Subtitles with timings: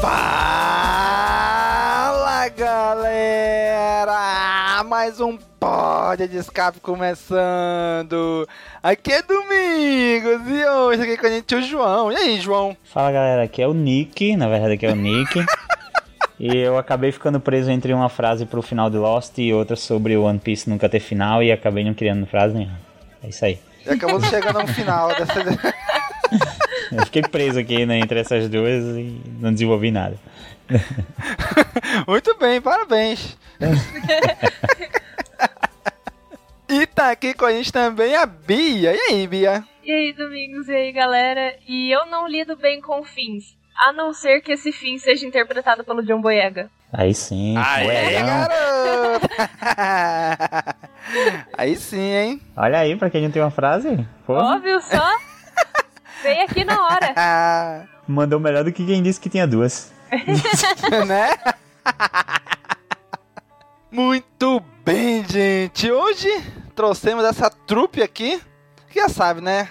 [0.00, 1.28] Fala
[2.56, 4.12] galera!
[4.84, 8.48] Mais um Pod de Escape começando!
[8.82, 12.10] Aqui é Domingos e hoje aqui com a gente é o João.
[12.10, 12.74] E aí, João?
[12.82, 15.44] Fala galera, aqui é o Nick, na verdade aqui é o Nick.
[16.40, 20.16] e eu acabei ficando preso entre uma frase pro final de Lost e outra sobre
[20.16, 22.80] o One Piece nunca ter final e acabei não criando frase nenhuma.
[23.22, 23.60] É isso aí.
[23.84, 25.44] E acabamos chegando ao final dessa.
[26.92, 30.16] Eu fiquei preso aqui né, entre essas duas e não desenvolvi nada.
[32.06, 33.36] Muito bem, parabéns!
[36.68, 38.94] e tá aqui com a gente também a Bia.
[38.94, 39.64] E aí, Bia?
[39.84, 41.56] E aí, Domingos, e aí, galera?
[41.66, 43.56] E eu não lido bem com fins,
[43.86, 46.70] a não ser que esse fim seja interpretado pelo John Boyega.
[46.92, 48.48] Aí sim, Aê, boiadão.
[48.48, 49.28] garota!
[51.56, 52.40] aí sim, hein?
[52.56, 55.08] Olha aí, pra quem não tem uma frase, pô, Óbvio só?
[56.22, 57.88] Veio aqui na hora.
[58.06, 59.92] Mandou melhor do que quem disse que tinha duas.
[61.06, 61.30] né?
[63.90, 65.90] Muito bem, gente.
[65.90, 66.28] Hoje
[66.74, 68.40] trouxemos essa trupe aqui,
[68.88, 69.68] que já sabe, né?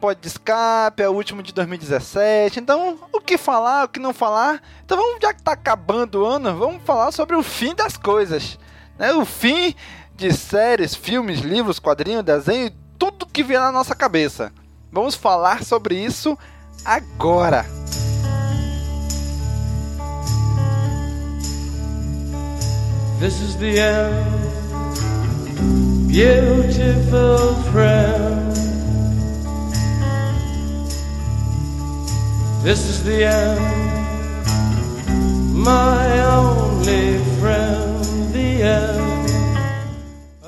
[0.00, 2.60] Pode de escape, é o último de 2017.
[2.60, 4.62] Então, o que falar, o que não falar?
[4.84, 8.58] Então, vamos, já que tá acabando o ano, vamos falar sobre o fim das coisas.
[8.98, 9.12] Né?
[9.12, 9.74] O fim
[10.14, 14.52] de séries, filmes, livros, quadrinhos, desenho, tudo que vier na nossa cabeça.
[14.96, 16.38] Vamos falar sobre isso
[16.82, 17.66] agora.
[23.20, 24.24] This is the end,
[26.08, 28.54] beautiful friend.
[32.62, 33.60] This is the end,
[35.52, 39.26] my only friend, the end.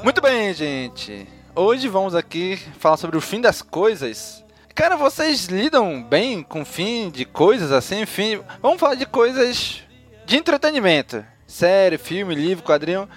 [0.02, 1.37] Muito bem, gente.
[1.60, 4.44] Hoje vamos aqui falar sobre o fim das coisas.
[4.76, 8.06] Cara, vocês lidam bem com o fim de coisas assim?
[8.06, 8.40] Fim...
[8.62, 9.82] Vamos falar de coisas
[10.24, 11.24] de entretenimento.
[11.48, 13.08] Série, filme, livro, quadrinho.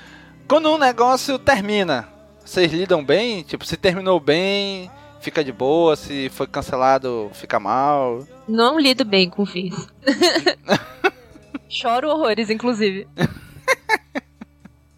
[0.47, 2.09] Quando um negócio termina,
[2.43, 3.43] vocês lidam bem?
[3.43, 5.95] Tipo, se terminou bem, fica de boa.
[5.95, 8.25] Se foi cancelado, fica mal.
[8.47, 9.87] Não lido bem com fins.
[11.69, 13.07] Choro horrores, inclusive.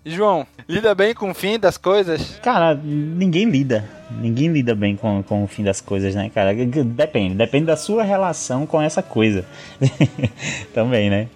[0.06, 2.38] João, lida bem com o fim das coisas?
[2.44, 3.86] Cara, ninguém lida.
[4.12, 6.54] Ninguém lida bem com, com o fim das coisas, né, cara?
[6.54, 7.36] Depende.
[7.36, 9.46] Depende da sua relação com essa coisa.
[10.74, 11.28] Também, né?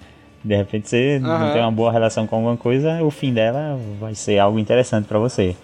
[0.43, 1.39] De repente você Aham.
[1.39, 5.07] não tem uma boa relação com alguma coisa, o fim dela vai ser algo interessante
[5.07, 5.55] pra você.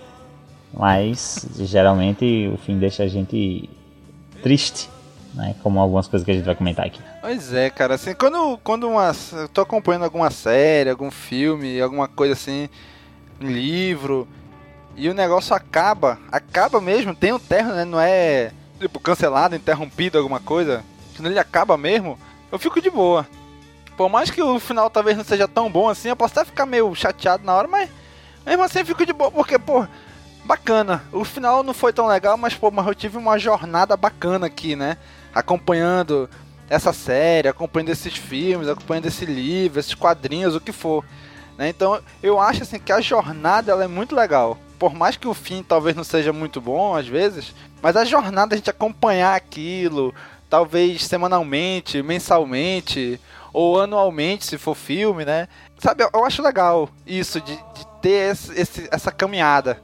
[0.73, 3.69] Mas, geralmente, o fim deixa a gente
[4.41, 4.89] triste,
[5.33, 5.55] né?
[5.61, 6.99] Como algumas coisas que a gente vai comentar aqui.
[7.21, 12.07] Pois é, cara, assim, quando, quando uma, eu tô acompanhando alguma série, algum filme, alguma
[12.07, 12.67] coisa assim,
[13.43, 14.27] livro,
[14.95, 17.85] e o negócio acaba, acaba mesmo, tem um término, né?
[17.85, 20.83] Não é tipo, cancelado, interrompido, alguma coisa,
[21.15, 22.17] quando ele acaba mesmo,
[22.51, 23.27] eu fico de boa.
[23.95, 26.65] Por mais que o final talvez não seja tão bom assim, eu posso até ficar
[26.65, 27.89] meio chateado na hora, mas
[28.45, 29.85] mesmo assim eu fico de boa, porque, pô,
[30.43, 31.03] bacana.
[31.11, 34.75] O final não foi tão legal, mas, pô, mas eu tive uma jornada bacana aqui,
[34.75, 34.97] né?
[35.33, 36.29] Acompanhando
[36.69, 41.03] essa série, acompanhando esses filmes, acompanhando esse livro, esses quadrinhos, o que for.
[41.57, 41.69] Né?
[41.69, 44.57] Então eu acho assim que a jornada ela é muito legal.
[44.79, 48.53] Por mais que o fim talvez não seja muito bom às vezes, mas a jornada
[48.53, 50.13] a gente acompanhar aquilo,
[50.49, 53.19] talvez semanalmente, mensalmente
[53.53, 55.47] ou anualmente, se for filme, né?
[55.77, 59.79] Sabe, eu, acho legal isso de, de ter esse, esse- essa caminhada,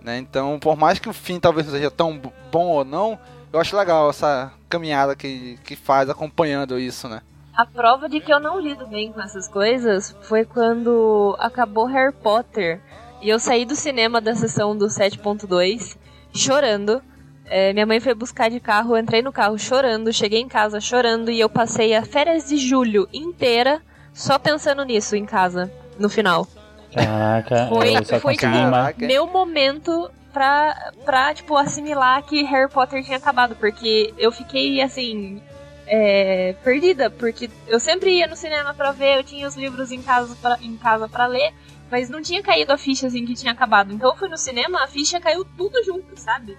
[0.00, 0.18] né?
[0.18, 2.20] Então, por mais que o fim talvez não seja tão
[2.52, 3.18] bom ou não,
[3.52, 7.22] eu acho legal essa caminhada que, que faz acompanhando isso, né?
[7.58, 12.14] A prova de que eu não lido bem com essas coisas foi quando acabou Harry
[12.14, 12.80] Potter
[13.20, 15.96] e eu saí do cinema da sessão do 7.2
[16.32, 17.02] chorando.
[17.46, 20.78] É, minha mãe foi buscar de carro, eu entrei no carro chorando, cheguei em casa
[20.80, 23.82] chorando e eu passei a férias de julho inteira
[24.12, 25.68] só pensando nisso em casa,
[25.98, 26.46] no final.
[26.94, 29.04] Caraca, Foi- eu só foi tipo-.
[29.04, 35.42] Meu momento pra, pra, tipo, assimilar que Harry Potter tinha acabado, porque eu fiquei, assim,
[35.88, 40.02] é, perdida, porque eu sempre ia no cinema pra ver, eu tinha os livros em
[40.02, 41.52] casa pra, em casa pra ler,
[41.90, 43.92] mas não tinha caído a ficha, assim, que tinha acabado.
[43.92, 46.56] Então eu fui no cinema, a ficha caiu tudo junto, sabe?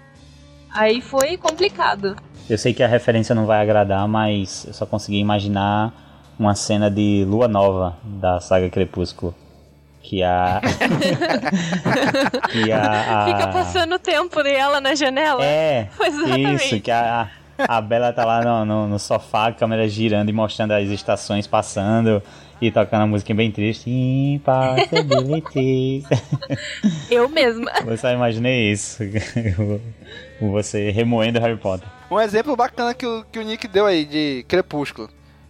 [0.72, 2.16] Aí foi complicado.
[2.48, 5.92] Eu sei que a referência não vai agradar, mas eu só consegui imaginar
[6.38, 9.34] uma cena de Lua Nova da saga Crepúsculo.
[10.02, 10.60] Que a.
[12.50, 13.22] que a.
[13.22, 15.44] a- Fica passando o tempo dela na janela.
[15.44, 16.64] É, Exatamente.
[16.64, 17.28] isso, que a,
[17.68, 21.46] a Bela tá lá no, no, no sofá, a câmera girando e mostrando as estações
[21.46, 22.20] passando
[22.60, 23.90] e tocando a música bem triste.
[23.90, 26.04] Impossibilities.
[27.10, 27.72] Eu mesma.
[27.86, 29.02] Eu só imaginei isso.
[30.40, 31.88] Você remoendo Harry Potter.
[32.10, 35.08] Um exemplo bacana que o, que o Nick deu aí de Crepúsculo.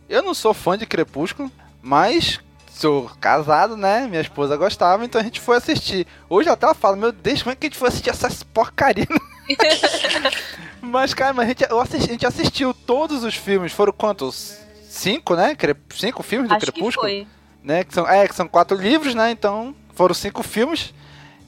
[0.09, 4.09] Eu não sou fã de Crepúsculo, mas sou casado, né?
[4.09, 6.07] Minha esposa gostava, então a gente foi assistir.
[6.29, 9.07] Hoje até ela fala, meu Deus, como é que a gente foi assistir essas porcaria?
[10.81, 13.73] mas, cara, mas a, gente, eu assisti- a gente assistiu todos os filmes.
[13.73, 14.59] Foram quantos?
[14.89, 15.57] Cinco, né?
[15.95, 17.07] Cinco filmes do Acho que Crepúsculo?
[17.07, 17.27] foi.
[17.63, 17.85] Né?
[17.85, 19.31] Que são, é, que são quatro livros, né?
[19.31, 20.93] Então foram cinco filmes.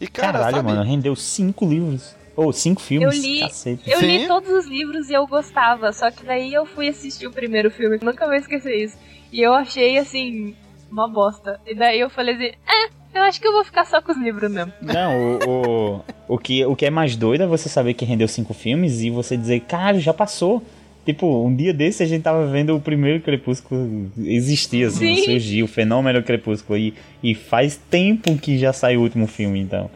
[0.00, 0.69] E, cara, Caralho, sabe?
[0.69, 2.14] mano, rendeu cinco livros.
[2.37, 3.14] Ou cinco filmes.
[3.14, 3.90] Eu li- Cacete.
[3.90, 7.31] Eu li todos os livros e eu gostava, só que daí eu fui assistir o
[7.32, 8.96] primeiro filme, nunca vou esquecer isso.
[9.31, 10.56] E eu achei, assim,
[10.90, 11.60] uma bosta.
[11.66, 14.19] E daí eu falei assim, é, eu acho que eu vou ficar só com os
[14.19, 14.73] livros mesmo.
[14.81, 16.00] Não, o, o,
[16.35, 19.11] o, que, o que é mais doido é você saber que rendeu cinco filmes e
[19.11, 20.62] você dizer, cara, já passou.
[21.05, 25.25] Tipo, um dia desse a gente tava vendo o primeiro Crepúsculo existir, assim, Sim.
[25.25, 26.79] surgir, o fenômeno Crepúsculo.
[26.79, 29.91] E, e faz tempo que já saiu o último filme, então.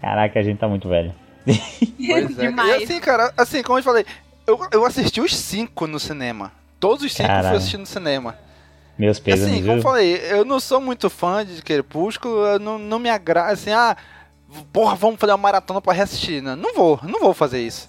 [0.00, 1.14] Caraca, a gente tá muito velho.
[1.44, 2.44] Pois é.
[2.44, 2.82] E Demais.
[2.82, 4.04] assim, cara, assim, como eu te falei,
[4.46, 6.52] eu, eu assisti os cinco no cinema.
[6.80, 7.56] Todos os cinco eu fui Caralho.
[7.56, 8.36] assistir no cinema.
[8.98, 12.78] Meus pesos, assim, como eu falei, eu não sou muito fã de Crepúsculo, eu não,
[12.78, 13.96] não me agrada, assim, ah,
[14.72, 16.42] porra, vamos fazer uma maratona pra reassistir.
[16.42, 17.88] Não, não vou, não vou fazer isso.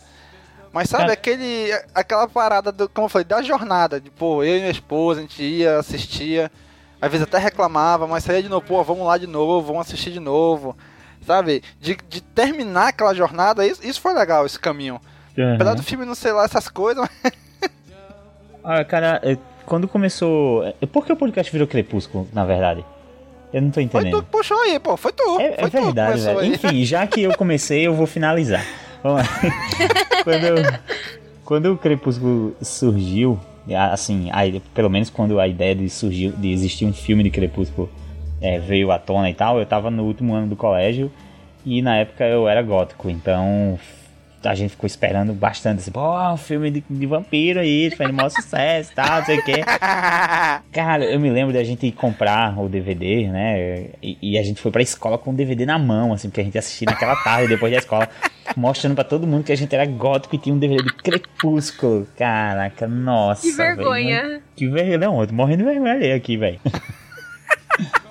[0.72, 4.60] Mas sabe, aquele, aquela parada, do, como eu falei, da jornada, de, pô, eu e
[4.60, 6.52] minha esposa, a gente ia, assistia,
[7.02, 10.12] às vezes até reclamava, mas saía de novo, pô, vamos lá de novo, vamos assistir
[10.12, 10.78] de novo.
[11.26, 11.64] Sabe?
[11.80, 15.02] De, de terminar aquela jornada, isso, isso foi legal, esse caminho.
[15.36, 15.56] Uhum.
[15.56, 17.34] Apesar do filme não sei lá essas coisas, mas
[18.64, 19.38] Ah, cara, é,
[19.70, 20.64] quando começou.
[20.66, 22.84] é, Por que o podcast virou Crepúsculo, na verdade?
[23.54, 24.12] Eu não tô foi entendendo.
[24.18, 24.98] tu que puxou aí, pô.
[24.98, 25.40] Foi tu.
[25.40, 26.40] É, é foi tu que verdade, velho.
[26.40, 26.50] aí.
[26.50, 28.66] Enfim, já que eu comecei, eu vou finalizar.
[29.02, 29.28] Vamos lá.
[30.24, 30.80] quando,
[31.46, 33.40] quando o Crepúsculo surgiu,
[33.92, 37.90] assim, a- pelo menos quando a ideia de, surgir, de existir um filme de Crepúsculo
[38.42, 41.12] é, veio à tona e tal, eu tava no último ano do colégio
[41.66, 43.80] e na época eu era gótico, então
[44.44, 48.14] a gente ficou esperando bastante, assim, pô, um filme de, de vampiro aí, fez o
[48.14, 49.64] maior sucesso e tal, não sei o quê.
[50.72, 53.86] Cara, eu me lembro da gente ir comprar o DVD, né?
[54.02, 56.44] E, e a gente foi pra escola com o DVD na mão, assim, porque a
[56.44, 58.08] gente assistia naquela tarde depois da escola,
[58.56, 62.08] mostrando pra todo mundo que a gente era gótico e tinha um DVD de Crepúsculo.
[62.18, 63.42] Caraca, nossa.
[63.42, 64.42] Que vergonha.
[64.56, 64.98] que vergonha.
[64.98, 66.60] Não, eu tô morrendo de vergonha ali aqui, velho.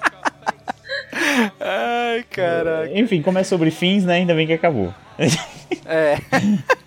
[1.61, 2.99] Ai, caraca.
[2.99, 4.15] Enfim, como é sobre fins, né?
[4.15, 4.95] Ainda bem que acabou.
[5.87, 6.17] É.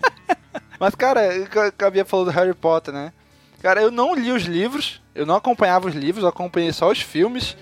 [0.78, 3.12] Mas, cara, eu havia falado do Harry Potter, né?
[3.60, 7.00] Cara, eu não li os livros, eu não acompanhava os livros, eu acompanhei só os
[7.00, 7.56] filmes.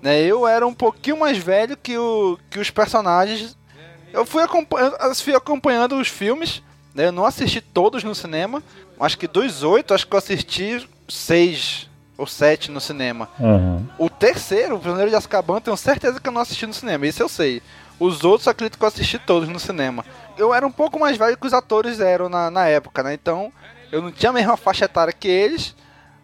[0.00, 0.20] Né?
[0.20, 3.56] Eu era um pouquinho mais velho que, o, que os personagens.
[4.12, 6.62] Eu fui, acompanhando, fui acompanhando os filmes,
[6.94, 7.06] né?
[7.06, 8.62] Eu não assisti todos no cinema.
[9.00, 13.28] Acho que dos oito, acho que eu assisti seis ou sete no cinema.
[13.38, 13.86] Uhum.
[13.98, 17.22] O terceiro, o Prisioneiro de Azkaban, tenho certeza que eu não assisti no cinema, isso
[17.22, 17.62] eu sei.
[17.98, 20.04] Os outros eu acredito que eu assisti todos no cinema.
[20.36, 23.14] eu era um pouco mais velho que os atores eram na, na época, né?
[23.14, 23.52] Então,
[23.90, 25.74] eu não tinha a mesma faixa etária que eles,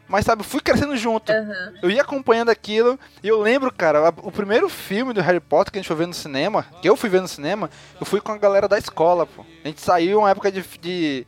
[0.09, 1.31] mas sabe, fui crescendo junto.
[1.31, 1.75] Aham.
[1.83, 5.79] Eu ia acompanhando aquilo, e eu lembro, cara, o primeiro filme do Harry Potter que
[5.79, 8.33] a gente foi ver no cinema, que eu fui ver no cinema, eu fui com
[8.33, 9.45] a galera da escola, pô.
[9.65, 10.65] A gente saiu uma época de.
[10.81, 11.27] de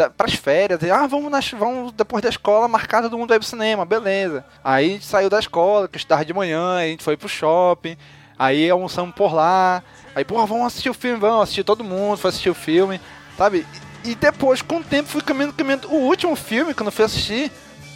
[0.00, 3.38] da, pras férias, e, ah, vamos, nas, vamos depois da escola marcar todo mundo aí
[3.38, 4.42] pro cinema, beleza.
[4.64, 7.18] Aí a gente saiu da escola, que eu estudava de manhã, aí a gente foi
[7.18, 7.98] pro shopping,
[8.38, 9.82] aí almoçamos por lá,
[10.14, 12.98] aí, porra, vamos assistir o filme, vamos assistir todo mundo, foi assistir o filme,
[13.36, 13.66] sabe?
[14.02, 15.88] E, e depois, com o tempo, fui caminhando, caminhando.
[15.88, 17.52] O último filme, quando eu fui assistir,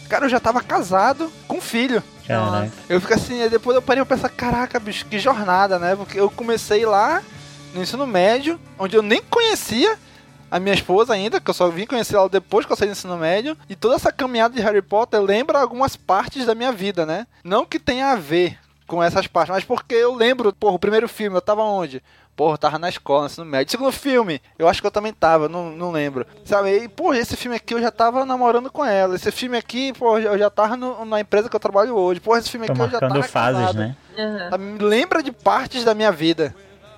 [0.07, 2.03] cara, eu já tava casado com filho.
[2.27, 2.71] Caraca.
[2.87, 5.95] Eu fico assim, aí depois eu parei e pensar, caraca, bicho, que jornada, né?
[5.95, 7.23] Porque eu comecei lá
[7.73, 9.97] no ensino médio, onde eu nem conhecia
[10.49, 12.91] a minha esposa ainda, que eu só vim conhecer ela depois que eu saí do
[12.91, 13.57] ensino médio.
[13.69, 17.25] E toda essa caminhada de Harry Potter lembra algumas partes da minha vida, né?
[17.43, 21.09] Não que tenha a ver com essas partes, mas porque eu lembro, porra, o primeiro
[21.09, 22.03] filme, eu tava onde?
[22.35, 23.71] Porra, eu tava na escola, no ensino médio.
[23.71, 26.27] Segundo filme, eu acho que eu também tava, não, não lembro.
[26.43, 29.15] Sabe, e, porra, esse filme aqui eu já tava namorando com ela.
[29.15, 32.19] Esse filme aqui, porra, eu já tava no- na empresa que eu trabalho hoje.
[32.19, 33.77] Porra, esse filme Tô aqui eu já tava marcando fases, casado.
[33.77, 33.95] né?
[34.59, 36.53] Me lembra de partes da minha vida.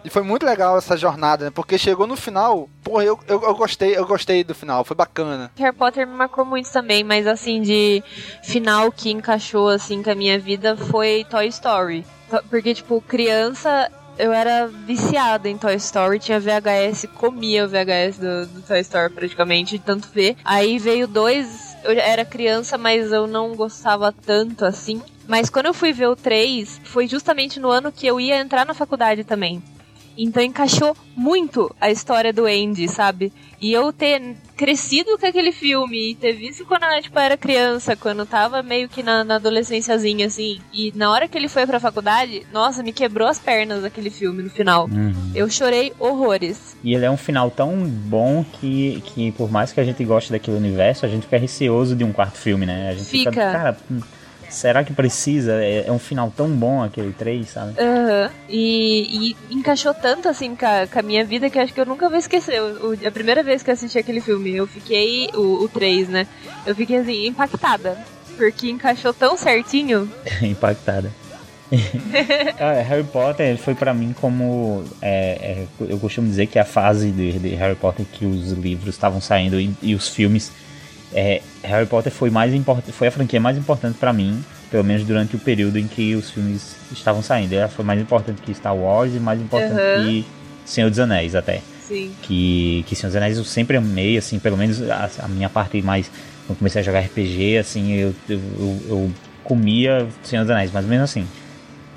[0.08, 1.52] E foi muito legal essa jornada, né?
[1.54, 5.52] Porque chegou no final, porra, eu, eu, eu gostei, eu gostei do final, foi bacana.
[5.58, 8.02] Harry Potter me marcou muito também, mas assim, de
[8.42, 12.06] final que encaixou assim com a minha vida foi Toy Story.
[12.30, 18.18] To- Porque, tipo, criança, eu era viciada em Toy Story, tinha VHS, comia o VHS
[18.18, 20.38] do, do Toy Story praticamente, de tanto ver.
[20.46, 25.02] Aí veio dois, eu era criança, mas eu não gostava tanto assim.
[25.28, 28.66] Mas quando eu fui ver o 3, foi justamente no ano que eu ia entrar
[28.66, 29.62] na faculdade também.
[30.17, 33.31] Então encaixou muito a história do Andy, sabe?
[33.59, 37.95] E eu ter crescido com aquele filme e ter visto quando eu tipo, era criança,
[37.95, 40.59] quando tava meio que na, na adolescênciazinha, assim.
[40.74, 44.43] E na hora que ele foi pra faculdade, nossa, me quebrou as pernas aquele filme
[44.43, 44.86] no final.
[44.86, 45.31] Uhum.
[45.33, 46.75] Eu chorei horrores.
[46.83, 50.31] E ele é um final tão bom que, que, por mais que a gente goste
[50.31, 52.89] daquele universo, a gente fica receoso de um quarto filme, né?
[52.89, 53.51] A gente fica, Fica.
[53.51, 53.77] cara,
[54.50, 55.54] será que precisa?
[55.63, 57.74] É, é um final tão bom aquele 3, sabe?
[57.80, 58.30] Aham.
[58.50, 61.86] E, e encaixou tanto assim com a, com a minha vida que acho que eu
[61.86, 62.62] nunca vou esquecer.
[62.62, 65.30] O- o- a primeira vez que eu assisti aquele filme, eu fiquei.
[65.34, 66.27] O, o 3, né?
[66.66, 67.98] Eu fiquei assim, impactada.
[68.38, 70.10] Porque encaixou tão certinho.
[70.42, 71.12] Impactada.
[72.60, 76.63] Ah, Harry Potter ele foi pra mim como é, é, eu costumo dizer que a
[76.66, 80.51] fase de, de Harry Potter que os livros estavam saindo e, e os filmes
[81.14, 82.54] é, Harry Potter foi mais
[82.92, 86.30] foi a franquia mais importante pra mim pelo menos durante o período em que os
[86.32, 90.04] filmes estavam saindo ela foi mais importante que Star Wars e mais importante Aham.
[90.04, 90.26] que
[90.66, 92.12] Senhor dos Anéis até Sim.
[92.24, 95.82] que, que Senhor dos Anéis eu sempre amei, assim, pelo menos a, a minha parte
[95.82, 96.12] mais.
[96.46, 99.12] Quando comecei a jogar RPG, assim, eu, eu, eu, eu
[99.42, 101.26] comia Senhor dos Anéis, mas mesmo assim.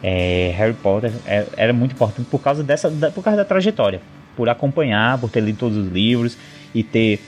[0.01, 2.89] é, Harry Potter é- era muito importante por causa dessa.
[2.89, 4.01] da- por causa da trajetória.
[4.37, 6.37] Por acompanhar, por ter lido todos os livros
[6.73, 7.19] e ter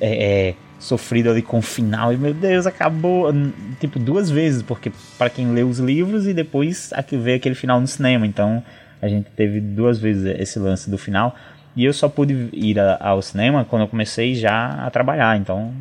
[0.00, 2.12] é, é, sofrido ali com o final.
[2.12, 3.32] E meu Deus, acabou
[3.80, 7.80] tipo duas vezes, porque para quem lê os livros e depois aqui vê aquele final
[7.80, 8.26] no cinema.
[8.26, 8.62] Então
[9.00, 11.34] a gente teve duas vezes esse lance do final.
[11.74, 15.36] E eu só pude ir a- ao cinema quando eu comecei já a trabalhar.
[15.38, 15.72] Então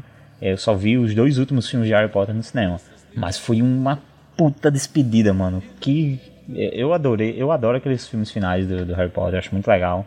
[0.42, 2.78] eu só vi os dois últimos filmes de Harry Potter no cinema.
[3.16, 4.00] Mas foi uma
[4.36, 5.64] puta despedida, mano.
[5.80, 10.06] Que eu adorei, eu adoro aqueles filmes finais do, do Harry Potter, acho muito legal.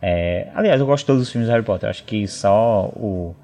[0.00, 1.88] É, aliás, eu gosto de todos os filmes do Harry Potter.
[1.88, 3.34] Acho que só o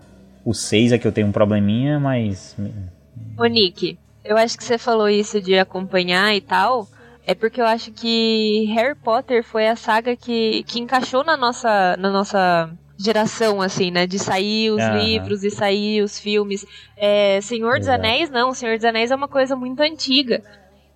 [0.48, 2.56] o 6 é que eu tenho um probleminha, mas
[3.36, 6.88] Ô, Nick, eu acho que você falou isso de acompanhar e tal.
[7.26, 11.94] É porque eu acho que Harry Potter foi a saga que, que encaixou na nossa,
[11.98, 14.06] na nossa geração, assim, né?
[14.06, 14.98] De sair os Aham.
[14.98, 16.64] livros e sair os filmes.
[16.96, 17.88] É, Senhor dos.
[17.88, 18.54] Anéis, não.
[18.54, 20.42] Senhor dos Anéis é uma coisa muito antiga.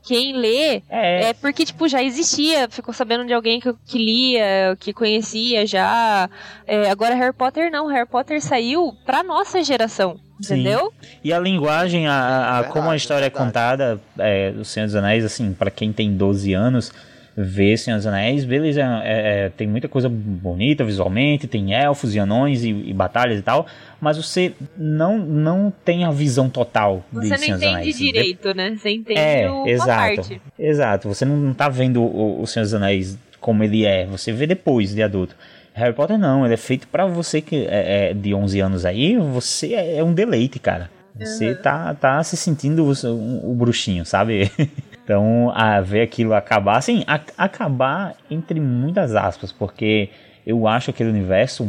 [0.05, 4.77] Quem lê é, é porque, tipo, já existia, ficou sabendo de alguém que, que lia,
[4.81, 6.29] que conhecia já.
[6.67, 10.55] É, agora Harry Potter não, Harry Potter saiu pra nossa geração, Sim.
[10.55, 10.93] entendeu?
[11.23, 14.97] E a linguagem, a, a- Verdade, como a história é contada, é, do Senhor dos
[14.97, 16.93] Anéis, assim, pra quem tem 12 anos,
[17.37, 22.19] vê Senhor dos Anéis, beleza, é, é, tem muita coisa bonita visualmente, tem elfos e
[22.19, 23.67] anões e, e batalhas e tal,
[24.03, 27.97] mas você não, não tem a visão total de Você não dos entende Anéis.
[27.99, 28.77] direito, né?
[28.77, 30.17] Você entende É, uma exato.
[30.17, 30.43] parte.
[30.59, 34.33] Exato, você não, não tá vendo o, o Senhor dos Anéis como ele é, você
[34.33, 35.37] vê depois de adulto.
[35.75, 39.17] Harry Potter não, ele é feito pra você que é, é de 11 anos aí,
[39.17, 40.91] você é, é um deleite, cara.
[41.19, 44.51] Você tá, tá se sentindo o, o, o bruxinho, sabe?
[45.05, 50.09] então, a ver aquilo acabar, assim, a- acabar entre muitas aspas, porque
[50.47, 51.69] eu acho aquele universo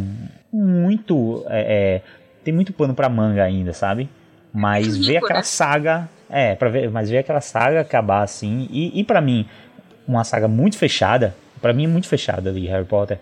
[0.52, 1.44] muito.
[1.50, 2.02] é, é,
[2.44, 4.10] tem muito pano pra manga ainda, sabe?
[4.54, 5.44] Mas ver aquela né?
[5.44, 6.10] saga.
[6.30, 8.68] É, pra ver, mas ver aquela saga acabar assim.
[8.72, 9.48] E, e para mim,
[10.08, 11.36] uma saga muito fechada.
[11.62, 13.18] Pra mim é muito fechada ali, Harry Potter.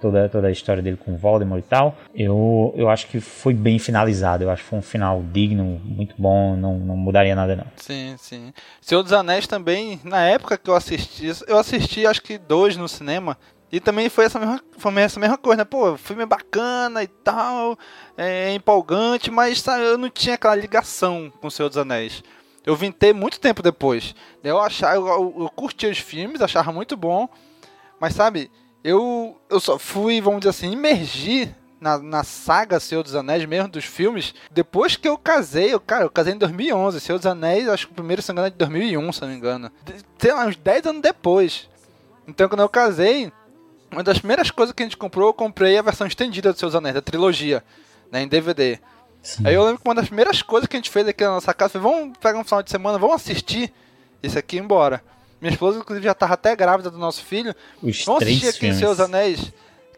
[0.00, 3.78] toda, toda a história dele com Voldemort e tal, eu, eu acho que foi bem
[3.78, 4.44] finalizado.
[4.44, 7.66] Eu acho que foi um final digno, muito bom, não, não mudaria nada não.
[7.76, 8.52] Sim, sim.
[8.80, 12.88] Senhor dos Anéis também, na época que eu assisti, eu assisti acho que dois no
[12.88, 13.38] cinema.
[13.74, 15.64] E também foi essa mesma, foi essa mesma coisa, né?
[15.64, 17.76] Pô, filme é bacana e tal,
[18.16, 22.22] é empolgante, mas sabe, eu não tinha aquela ligação com o Senhor dos Anéis.
[22.64, 24.14] Eu vim ter muito tempo depois.
[24.44, 27.28] Eu achava, eu, eu, curtia os filmes, achava muito bom,
[27.98, 28.48] mas sabe,
[28.84, 33.68] eu, eu só fui, vamos dizer assim, imergir na, na saga Senhor dos Anéis, mesmo
[33.68, 37.00] dos filmes, depois que eu casei, eu, cara, eu casei em 2011.
[37.00, 39.28] Senhor dos Anéis, acho que o primeiro, se não engano, é de 2001, se não
[39.28, 39.70] me engano.
[39.84, 41.68] De- Sei lá, uns 10 anos depois.
[42.28, 43.32] Então, quando eu casei,
[43.94, 46.74] uma das primeiras coisas que a gente comprou, eu comprei a versão estendida do dos
[46.74, 47.62] Anéis, da trilogia,
[48.10, 48.78] né, em DVD.
[49.22, 49.46] Sim.
[49.46, 51.54] Aí eu lembro que uma das primeiras coisas que a gente fez aqui na nossa
[51.54, 53.72] casa foi: vamos pegar um final de semana, vamos assistir
[54.22, 55.02] esse aqui e ir embora.
[55.40, 57.54] Minha esposa, inclusive, já tava até grávida do nosso filho.
[57.82, 58.78] Os Vamos assistir aqui filmes.
[58.78, 59.52] Seus Anéis.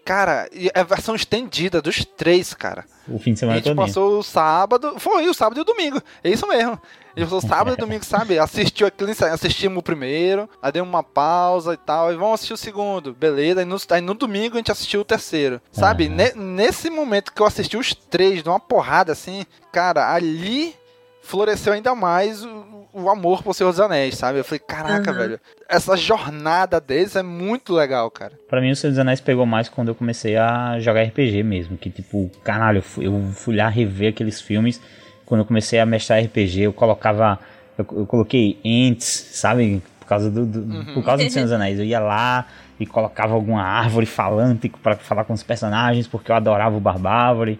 [0.06, 2.84] Cara, é a versão estendida dos três, cara.
[3.08, 3.76] O fim de A semana gente todo.
[3.76, 4.94] passou o sábado.
[5.00, 6.00] Foi o sábado e o domingo.
[6.22, 6.80] É isso mesmo.
[7.16, 8.38] A gente passou o sábado e domingo, sabe?
[8.38, 8.86] Assistiu
[9.32, 12.12] assistimos o primeiro, aí deu uma pausa e tal.
[12.12, 13.12] E vamos assistir o segundo.
[13.14, 13.60] Beleza.
[13.60, 15.60] Aí no, aí no domingo a gente assistiu o terceiro.
[15.72, 16.06] Sabe?
[16.06, 16.14] Aham.
[16.14, 20.72] Ne- nesse momento que eu assisti os três, de uma porrada assim, cara, ali
[21.20, 24.38] floresceu ainda mais o, o amor por Senhor dos Anéis, sabe?
[24.38, 25.18] Eu falei, caraca, Aham.
[25.18, 25.40] velho.
[25.68, 28.32] Essa jornada deles é muito legal, cara.
[28.48, 31.76] Pra mim, o Senhor dos Anéis pegou mais quando eu comecei a jogar RPG mesmo.
[31.76, 34.80] Que tipo, caralho, eu fui, eu fui lá rever aqueles filmes.
[35.24, 37.38] Quando eu comecei a mestrar RPG, eu colocava.
[37.76, 39.82] Eu, eu coloquei ents, sabe?
[40.00, 41.78] Por causa do, do- por causa do Senhor dos Anéis.
[41.78, 42.46] Eu ia lá
[42.78, 47.58] e colocava alguma árvore falante pra falar com os personagens, porque eu adorava o Barbárvore.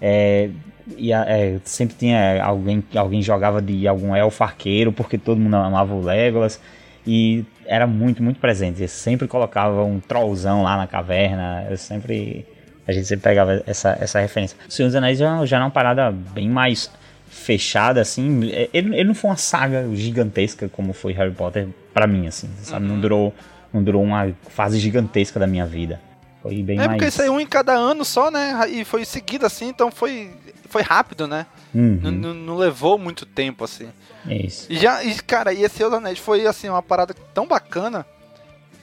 [0.00, 0.50] É,
[0.96, 5.94] e é, sempre tinha alguém alguém jogava de algum elfo arqueiro, porque todo mundo amava
[5.94, 6.60] o Legolas.
[7.06, 8.82] E era muito, muito presente.
[8.82, 11.66] Eu sempre colocava um trollzão lá na caverna.
[11.70, 12.44] Eu sempre.
[12.86, 14.56] A gente sempre pegava essa, essa referência.
[14.68, 16.90] O Senhor dos Anéis já, já era uma parada bem mais
[17.28, 18.44] fechada, assim.
[18.44, 22.48] Ele, ele não foi uma saga gigantesca como foi Harry Potter pra mim, assim.
[22.62, 22.86] Sabe?
[22.86, 23.32] Não durou.
[23.72, 26.00] Não durou uma fase gigantesca da minha vida.
[26.42, 26.92] Foi bem É mais.
[26.98, 28.68] porque saiu um em cada ano só, né?
[28.68, 30.30] E foi seguido assim, então foi,
[30.66, 31.46] foi rápido, né?
[31.74, 33.88] Uhum, Não, não- não levou muito tempo, assim.
[34.28, 34.66] é isso.
[34.70, 38.06] E já, e, cara, e esse Anéis foi, assim, uma parada tão bacana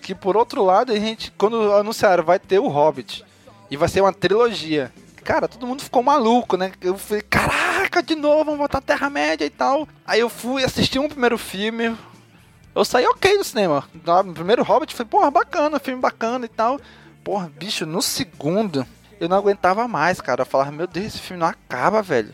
[0.02, 3.24] que, por outro lado, a gente, quando anunciaram, vai ter o Hobbit.
[3.72, 4.92] E vai ser uma trilogia.
[5.24, 6.74] Cara, todo mundo ficou maluco, né?
[6.82, 9.88] Eu falei, caraca, de novo, vamos voltar à Terra-média e tal.
[10.06, 11.96] Aí eu fui assistir um primeiro filme.
[12.76, 13.88] Eu saí ok do cinema.
[14.26, 16.80] No primeiro Hobbit foi, porra, bacana, filme bacana e tal.
[17.24, 18.86] Porra, bicho, no segundo,
[19.20, 20.42] eu não aguentava mais, cara.
[20.42, 22.34] Eu falava, meu Deus, esse filme não acaba, velho.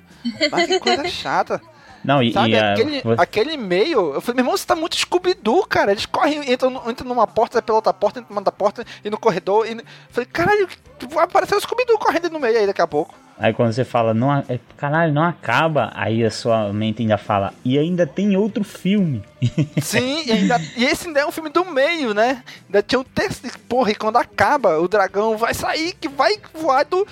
[0.52, 1.62] Mas que coisa chata.
[2.04, 5.66] Não, e, Sabe, e aquele, aquele meio, eu falei, meu irmão, você tá muito Scooby-Doo,
[5.66, 5.92] cara.
[5.92, 9.10] Eles correm, entram, entram numa porta, sai pela outra porta, entram numa da porta e
[9.10, 9.68] no corredor.
[9.68, 9.74] E...
[9.74, 10.68] eu Falei, caralho,
[11.10, 13.14] vai aparecer o Scooby-Doo correndo no meio aí daqui a pouco.
[13.40, 17.54] Aí quando você fala, não, é, caralho, não acaba, aí a sua mente ainda fala,
[17.64, 19.24] e ainda tem outro filme.
[19.82, 22.44] Sim, e, ainda, e esse ainda é um filme do meio, né?
[22.66, 26.84] Ainda tinha um texto, porra, e quando acaba, o dragão vai sair, que vai voar
[26.84, 27.08] do.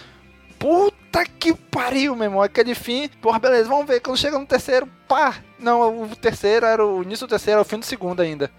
[0.60, 2.42] Puta que pariu, meu irmão.
[2.42, 4.02] Aquele fim, porra, beleza, vamos ver.
[4.02, 5.36] Quando chega no terceiro, pá!
[5.58, 8.52] Não, o terceiro era o início do terceiro, era o fim do segundo ainda.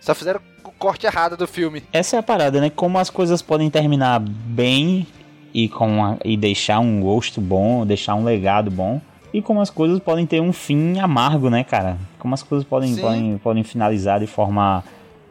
[0.00, 1.82] Só fizeram o corte errado do filme.
[1.92, 2.70] Essa é a parada, né?
[2.70, 5.06] Como as coisas podem terminar bem
[5.54, 9.00] e, com a- e deixar um gosto bom, deixar um legado bom.
[9.32, 11.96] E como as coisas podem ter um fim amargo, né, cara?
[12.18, 13.00] Como as coisas podem, Sim.
[13.00, 14.82] podem, podem finalizar de forma.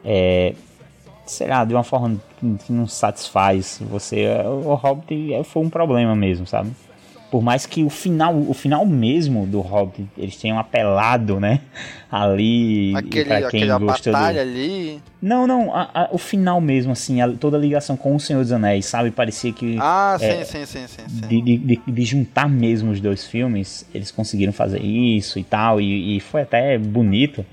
[0.04, 0.54] É,
[1.26, 4.26] sei lá, de uma forma que que não satisfaz você.
[4.64, 6.70] O Hobbit é- foi um problema mesmo, sabe?
[7.30, 11.60] Por mais que o final, o final mesmo do Hobbit, eles tenham apelado, né?
[12.10, 12.92] Ali.
[12.96, 15.00] Aquele, pra quem aquela gostou do- batalha ali.
[15.22, 18.40] não, não, a- a- o final mesmo, assim, a- toda a ligação com o Senhor
[18.42, 19.10] dos Anéis, sabe?
[19.12, 21.26] Parecia que Ah, sim, É, sim, sim, sim, sim.
[21.28, 25.80] de, de, de- de juntar mesmo os dois filmes, eles conseguiram fazer isso e tal,
[25.80, 27.46] e, e foi até bonito,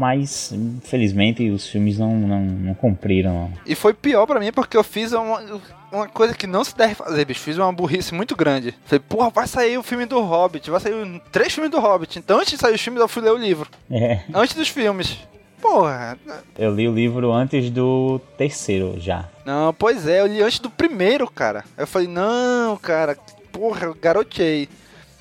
[0.00, 3.52] mas infelizmente os filmes não, não, não cumpriram.
[3.66, 5.60] E foi pior pra mim porque eu fiz uma,
[5.92, 7.40] uma coisa que não se deve fazer, bicho.
[7.40, 8.74] Fiz uma burrice muito grande.
[8.86, 12.18] Falei, porra, vai sair o filme do Hobbit, vai sair três filmes do Hobbit.
[12.18, 13.68] Então antes de sair os filmes eu fui ler o livro.
[13.90, 15.18] É, Antes dos filmes.
[15.60, 16.16] Porra,
[16.58, 19.28] eu li o livro antes do terceiro já.
[19.44, 21.62] não, pois é, eu li antes do primeiro, cara.
[21.76, 23.18] Eu falei, não, cara,
[23.52, 24.66] porra, eu garotei.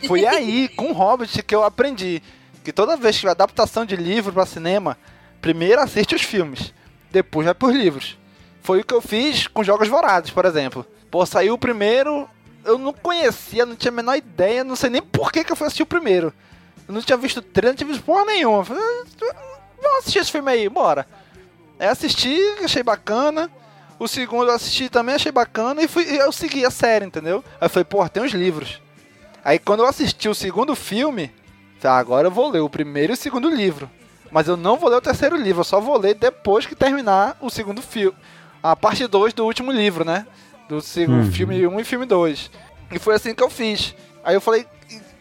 [0.08, 2.22] Foi aí, com o Hobbit, que eu aprendi
[2.64, 4.98] que toda vez que tiver adaptação de livro pra cinema,
[5.42, 6.74] primeiro assiste os filmes,
[7.12, 8.18] depois vai pros livros.
[8.62, 10.86] Foi o que eu fiz com Jogos Vorazes, por exemplo.
[11.10, 12.30] Pô, saiu o primeiro,
[12.66, 15.56] eu não conhecia, não tinha a menor ideia, não sei nem por que, que eu
[15.56, 16.34] fui assistir o primeiro.
[16.88, 18.66] Eu não tinha visto trailer, não tinha visto porra nenhuma.
[18.66, 19.36] Falei, "Ah,
[19.82, 21.08] vamos assistir esse filme aí, bora.
[21.80, 23.50] Aí assisti, achei bacana.
[23.98, 27.44] O segundo eu assisti também, achei bacana e, fui, eu segui a série, entendeu?
[27.60, 28.82] Aí eu falei, porra, tem os livros.
[29.44, 31.32] Aí quando eu assisti o segundo filme,
[31.88, 33.90] ah, agora eu vou ler o primeiro e o segundo livro.
[34.32, 37.36] Mas eu não vou ler o terceiro livro, eu só vou ler depois que terminar
[37.42, 38.16] o segundo filme.
[38.62, 40.28] A parte 2 do último livro, né?
[40.68, 41.32] Do segundo Uhum.
[41.32, 42.52] filme 1 um e filme 2.
[42.92, 43.96] E foi assim que eu fiz.
[44.24, 44.66] Aí eu falei.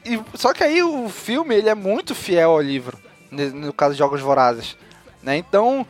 [0.05, 2.99] e- e- só que aí o filme ele é muito fiel ao livro.
[3.31, 4.77] No caso de Jogos Vorazes.
[5.23, 5.37] Né?
[5.37, 5.87] Então,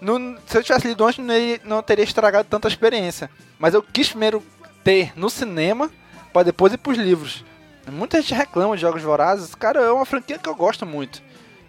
[0.00, 3.30] no- se eu tivesse lido antes, não, não teria estragado tanta experiência.
[3.58, 4.42] Mas eu quis primeiro
[4.84, 5.90] ter no cinema,
[6.32, 7.44] para depois ir pros livros.
[7.90, 9.54] Muita gente reclama de Jogos Vorazes.
[9.54, 11.22] Cara, é uma franquia que eu gosto muito.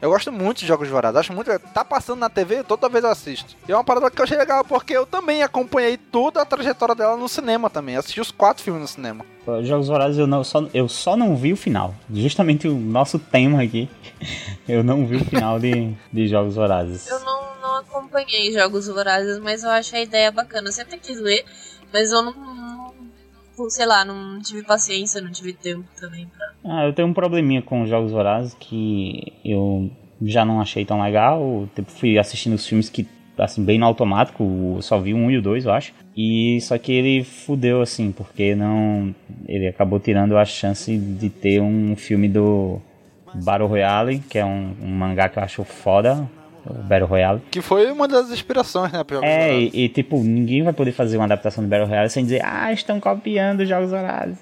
[0.03, 1.17] Eu gosto muito de Jogos Vorazes.
[1.17, 1.49] Acho muito.
[1.73, 3.55] Tá passando na TV, toda vez eu assisto.
[3.67, 6.93] E é uma parada que eu achei legal, porque eu também acompanhei toda a trajetória
[6.93, 7.95] dela no cinema também.
[7.95, 9.25] Assisti os quatro filmes no cinema.
[9.63, 11.95] Jogos Vorazes eu, não, só, eu só não vi o final.
[12.13, 13.89] Justamente o nosso tema aqui.
[14.67, 17.07] Eu não vi o final de, de Jogos Vorazes.
[17.07, 20.67] Eu não, não acompanhei Jogos Vorazes, mas eu acho a ideia bacana.
[20.67, 21.45] Eu sempre quis ler,
[21.93, 22.82] mas eu não,
[23.57, 26.53] não- sei lá, não tive paciência, não tive tempo também pra.
[26.65, 29.89] Ah, eu tenho um probleminha com os Jogos Vorazes que eu
[30.21, 31.67] já não achei tão legal.
[31.75, 33.05] Tipo, fui assistindo os filmes que,
[33.37, 34.77] assim, bem no automático.
[34.81, 35.93] Só vi um e o dois, eu acho.
[36.15, 39.13] E só que ele fudeu, assim, porque não.
[39.47, 42.79] Ele acabou tirando a chance de ter um filme do
[43.43, 46.29] Battle Royale, que é um, um mangá que eu acho foda.
[46.65, 47.41] O Battle Royale.
[47.51, 51.17] Que foi uma das inspirações, né, pra É, e, e, tipo, ninguém vai poder fazer
[51.17, 54.37] uma adaptação do Battle Royale sem dizer, ah, estão copiando os Jogos Vorazes.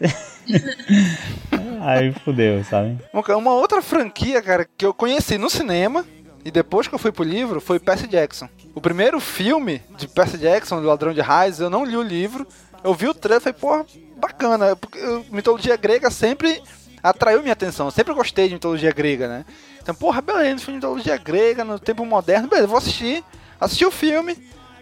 [1.81, 2.97] Aí fudeu, sabe?
[3.35, 6.05] Uma- outra franquia, cara, que eu conheci no cinema
[6.45, 8.47] e depois que eu fui pro livro foi Percy Jackson.
[8.75, 12.47] O primeiro filme de Percy Jackson, do Ladrão de Raios, eu não li o livro.
[12.83, 13.85] Eu vi o trailer e falei, porra,
[14.17, 14.75] bacana.
[14.75, 14.99] Porque
[15.31, 16.61] mitologia grega sempre
[17.01, 17.87] atraiu minha atenção.
[17.87, 19.45] Eu sempre gostei de mitologia grega, né?
[19.81, 23.23] Então, porra, beleza, filme de mitologia grega no tempo moderno, beleza, vou assistir.
[23.59, 24.37] Assisti o filme,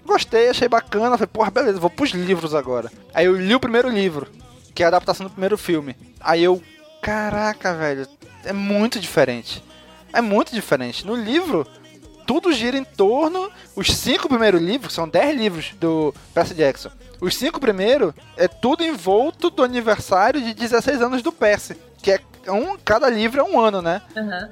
[0.06, 1.18] gostei, achei bacana.
[1.18, 2.92] Falei, porra, beleza, vou pros livros agora.
[3.14, 4.28] Aí eu li o primeiro livro,
[4.74, 5.96] que é a adaptação do primeiro filme.
[6.20, 6.62] Aí eu,
[7.02, 8.08] caraca, velho,
[8.44, 9.64] é muito diferente.
[10.14, 11.06] É muito diferente.
[11.06, 11.68] No livro,
[12.26, 13.50] tudo gira em torno.
[13.76, 16.92] Os cinco primeiros livros, são dez livros do Percy Jackson.
[17.20, 21.76] Os cinco primeiros é tudo envolto do aniversário de 16 anos do Percy.
[22.02, 22.12] Que
[22.46, 22.78] é um.
[22.78, 24.02] Cada livro é um ano, né?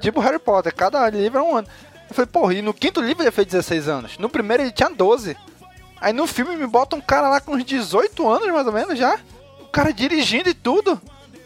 [0.00, 1.68] Tipo Harry Potter, cada livro é um ano.
[2.08, 4.18] Eu falei, porra, e no quinto livro ele fez 16 anos.
[4.18, 5.36] No primeiro ele tinha 12.
[6.00, 8.98] Aí no filme me bota um cara lá com uns 18 anos, mais ou menos,
[8.98, 9.18] já.
[9.60, 11.00] O cara dirigindo e tudo.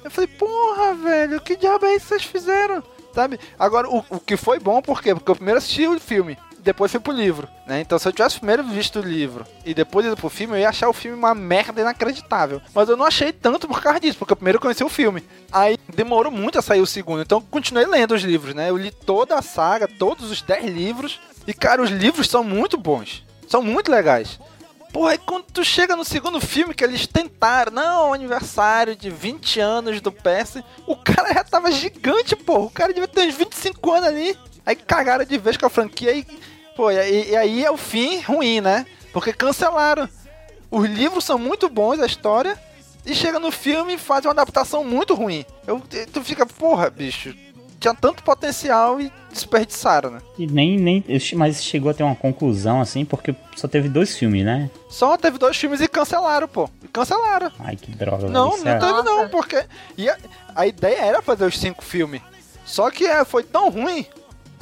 [0.05, 2.83] Eu falei, porra, velho, que diabo é isso que vocês fizeram?
[3.15, 3.39] Sabe?
[3.59, 5.15] Agora, o, o que foi bom, por quê?
[5.15, 7.81] Porque eu primeiro assisti o filme, depois fui pro livro, né?
[7.81, 10.69] Então, se eu tivesse primeiro visto o livro e depois ido pro filme, eu ia
[10.69, 12.63] achar o filme uma merda inacreditável.
[12.75, 15.25] Mas eu não achei tanto por causa disso, porque eu primeiro conheci o filme.
[15.51, 18.71] Aí demorou muito a sair o segundo, então continuei lendo os livros, né?
[18.71, 22.79] Eu li toda a saga, todos os 10 livros, e cara, os livros são muito
[22.79, 23.25] bons.
[23.49, 24.39] São muito legais.
[24.93, 29.59] Porra, aí quando tu chega no segundo filme que eles tentaram, não, aniversário de 20
[29.59, 32.59] anos do PS, o cara já tava gigante, pô.
[32.61, 34.39] O cara devia ter uns 25 anos ali.
[34.65, 36.27] Aí cagaram de vez com a franquia e,
[36.77, 38.87] pô, e, e aí é o fim ruim, né?
[39.13, 40.09] Porque cancelaram.
[40.71, 42.59] Os livros são muito bons, a história,
[43.05, 45.45] e chega no filme e faz uma adaptação muito ruim.
[45.67, 45.83] Eu,
[46.13, 47.35] tu fica, porra, bicho,
[47.79, 50.21] tinha tanto potencial e desperdiçaram, né?
[50.39, 51.05] E nem, nem.
[51.35, 54.71] Mas chegou a ter uma conclusão, assim, porque só teve dois filmes, né?
[54.89, 56.71] Só teve dois filmes e cancelaram, pô.
[56.83, 57.51] E cancelaram.
[57.59, 58.29] Ai, que droga.
[58.29, 59.65] Não, não é- teve não, porque
[59.99, 60.17] e a,
[60.55, 62.23] a ideia era fazer os cinco filmes.
[62.65, 64.07] Só que é, foi tão ruim,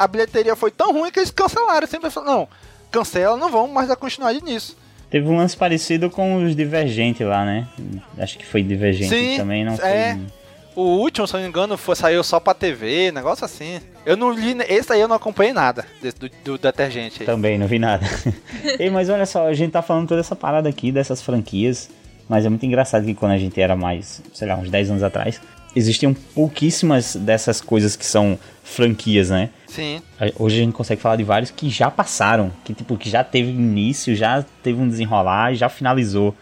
[0.01, 1.87] a bilheteria foi tão ruim que eles cancelaram.
[1.87, 2.49] Sempre falaram, não,
[2.91, 4.75] cancela, não vamos mais dar continuidade nisso.
[5.11, 7.69] Teve um lance parecido com os Divergente lá, né?
[8.17, 10.15] Acho que foi Divergente Sim, também, não é.
[10.15, 10.27] foi.
[10.75, 13.81] O último, se não me engano, foi, saiu só pra TV, negócio assim.
[14.07, 17.27] Eu não li, esse aí eu não acompanhei nada desse, do, do detergente aí.
[17.27, 18.07] Também, não vi nada.
[18.79, 21.91] Ei, mas olha só, a gente tá falando toda essa parada aqui dessas franquias,
[22.27, 25.03] mas é muito engraçado que quando a gente era mais, sei lá, uns 10 anos
[25.03, 25.41] atrás,
[25.77, 29.51] existiam pouquíssimas dessas coisas que são franquias, né?
[29.71, 30.03] Sim,
[30.37, 33.51] Hoje a gente consegue falar de vários que já passaram, que tipo, que já teve
[33.51, 36.35] início, já teve um desenrolar, já finalizou.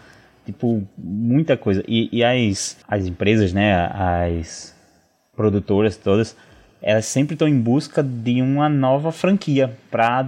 [0.45, 1.83] Tipo, muita coisa.
[1.87, 3.91] E, e as, as empresas, né,
[4.41, 4.75] as
[5.35, 6.35] produtoras todas,
[6.81, 10.27] elas sempre estão em busca de uma nova franquia para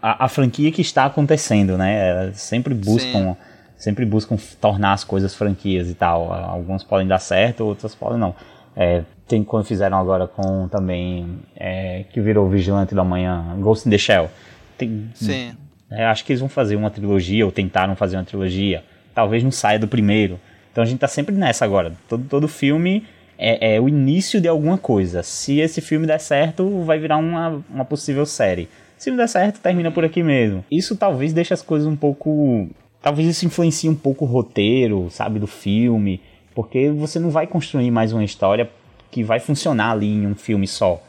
[0.00, 2.08] a, a franquia que está acontecendo, né?
[2.08, 3.36] Elas sempre buscam,
[3.76, 6.32] sempre buscam tornar as coisas franquias e tal.
[6.32, 8.34] Alguns podem dar certo, outras podem não.
[8.80, 13.88] É, tem quando fizeram agora com também é, que virou o Vigilante da Manhã, Ghost
[13.88, 14.30] in the Shell.
[14.78, 15.52] Tem, sim.
[15.90, 18.84] é, acho que eles vão fazer uma trilogia, ou tentaram fazer uma trilogia.
[19.12, 20.38] Talvez não saia do primeiro.
[20.70, 21.92] Então a gente tá sempre nessa agora.
[22.08, 23.04] Todo, todo filme
[23.36, 25.24] é, é o início de alguma coisa.
[25.24, 28.68] Se esse filme der certo, vai virar uma, uma possível série.
[28.96, 30.64] Se não der certo, termina por aqui mesmo.
[30.70, 32.68] Isso talvez deixe as coisas um pouco
[33.02, 36.20] talvez isso influencie um pouco o roteiro, sabe, do filme,
[36.58, 38.68] porque você não vai construir mais uma história
[39.12, 41.00] que vai funcionar ali em um filme só.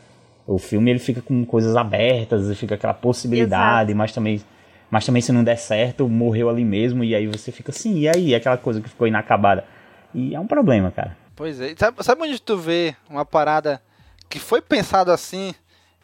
[0.45, 4.43] O filme ele fica com coisas abertas, ele fica aquela possibilidade, mas também
[4.91, 8.07] mas também se não der certo, morreu ali mesmo e aí você fica assim, e
[8.07, 9.65] aí aquela coisa que ficou inacabada.
[10.13, 11.17] E é um problema, cara.
[11.35, 11.73] Pois é.
[11.75, 13.81] Sabe, sabe onde tu vê uma parada
[14.29, 15.55] que foi pensado assim,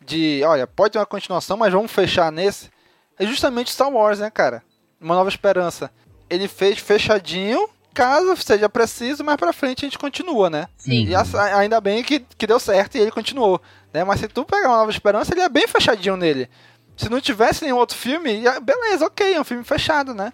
[0.04, 2.72] de, olha, pode ter uma continuação, mas vamos fechar nesse?
[3.20, 4.64] É justamente Star Wars, né, cara?
[5.00, 5.92] Uma Nova Esperança.
[6.32, 10.68] Ele fez fechadinho, caso seja preciso, mais pra frente a gente continua, né?
[10.78, 11.06] Sim.
[11.08, 11.24] E a-
[11.58, 13.60] ainda bem que, que deu certo e ele continuou.
[13.94, 14.04] Né?
[14.04, 16.50] Mas se tu pegar uma Nova Esperança, ele é bem fechadinho nele.
[16.98, 20.32] Se não tivesse nenhum outro filme, beleza, ok, é um filme fechado, né?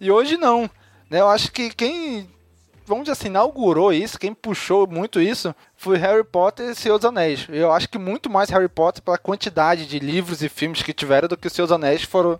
[0.00, 0.68] E hoje não.
[1.08, 1.20] Né?
[1.20, 2.28] Eu acho que quem,
[2.86, 7.46] vamos dizer assim, inaugurou isso, quem puxou muito isso, foi Harry Potter e dos Anéis.
[7.48, 11.28] Eu acho que muito mais Harry Potter pela quantidade de livros e filmes que tiveram
[11.28, 12.38] do que dos Anéis, foram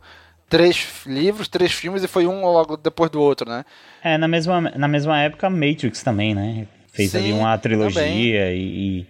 [0.48, 3.64] três livros, três filmes e foi um logo depois do outro, né?
[4.02, 6.66] É, na mesma, na mesma época, Matrix também, né?
[6.92, 9.06] Fez Sim, ali uma trilogia e,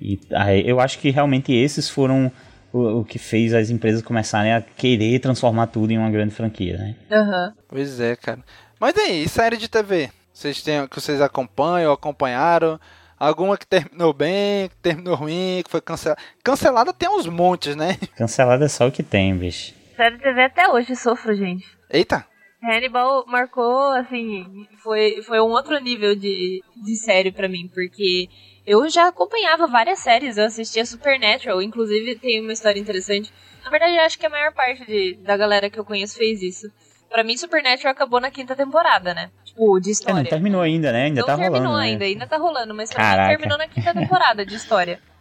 [0.00, 2.32] e, e aí eu acho que realmente esses foram
[2.72, 6.76] o, o que fez as empresas começarem a querer transformar tudo em uma grande franquia,
[6.76, 6.96] né?
[7.10, 7.54] Aham.
[7.68, 8.40] Pois é, cara.
[8.80, 10.10] Mas e aí, série de TV?
[10.32, 12.78] Vocês têm, que vocês acompanham ou acompanharam?
[13.18, 16.20] Alguma que terminou bem, que terminou ruim, que foi cancelada?
[16.44, 17.96] Cancelada tem uns montes, né?
[18.16, 19.74] Cancelado é só o que tem, bicho.
[19.98, 21.66] Série de TV até hoje sofro, gente.
[21.90, 22.24] Eita!
[22.62, 28.28] Hannibal marcou, assim, foi, foi um outro nível de, de série pra mim, porque
[28.64, 33.32] eu já acompanhava várias séries, eu assistia Supernatural, inclusive tem uma história interessante.
[33.64, 36.42] Na verdade, eu acho que a maior parte de, da galera que eu conheço fez
[36.42, 36.70] isso.
[37.10, 39.32] Pra mim, Supernatural acabou na quinta temporada, né?
[39.44, 40.22] Tipo, de É, história.
[40.22, 41.06] não terminou ainda, né?
[41.06, 41.78] Ainda não tá terminou rolando.
[41.78, 41.84] né?
[41.90, 45.00] ainda, ainda tá rolando, mas pra terminou na quinta temporada de história.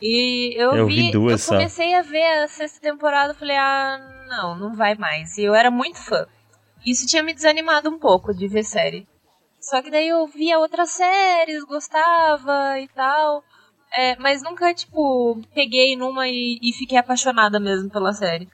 [0.00, 1.54] E eu, Eu vi duas eu só.
[1.56, 5.36] comecei a ver a sexta temporada, falei, ah, não, não vai mais.
[5.36, 6.26] E eu era muito fã.
[6.86, 9.06] Isso tinha me desanimado um pouco de ver série.
[9.60, 13.42] Só que daí eu via outras séries, gostava e tal.
[13.92, 18.48] É, mas nunca, tipo, peguei numa e, e fiquei apaixonada mesmo pela série.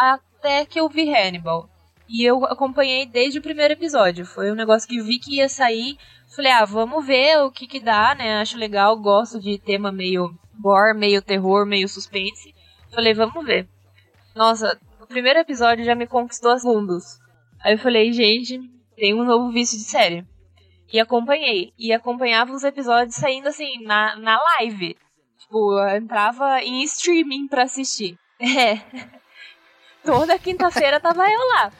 [0.00, 1.68] Até que eu vi Hannibal.
[2.08, 4.26] E eu acompanhei desde o primeiro episódio.
[4.26, 5.96] Foi um negócio que eu vi que ia sair.
[6.34, 8.40] Falei, ah, vamos ver o que que dá, né?
[8.40, 12.54] Acho legal, gosto de tema meio gore, meio terror, meio suspense.
[12.92, 13.68] Falei, vamos ver.
[14.34, 17.18] Nossa, o primeiro episódio já me conquistou as fundos.
[17.60, 18.60] Aí eu falei, gente,
[18.96, 20.24] tem um novo vício de série.
[20.92, 21.72] E acompanhei.
[21.78, 24.96] E acompanhava os episódios saindo assim, na, na live.
[25.38, 28.18] Tipo, eu entrava em streaming pra assistir.
[28.40, 28.80] É.
[30.04, 31.72] Toda quinta-feira tava eu lá.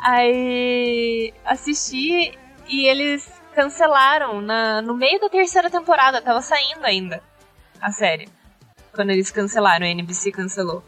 [0.00, 2.36] Aí assisti
[2.68, 7.22] e eles cancelaram na, no meio da terceira temporada, tava saindo ainda
[7.82, 8.28] a série.
[8.94, 10.82] Quando eles cancelaram, a NBC cancelou.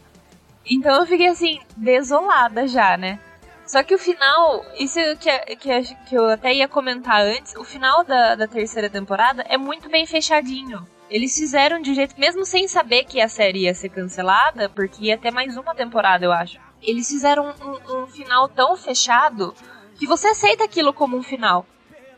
[0.65, 3.19] Então eu fiquei assim, desolada já, né?
[3.67, 8.05] Só que o final, isso que, que, que eu até ia comentar antes, o final
[8.05, 10.87] da, da terceira temporada é muito bem fechadinho.
[11.11, 15.19] Eles fizeram de jeito, mesmo sem saber que a série ia ser cancelada, porque ia
[15.19, 16.59] ter mais uma temporada, eu acho.
[16.83, 19.55] Eles fizeram um, um final tão fechado
[19.97, 21.67] que você aceita aquilo como um final.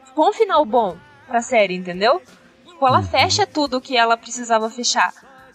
[0.04, 2.20] Ficou um final bom pra série, entendeu?
[2.76, 5.10] Tipo, ela fecha tudo que ela precisava fechar.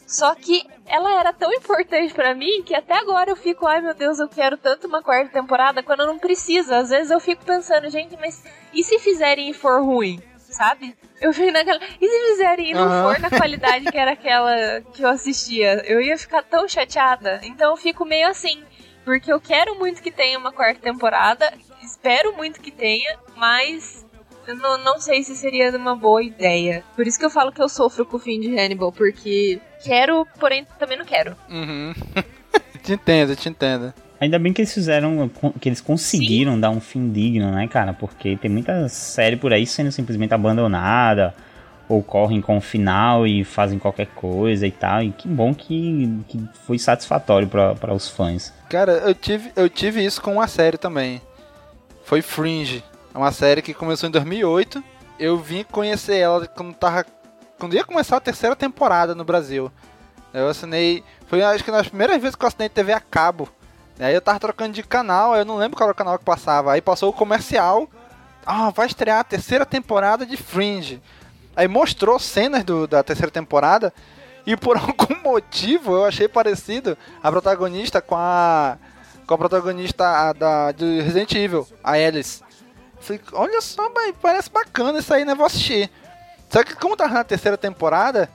[0.07, 3.93] Só que ela era tão importante pra mim que até agora eu fico, ai meu
[3.93, 6.79] Deus, eu quero tanto uma quarta temporada quando não precisa.
[6.79, 10.19] Às vezes eu fico pensando, gente, mas e se fizerem e for ruim?
[10.36, 10.97] Sabe?
[11.21, 11.79] Eu fico naquela.
[12.01, 13.03] E se fizerem e não Aham.
[13.03, 15.84] for na qualidade que era aquela que eu assistia?
[15.86, 17.39] Eu ia ficar tão chateada.
[17.43, 18.63] Então eu fico meio assim.
[19.05, 21.53] Porque eu quero muito que tenha uma quarta temporada.
[21.84, 24.00] Espero muito que tenha, mas
[24.47, 26.84] eu não, não sei se seria uma boa ideia.
[26.95, 30.25] Por isso que eu falo que eu sofro com o fim de Hannibal, porque quero,
[30.39, 31.36] porém também não quero.
[31.49, 31.93] Uhum.
[32.84, 33.93] te entendo, te entendo.
[34.19, 37.91] Ainda bem que eles fizeram, que eles conseguiram dar um fim digno, né, cara?
[37.91, 41.34] Porque tem muita série por aí sendo simplesmente abandonada,
[41.89, 45.01] ou correm com o final e fazem qualquer coisa e tal.
[45.01, 48.54] E que bom que, que foi satisfatório para os fãs.
[48.69, 51.21] Cara, eu tive, eu tive isso com uma série também.
[52.04, 52.84] Foi Fringe.
[53.13, 54.82] É uma série que começou em 2008.
[55.19, 57.06] Eu vim conhecer ela quando tava.
[57.60, 59.71] Quando ia começar a terceira temporada no Brasil.
[60.34, 61.04] Eu assinei.
[61.28, 63.50] Foi acho que nas primeiras vezes que eu assinei TV a cabo.
[64.00, 66.71] Aí eu tava trocando de canal, eu não lembro qual era o canal que passava.
[66.71, 67.88] Aí passou o comercial.
[68.45, 71.02] Ah, vai estrear a terceira temporada de Fringe.
[71.56, 73.93] Aí mostrou cenas do, da terceira temporada.
[74.45, 78.78] E por algum motivo eu achei parecido a protagonista com a.
[79.28, 82.41] Com a protagonista da, de Resident Evil, a Alice.
[83.01, 85.35] Falei, olha só, parece bacana isso aí, né?
[85.35, 85.89] Vou assistir.
[86.49, 88.29] Só que como tava na terceira temporada,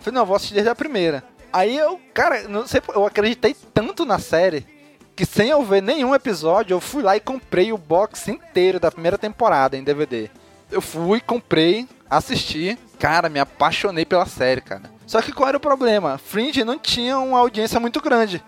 [0.00, 1.24] falei, não, vou assistir desde a primeira.
[1.52, 4.66] Aí eu, cara, não sei, eu acreditei tanto na série
[5.14, 8.90] que sem eu ver nenhum episódio, eu fui lá e comprei o box inteiro da
[8.90, 10.30] primeira temporada em DVD.
[10.70, 12.78] Eu fui, comprei, assisti.
[12.98, 14.90] Cara, me apaixonei pela série, cara.
[15.06, 16.16] Só que qual era o problema?
[16.16, 18.42] Fringe não tinha uma audiência muito grande.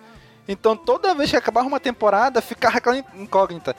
[0.49, 3.77] Então toda vez que acabava uma temporada, ficava aquela incógnita.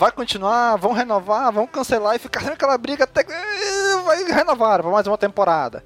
[0.00, 3.30] Vai continuar, vão renovar, vão cancelar e ficar aquela briga até que
[4.02, 5.84] vai renovar para mais uma temporada.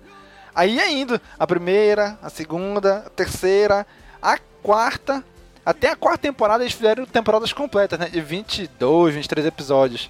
[0.54, 3.84] Aí ia indo a primeira, a segunda, a terceira,
[4.22, 5.24] a quarta.
[5.66, 8.08] Até a quarta temporada eles fizeram temporadas completas, né?
[8.08, 10.08] De 22, 23 episódios.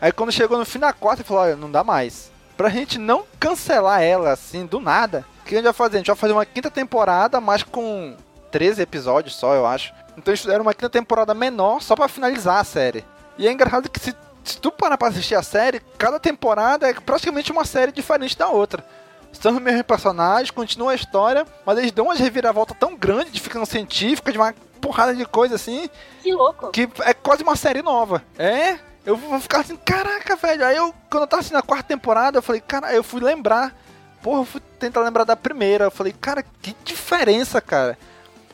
[0.00, 2.30] Aí quando chegou no fim da quarta, falou: olha, não dá mais.
[2.56, 5.96] Pra gente não cancelar ela assim do nada, o que a gente vai fazer?
[5.96, 8.16] A gente vai fazer uma quinta temporada, mas com
[8.52, 9.92] 13 episódios só, eu acho.
[10.16, 13.04] Então eles fizeram uma quinta temporada menor só para finalizar a série.
[13.38, 16.94] E é engraçado que se, se tu parar pra assistir a série, cada temporada é
[16.94, 18.84] praticamente uma série diferente da outra.
[19.32, 23.40] São os mesmos personagens, continua a história, mas eles dão umas reviravoltas tão grandes de
[23.40, 25.88] ficção científica, de uma porrada de coisa assim,
[26.22, 26.70] Que louco.
[26.70, 28.22] que é quase uma série nova.
[28.38, 28.78] É?
[29.04, 30.64] Eu vou ficar assim, caraca, velho.
[30.64, 33.74] Aí eu, quando eu tava assim na quarta temporada, eu falei, cara, eu fui lembrar.
[34.22, 35.84] Porra, eu fui tentar lembrar da primeira.
[35.86, 37.98] Eu falei, cara, que diferença, cara.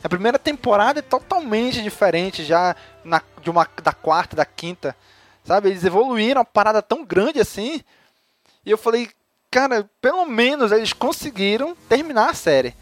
[0.03, 4.95] A primeira temporada é totalmente diferente já na, de uma, da quarta, da quinta.
[5.43, 5.69] Sabe?
[5.69, 7.81] Eles evoluíram uma parada tão grande assim.
[8.65, 9.09] E eu falei,
[9.49, 12.73] cara, pelo menos eles conseguiram terminar a série.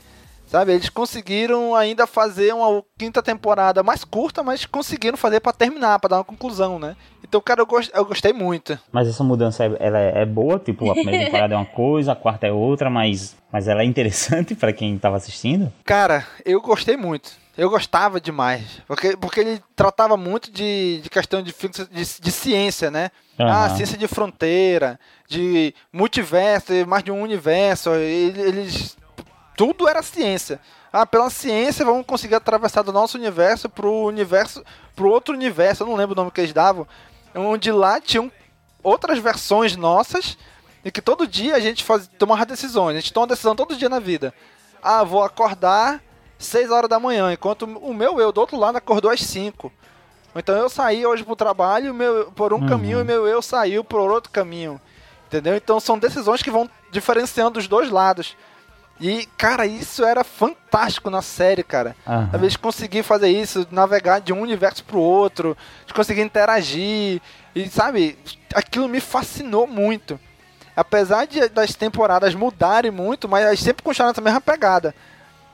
[0.45, 0.73] Sabe?
[0.73, 6.07] Eles conseguiram ainda fazer uma quinta temporada mais curta, mas conseguiram fazer pra terminar, pra
[6.09, 6.95] dar uma conclusão, né?
[7.23, 8.77] Então, cara, eu, gos- eu gostei muito.
[8.91, 12.13] Mas essa mudança é, ela é é boa, tipo, a primeira temporada é uma coisa,
[12.13, 15.71] a quarta é outra, mas, mas ela é interessante pra quem tava assistindo.
[15.85, 17.31] Cara, eu gostei muito.
[17.59, 18.63] Eu gostava demais.
[18.87, 21.53] Porque, porque ele tratava muito de, de questão de,
[21.91, 23.11] de, de ciência, né?
[23.37, 23.75] Ah, Aham.
[23.75, 27.89] ciência de fronteira, de multiverso, mais de um universo.
[27.95, 28.97] ele- Eles.
[29.57, 30.59] Tudo era ciência.
[30.91, 34.63] Ah, pela ciência vamos conseguir atravessar do nosso universo pro universo.
[34.95, 35.83] pro outro universo.
[35.83, 36.87] Eu não lembro o nome que eles davam.
[37.35, 38.31] Onde lá tinham
[38.81, 40.37] outras versões nossas.
[40.83, 42.95] E que todo dia a gente faz, tomava decisões.
[42.95, 44.33] A gente toma decisão todo dia na vida.
[44.81, 46.01] Ah, vou acordar
[46.39, 49.71] 6 horas da manhã, enquanto o meu eu do outro lado acordou às 5.
[50.35, 52.67] Então eu saí hoje pro trabalho meu, por um Uhum.
[52.67, 54.79] caminho e meu eu saiu por outro caminho.
[55.27, 55.55] Entendeu?
[55.55, 58.35] Então são decisões que vão diferenciando os dois lados.
[59.01, 61.95] E, cara, isso era fantástico na série, cara.
[62.31, 67.21] Sabe, Eles conseguiram fazer isso, navegar de um universo pro outro, eles conseguiram interagir.
[67.55, 68.17] E, sabe,
[68.53, 70.19] aquilo me fascinou muito.
[70.75, 74.93] Apesar de, das temporadas mudarem muito, mas elas sempre continuaram nessa mesma pegada.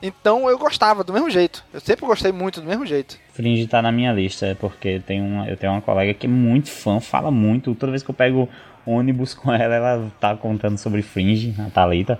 [0.02, 1.64] Então eu gostava do mesmo jeito.
[1.72, 3.18] Eu sempre gostei muito do mesmo jeito.
[3.32, 6.28] Fringe tá na minha lista, é porque tem uma, eu tenho uma colega que é
[6.28, 7.74] muito fã, fala muito.
[7.74, 8.48] Toda vez que eu pego
[8.86, 12.18] ônibus com ela, ela tá contando sobre Fringe, a Thalita.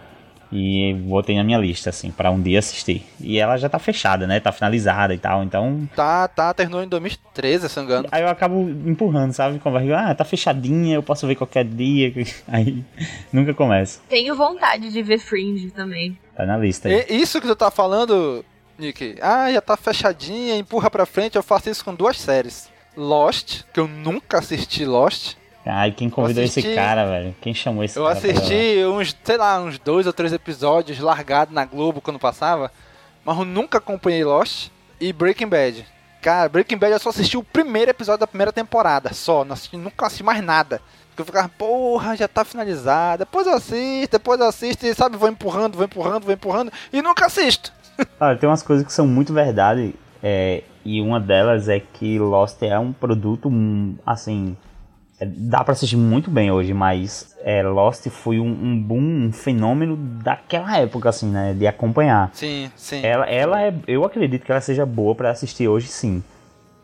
[0.52, 3.04] E botei na minha lista, assim, pra um dia assistir.
[3.20, 4.38] E ela já tá fechada, né?
[4.38, 5.42] Tá finalizada e tal.
[5.42, 5.88] Então.
[5.94, 8.08] Tá, tá, terminou em 2013, se engano.
[8.12, 9.58] Aí eu acabo empurrando, sabe?
[9.58, 12.12] Com a barriga, ah, tá fechadinha, eu posso ver qualquer dia.
[12.46, 12.84] Aí
[13.32, 14.00] nunca começa.
[14.08, 16.18] Tenho vontade de ver Fringe também.
[16.36, 17.06] Tá na lista aí.
[17.08, 18.44] E isso que tu tá falando,
[18.78, 22.68] Nick, ah, já tá fechadinha, empurra pra frente, eu faço isso com duas séries.
[22.96, 25.34] Lost, que eu nunca assisti Lost.
[25.66, 27.34] Ai, quem convidou assisti- esse cara, velho?
[27.40, 28.20] Quem chamou esse Eu cara?
[28.20, 32.70] pra assisti uns, sei lá, uns dois ou três episódios largados na Globo quando passava,
[33.24, 34.68] mas eu nunca acompanhei Lost
[35.00, 35.84] e Breaking Bad.
[36.22, 39.76] Cara, Breaking Bad eu só assisti o primeiro episódio da primeira temporada, só, não assisti,
[39.76, 40.80] nunca assisti mais nada.
[41.08, 43.20] Porque eu ficava, porra, já tá finalizado.
[43.20, 47.00] Depois eu assisto, depois eu assisto, e sabe, vou empurrando, vou empurrando, vou empurrando, e
[47.00, 47.72] nunca assisto.
[48.20, 52.62] Olha, tem umas coisas que são muito verdade, é, e uma delas é que Lost
[52.62, 54.56] é um produto, hum, assim,
[55.20, 59.96] dá pra assistir muito bem hoje, mas é, Lost foi um, um boom, um fenômeno
[59.96, 62.30] daquela época, assim, né, de acompanhar.
[62.34, 63.00] Sim, sim.
[63.04, 66.22] Ela, ela é, eu acredito que ela seja boa pra assistir hoje, sim,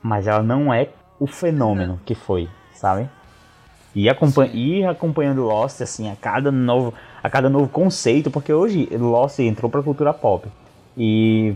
[0.03, 0.89] mas ela não é
[1.21, 3.09] o fenômeno que foi, sabe?
[3.95, 8.89] E acompanha, ir acompanhando Lost, assim, a cada novo, a cada novo conceito, porque hoje
[8.93, 10.49] Lost entrou pra cultura pop.
[10.97, 11.55] E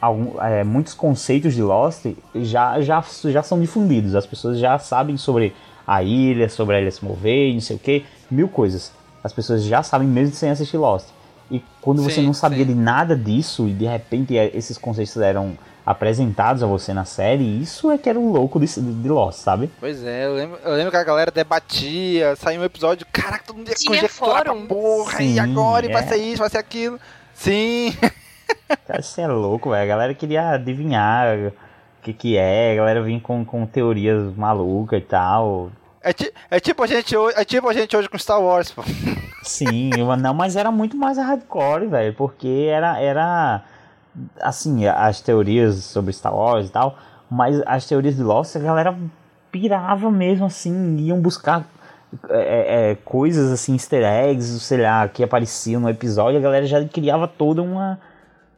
[0.00, 4.16] algum- é, muitos conceitos de Lost já, já, já são difundidos.
[4.16, 5.54] As pessoas já sabem sobre
[5.88, 8.92] a ilha, sobre a ilha se mover, não sei o que, mil coisas.
[9.24, 11.06] As pessoas já sabem mesmo sem assistir Lost.
[11.50, 12.66] E quando você Sim, não sabia sim.
[12.66, 17.62] de nada disso e de repente é, esses conceitos eram apresentados a você na série,
[17.62, 19.70] isso é que era o louco de, de Lost, sabe?
[19.80, 23.56] Pois é, eu lembro, eu lembro que a galera debatia, saiu um episódio, caraca, todo
[23.56, 26.06] mundo ia conjecturar pra porra, e Sim, agora, e vai é.
[26.06, 27.00] ser isso, vai ser aquilo.
[27.32, 27.96] Sim,
[28.86, 29.82] Cara, Isso é louco, velho.
[29.82, 31.52] A galera queria adivinhar
[31.98, 35.70] o que que é, a galera vinha com, com teorias malucas e tal.
[36.02, 38.70] é, ti- é tipo a gente hoje, é tipo a gente hoje com Star Wars,
[38.70, 38.82] pô.
[39.42, 43.62] Sim, eu- não, mas era muito mais hardcore, velho, porque era, era,
[44.40, 46.96] assim, as teorias sobre Star Wars e tal,
[47.30, 48.96] Mas as teorias de Lost, a galera
[49.52, 51.64] pirava mesmo assim, iam buscar
[52.30, 56.82] é, é, coisas assim, easter eggs, sei lá, que apareciam no episódio, a galera já
[56.86, 57.98] criava toda uma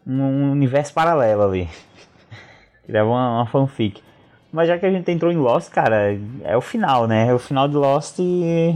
[0.06, 1.68] um universo paralelo ali.
[2.90, 4.02] Criava uma, uma fanfic.
[4.52, 7.28] Mas já que a gente entrou em Lost, cara, é o final, né?
[7.28, 8.74] É o final de Lost e.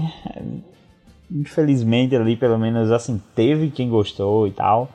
[1.31, 4.89] Infelizmente ali, pelo menos assim, teve quem gostou e tal.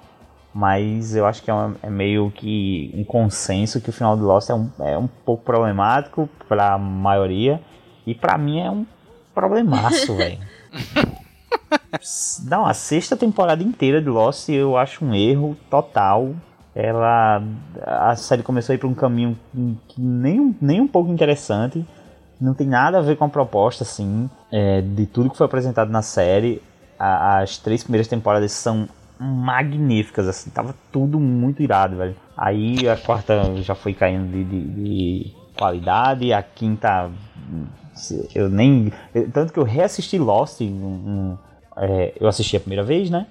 [0.53, 4.23] Mas eu acho que é, uma, é meio que um consenso que o final de
[4.23, 7.61] Lost é um, é um pouco problemático pra maioria.
[8.07, 8.85] E pra mim é um
[9.35, 10.39] problemaço, velho.
[12.45, 16.33] Não, a sexta temporada inteira de Lost eu acho um erro total
[16.75, 17.43] ela
[17.81, 19.37] a série começou a ir para um caminho
[19.87, 21.85] que nem, nem um pouco interessante.
[22.39, 25.91] Não tem nada a ver com a proposta assim é, de tudo que foi apresentado
[25.91, 26.61] na série.
[26.97, 28.87] A, as três primeiras temporadas são
[29.19, 32.15] magníficas assim tava tudo muito irado velho.
[32.37, 37.09] Aí a quarta já foi caindo de, de, de qualidade a quinta
[38.33, 38.93] eu nem
[39.33, 41.37] tanto que eu reassisti Lost um, um,
[41.75, 43.27] é, eu assisti a primeira vez né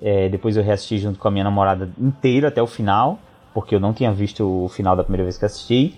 [0.00, 3.18] é, depois eu reassisti junto com a minha namorada inteira até o final,
[3.52, 5.94] porque eu não tinha visto o final da primeira vez que assisti.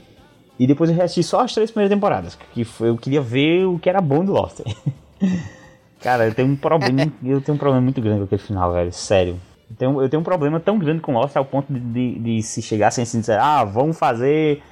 [0.58, 3.88] E depois eu reassisti só as três primeiras temporadas, que eu queria ver o que
[3.88, 4.60] era bom do Lost.
[6.00, 8.92] Cara, eu tenho um problema, eu tenho um problema muito grande com aquele final, velho,
[8.92, 9.40] sério.
[9.68, 12.42] Eu tenho, eu tenho um problema tão grande com Lost ao ponto de, de, de
[12.42, 14.62] se chegar assim, assim dizer, ah, vamos fazer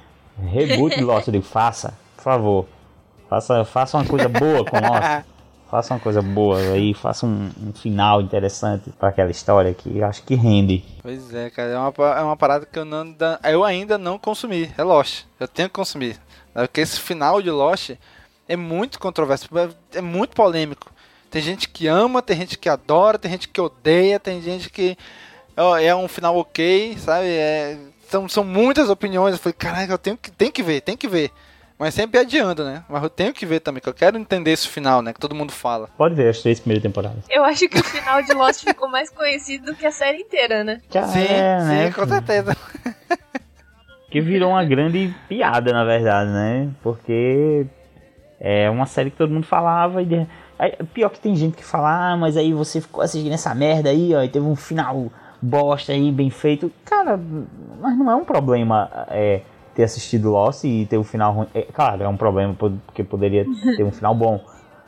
[0.41, 1.27] reboot de Lost.
[1.27, 2.65] Eu digo, faça, por favor.
[3.29, 5.25] Faça, faça uma coisa boa com Lost.
[5.69, 10.23] Faça uma coisa boa aí, faça um, um final interessante para aquela história que acho
[10.23, 10.83] que rende.
[11.01, 14.71] Pois é, cara, é uma, é uma parada que eu, não, eu ainda não consumi.
[14.77, 15.23] É Lost.
[15.39, 16.19] Eu tenho que consumir.
[16.53, 17.91] Porque esse final de Lost
[18.47, 19.49] é muito controverso,
[19.93, 20.91] é muito polêmico.
[21.29, 24.97] Tem gente que ama, tem gente que adora, tem gente que odeia, tem gente que
[25.57, 27.27] ó, é um final ok, sabe?
[27.27, 27.77] É,
[28.09, 29.33] são, são muitas opiniões.
[29.33, 31.31] Eu falei, caraca, eu tenho que, tenho que ver, tem que ver.
[31.77, 32.83] Mas sempre adiando, né?
[32.87, 35.11] Mas eu tenho que ver também, que eu quero entender esse final, né?
[35.11, 35.89] Que todo mundo fala.
[35.97, 37.25] Pode ver as três primeiras temporadas.
[37.29, 40.63] Eu acho que o final de Lost ficou mais conhecido do que a série inteira,
[40.63, 40.79] né?
[40.89, 41.91] Já sim, é, sim, né?
[41.91, 42.55] com certeza.
[44.09, 46.69] Que virou uma grande piada, na verdade, né?
[46.81, 47.65] Porque
[48.39, 50.05] é uma série que todo mundo falava e.
[50.05, 50.27] De...
[50.93, 54.15] Pior que tem gente que fala, ah, mas aí você ficou assistindo essa merda aí,
[54.15, 55.11] ó, e teve um final
[55.41, 56.71] bosta aí, bem feito.
[56.85, 57.19] Cara,
[57.81, 58.89] mas não é um problema.
[59.09, 59.41] É,
[59.75, 61.47] ter assistido Lost e ter um final ruim.
[61.53, 63.45] É, claro, é um problema porque poderia
[63.75, 64.43] ter um final bom.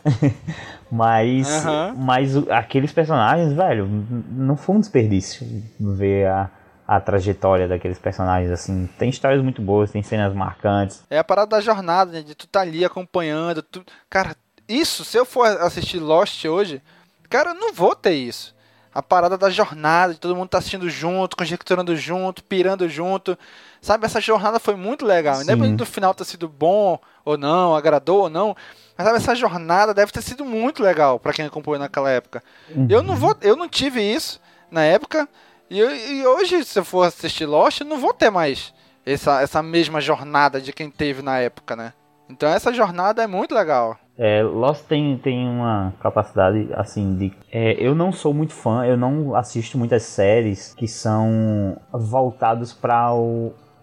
[0.90, 1.96] mas, uhum.
[1.98, 3.88] mas aqueles personagens, velho,
[4.30, 5.46] não foi um desperdício
[5.78, 6.50] ver a,
[6.88, 8.90] a trajetória daqueles personagens, assim.
[8.98, 11.04] Tem histórias muito boas, tem cenas marcantes.
[11.10, 13.62] É a parada da jornada, né, de tu tá ali acompanhando.
[13.62, 13.84] Tu...
[14.10, 14.36] Cara,
[14.68, 16.82] isso, se eu for assistir Lost hoje,
[17.30, 18.56] cara, eu não vou ter isso
[18.98, 23.38] a parada da jornada, de todo mundo tá assistindo junto, conjecturando junto, pirando junto.
[23.80, 25.40] Sabe, essa jornada foi muito legal.
[25.40, 28.58] Independente do final ter sido bom ou não, agradou ou não,
[28.98, 32.44] mas sabe, essa jornada deve ter sido muito legal para quem acompanhou naquela época.
[32.76, 32.88] Uhum.
[32.90, 34.42] Eu não vou, eu não tive isso
[34.72, 35.30] na época
[35.70, 38.74] e, eu, e, hoje se eu for assistir Lost, eu não vou ter mais
[39.06, 41.94] essa, essa mesma jornada de quem teve na época, né?
[42.30, 43.98] Então essa jornada é muito legal.
[44.18, 47.34] É, Lost tem, tem uma capacidade assim de.
[47.52, 53.12] É, eu não sou muito fã, eu não assisto muitas séries que são voltados para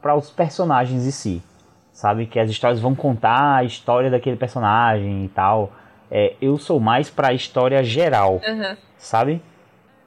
[0.03, 1.42] para os personagens em si,
[1.90, 2.26] sabe?
[2.26, 5.72] Que as histórias vão contar a história daquele personagem e tal.
[6.11, 8.76] É, eu sou mais para a história geral, uhum.
[8.99, 9.40] sabe?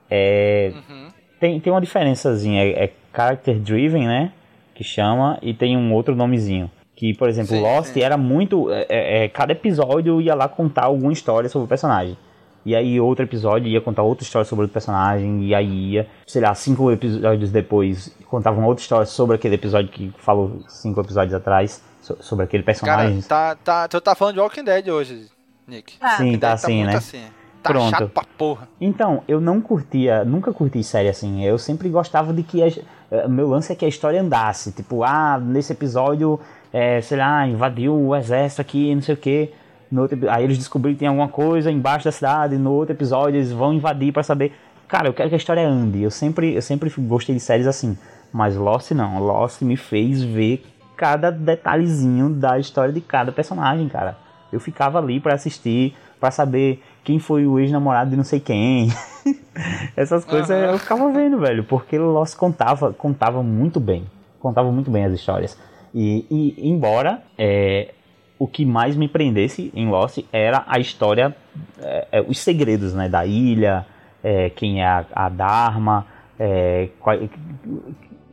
[0.07, 1.09] É, uhum.
[1.39, 4.31] tem, tem uma diferençazinha, é, é character driven, né?
[4.75, 6.69] Que chama, e tem um outro nomezinho.
[6.97, 8.01] Que, por exemplo, sim, Lost sim.
[8.01, 8.71] era muito.
[8.71, 12.17] É, é, é, cada episódio ia lá contar alguma história sobre o personagem.
[12.65, 15.43] E aí outro episódio ia contar outra história sobre o personagem.
[15.43, 20.11] E aí ia, sei lá, cinco episódios depois contavam outra história sobre aquele episódio que
[20.17, 21.81] falou cinco episódios atrás.
[22.01, 23.21] Sobre aquele personagem.
[23.21, 25.27] Cara, tá, tá, tu tá falando de Walking Dead hoje,
[25.67, 25.95] Nick.
[25.99, 26.17] Ah.
[26.17, 26.95] Sim, tá, tá assim, né?
[26.95, 27.21] Assim.
[27.61, 27.89] Tá Pronto.
[27.89, 28.69] chato pra porra.
[28.79, 31.43] Então, eu não curtia, nunca curti série assim.
[31.43, 32.63] Eu sempre gostava de que.
[32.63, 32.67] A,
[33.11, 34.71] eh, meu lance é que a história andasse.
[34.71, 36.39] Tipo, ah, nesse episódio
[36.77, 39.49] é, sei lá, invadiu o exército aqui, não sei o que.
[39.95, 42.55] Outro, aí eles descobriram que tem alguma coisa embaixo da cidade.
[42.55, 44.53] No outro episódio eles vão invadir para saber.
[44.87, 46.03] Cara, eu quero que a história ande.
[46.03, 47.97] Eu sempre, eu sempre gostei de séries assim.
[48.31, 49.17] Mas Lost não.
[49.17, 50.63] Lost me fez ver
[50.95, 54.15] cada detalhezinho da história de cada personagem, cara.
[54.53, 58.89] Eu ficava ali para assistir, para saber quem foi o ex-namorado de não sei quem.
[59.97, 60.73] Essas coisas uhum.
[60.73, 64.05] eu ficava vendo, velho, porque Lost contava, contava muito bem.
[64.39, 65.57] Contava muito bem as histórias.
[65.93, 67.93] E, e embora é,
[68.39, 71.35] o que mais me prendesse em Lost era a história,
[71.81, 73.85] é, é, os segredos né, da ilha,
[74.23, 76.05] é, quem é a, a Dharma,
[76.39, 77.17] é, qual,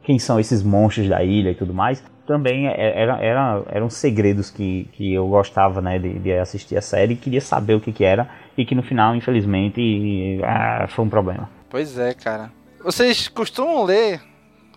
[0.03, 2.03] quem são esses monstros da ilha e tudo mais.
[2.27, 6.81] também é- era, era, eram segredos que, que eu gostava né, de, de assistir a
[6.83, 11.05] série e queria saber o que, que era e que no final, infelizmente, ah, foi
[11.05, 11.51] um problema.
[11.69, 12.51] Pois é, cara.
[12.83, 14.21] Vocês costumam ler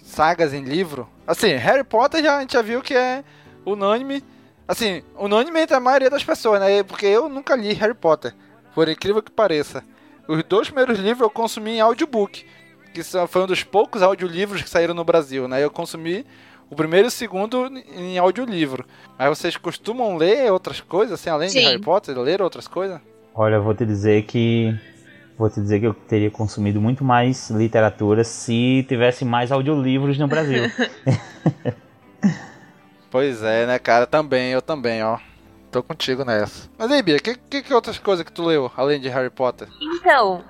[0.08, 1.08] sagas em livro?
[1.26, 3.24] Assim, Harry Potter já, a gente já viu que é
[3.66, 4.24] unânime.
[4.68, 6.84] Assim, unânime entre a maioria das pessoas, né?
[6.84, 8.34] Porque eu nunca li Harry Potter,
[8.74, 9.84] por incrível que pareça.
[10.28, 12.45] Os dois primeiros livros eu consumi em audiobook,
[12.93, 15.64] que são- foi um dos poucos audiolivros que saíram no Brasil, né?
[15.64, 16.26] Eu consumi
[16.70, 18.86] o primeiro e o segundo em audiolivro.
[19.18, 21.66] Mas vocês costumam ler outras coisas, assim, além de Sim.
[21.66, 22.18] Harry Potter?
[22.20, 22.99] Ler outras coisas?
[23.34, 24.78] Olha, eu vou te dizer que
[25.38, 30.28] vou te dizer que eu teria consumido muito mais literatura se tivesse mais audiolivros no
[30.28, 30.64] Brasil.
[33.10, 34.06] Pois é, né, cara?
[34.06, 35.18] Também, eu também, ó.
[35.72, 36.70] Tô contigo nessa.
[36.78, 39.68] Mas aí, Bia, que, que, que outras coisas que tu leu, além de Harry Potter?
[39.82, 40.44] Então,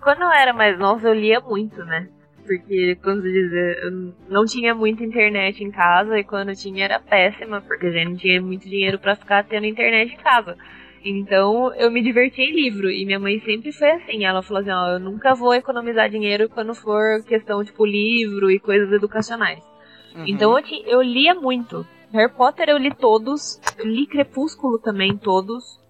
[0.00, 2.08] quando eu era mais nova, eu lia muito, né?
[2.46, 6.98] Porque, como se dizer, eu não tinha muita internet em casa e quando tinha era
[6.98, 10.56] péssima, porque a gente não tinha muito dinheiro pra ficar tendo internet em casa.
[11.04, 12.90] Então, eu me divertia em livro.
[12.90, 14.24] E minha mãe sempre foi assim.
[14.24, 18.58] Ela falou assim: ó, eu nunca vou economizar dinheiro quando for questão, tipo, livro e
[18.58, 19.64] coisas educacionais.
[20.14, 20.24] Uhum.
[20.26, 21.86] Então eu, eu lia muito.
[22.12, 23.60] Harry Potter eu li todos.
[23.82, 25.80] Li Crepúsculo também, todos.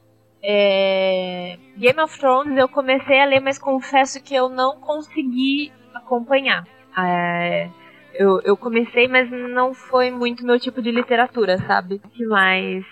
[0.43, 6.67] É, Game of Thrones eu comecei a ler, mas confesso que eu não consegui acompanhar.
[6.97, 7.69] É,
[8.15, 12.01] eu, eu comecei, mas não foi muito meu tipo de literatura, sabe?
[12.05, 12.85] O que mais?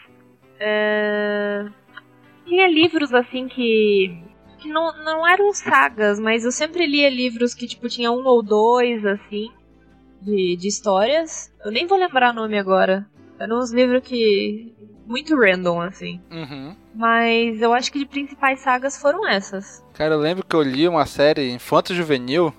[0.61, 1.67] É,
[2.49, 4.23] tinha livros assim que.
[4.59, 8.43] que não, não eram sagas, mas eu sempre lia livros que, tipo, tinha um ou
[8.43, 9.51] dois, assim
[10.21, 11.53] de, de histórias.
[11.65, 13.07] Eu nem vou lembrar o nome agora.
[13.39, 14.75] Eram uns livros que.
[15.07, 16.21] muito random, assim.
[16.31, 16.75] Uhum.
[16.95, 19.85] Mas eu acho que de principais sagas foram essas.
[19.95, 22.53] Cara, eu lembro que eu li uma série infanto juvenil,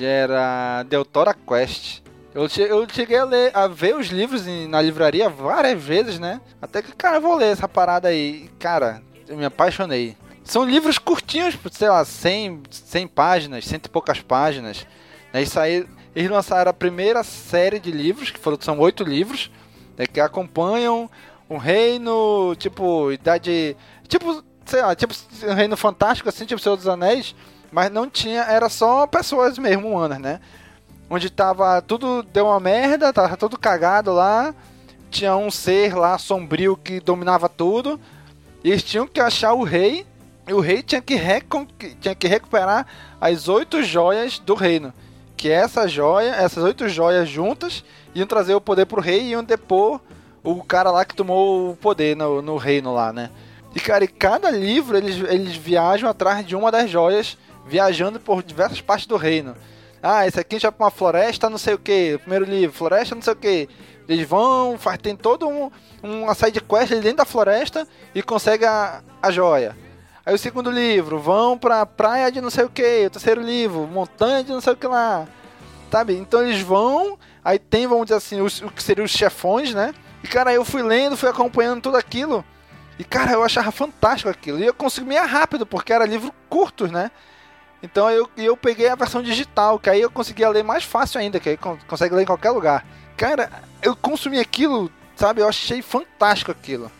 [0.00, 2.02] era Deltora Quest.
[2.34, 6.40] Eu, eu cheguei a, ler, a ver os livros na livraria várias vezes, né?
[6.62, 8.48] Até que, cara, eu vou ler essa parada aí.
[8.58, 9.02] Cara,
[9.32, 10.16] eu me apaixonei.
[10.44, 14.86] São livros curtinhos, sei lá, 100, 100 páginas, cento e poucas páginas.
[15.32, 15.42] Né?
[15.42, 19.50] Isso aí, eles lançaram a primeira série de livros, que foram, são oito livros,
[19.96, 21.08] né, que acompanham
[21.48, 23.76] um reino, tipo, idade.
[24.08, 25.14] Tipo, sei lá, tipo
[25.44, 27.34] um reino fantástico, assim, tipo Senhor dos Anéis,
[27.70, 30.40] mas não tinha, era só pessoas mesmo humanas, né?
[31.08, 34.54] Onde tava tudo deu uma merda, tava tudo cagado lá.
[35.10, 38.00] Tinha um ser lá sombrio que dominava tudo.
[38.64, 40.06] Eles tinham que achar o rei.
[40.46, 41.16] E o rei tinha que,
[42.00, 42.86] tinha que recuperar
[43.20, 44.92] as oito joias do reino.
[45.36, 47.84] Que essa joia, essas oito joias juntas,
[48.14, 50.00] iam trazer o poder pro rei e iam depor
[50.42, 53.30] o cara lá que tomou o poder no, no reino lá, né?
[53.74, 58.42] E cara, e cada livro eles, eles viajam atrás de uma das joias, viajando por
[58.42, 59.54] diversas partes do reino.
[60.02, 62.18] Ah, esse aqui gente vai pra uma floresta, não sei o que.
[62.18, 63.68] Primeiro livro, floresta, não sei o que.
[64.08, 65.70] Eles vão, faz, tem todo um,
[66.02, 69.76] uma side quest dentro da floresta e consegue a, a joia.
[70.24, 73.06] Aí o segundo livro, vão pra praia de não sei o que.
[73.06, 75.26] O terceiro livro, montanha de não sei o que lá.
[75.90, 76.14] Sabe?
[76.16, 79.94] Então eles vão, aí tem, vamos dizer assim, os, o que seriam os chefões, né?
[80.22, 82.44] E cara, eu fui lendo, fui acompanhando tudo aquilo.
[82.98, 84.58] E cara, eu achava fantástico aquilo.
[84.58, 87.10] E eu consumia rápido, porque era livro curtos, né?
[87.82, 91.40] Então eu, eu peguei a versão digital, que aí eu conseguia ler mais fácil ainda,
[91.40, 92.86] que aí con- consegue ler em qualquer lugar.
[93.16, 93.50] Cara,
[93.82, 95.40] eu consumi aquilo, sabe?
[95.40, 96.90] Eu achei fantástico aquilo.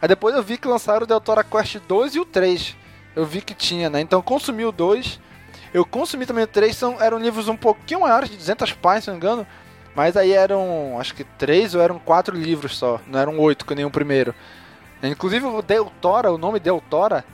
[0.00, 2.76] Aí depois eu vi que lançaram o Deltora Quest 2 e o 3.
[3.14, 4.00] Eu vi que tinha, né?
[4.00, 5.20] Então eu consumi o 2.
[5.72, 9.10] Eu consumi também o 3, são, eram livros um pouquinho maiores, de 200 páginas, se
[9.10, 9.46] não me engano.
[9.94, 13.00] Mas aí eram, acho que 3 ou eram 4 livros só.
[13.06, 14.34] Não eram 8, que nem o primeiro.
[15.02, 17.24] Inclusive o Deltora, o nome Deltora,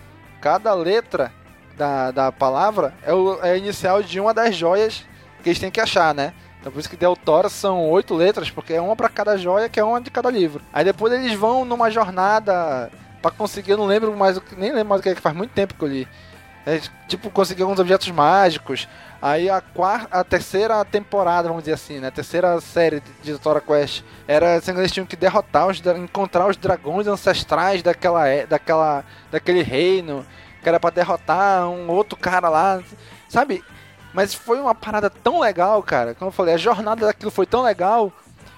[0.40, 1.32] cada letra
[1.76, 5.04] da, da palavra é, o, é a inicial de uma das joias
[5.42, 6.32] que eles têm que achar, né?
[6.66, 9.78] Então por isso que Deltora são oito letras, porque é uma pra cada joia, que
[9.78, 10.60] é uma de cada livro.
[10.72, 12.90] Aí depois eles vão numa jornada
[13.22, 15.52] pra conseguir, eu não lembro mais, nem lembro mais o que é, que faz muito
[15.52, 16.08] tempo que eu li.
[16.66, 18.88] É, tipo, conseguir alguns objetos mágicos.
[19.22, 22.08] Aí a, quarta, a terceira temporada, vamos dizer assim, né?
[22.08, 26.56] A terceira série de- Deltora Quest era assim, eles tinham que derrotar, os, encontrar os
[26.56, 30.26] dragões ancestrais daquela, é- daquela, daquele reino,
[30.60, 32.82] que era pra derrotar um outro cara lá,
[33.28, 33.62] sabe?
[34.16, 36.14] Mas foi uma parada tão legal, cara.
[36.14, 38.10] Como eu falei, a jornada daquilo foi tão legal.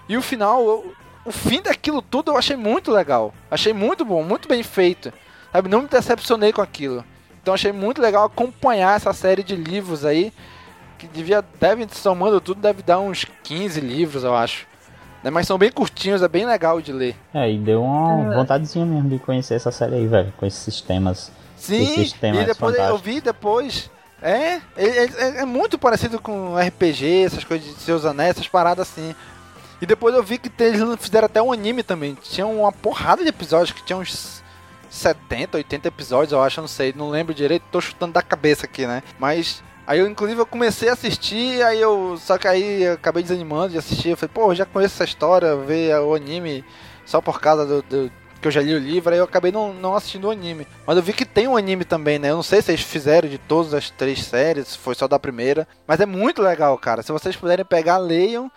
[0.08, 0.92] E o final, eu-
[1.24, 3.34] o fim daquilo tudo eu achei muito legal.
[3.50, 5.12] Achei muito bom, muito bem feito.
[5.52, 5.68] Sabe?
[5.68, 7.04] Não me decepcionei com aquilo.
[7.42, 10.32] Então achei muito legal acompanhar essa série de livros aí.
[10.96, 14.64] Que devia, deve, somando tudo, deve dar uns 15 livros, eu acho.
[15.24, 15.30] Né?
[15.30, 17.16] Mas são bem curtinhos, é bem legal de ler.
[17.34, 18.36] É, e deu uma Ah.
[18.36, 21.32] vontadezinha mesmo de conhecer essa série aí, velho, com esses sistemas.
[21.56, 23.00] Sim, Esses temas e depois eu fantásticos.
[23.04, 23.90] vi vi depois.
[24.20, 28.88] É, é, é- é muito parecido com RPG, essas coisas de seus anéis, essas paradas
[28.88, 29.14] assim.
[29.80, 32.16] E depois eu vi que eles fizeram até um anime também.
[32.20, 34.42] Tinha uma porrada de episódios, que tinha uns
[34.90, 38.86] 70, 80 episódios, eu acho, não sei, não lembro direito, tô chutando da cabeça aqui,
[38.86, 39.02] né?
[39.20, 43.22] Mas aí eu inclusive eu comecei a assistir, aí eu só que aí eu acabei
[43.22, 46.64] desanimando de assistir, eu falei, pô, eu já conheço essa história, ver o anime
[47.06, 49.72] só por causa do, do- que eu já li o livro, aí eu acabei não,
[49.72, 50.66] não assistindo o anime.
[50.86, 52.30] Mas eu vi que tem um anime também, né?
[52.30, 55.18] Eu não sei se eles fizeram de todas as três séries, se foi só da
[55.18, 57.02] primeira, mas é muito legal, cara.
[57.02, 58.50] Se vocês puderem pegar, leiam.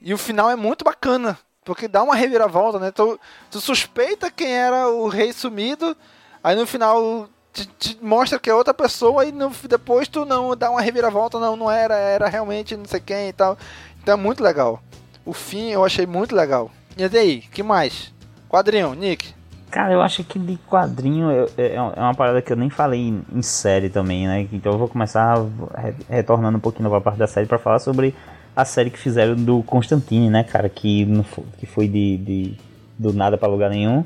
[0.00, 1.38] E o final é muito bacana.
[1.64, 2.90] Porque dá uma reviravolta, né?
[2.90, 3.18] Tu,
[3.50, 5.96] tu suspeita quem era o rei sumido,
[6.42, 10.54] aí no final te, te mostra que é outra pessoa, e no, depois tu não
[10.54, 13.56] dá uma reviravolta, não, não era, era realmente não sei quem e tal.
[14.02, 14.82] Então é muito legal.
[15.24, 16.70] O fim eu achei muito legal.
[16.96, 18.12] E aí, que mais?
[18.58, 19.34] Quadrinho, Nick.
[19.68, 23.00] Cara, eu acho que de quadrinho eu- é é uma parada que eu nem falei
[23.32, 24.46] em, série também, né?
[24.52, 25.36] Então eu vou começar
[25.76, 28.14] re- retornando um pouquinho pra parte da série pra falar sobre
[28.54, 30.68] a série que fizeram do Constantine, né, cara?
[30.68, 32.56] Que, não fo- que foi de, de-
[32.96, 34.04] do nada pra lugar nenhum.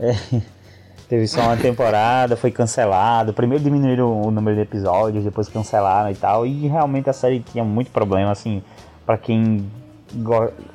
[0.00, 0.12] É,
[1.06, 3.34] teve só uma temporada, foi cancelado.
[3.34, 6.46] Primeiro diminuíram o número de episódios, depois cancelaram e tal.
[6.46, 8.62] E realmente a série tinha muito problema, assim,
[9.04, 9.66] pra quem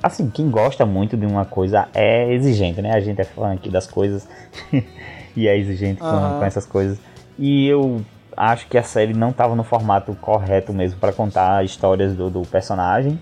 [0.01, 2.91] assim, quem gosta muito de uma coisa é exigente, né?
[2.93, 4.27] A gente é fã aqui das coisas
[5.35, 6.33] e é exigente com, Aham.
[6.39, 6.97] com essas coisas.
[7.37, 8.01] E eu
[8.35, 12.41] acho que a série não estava no formato correto mesmo para contar histórias do, do
[12.41, 13.19] personagem.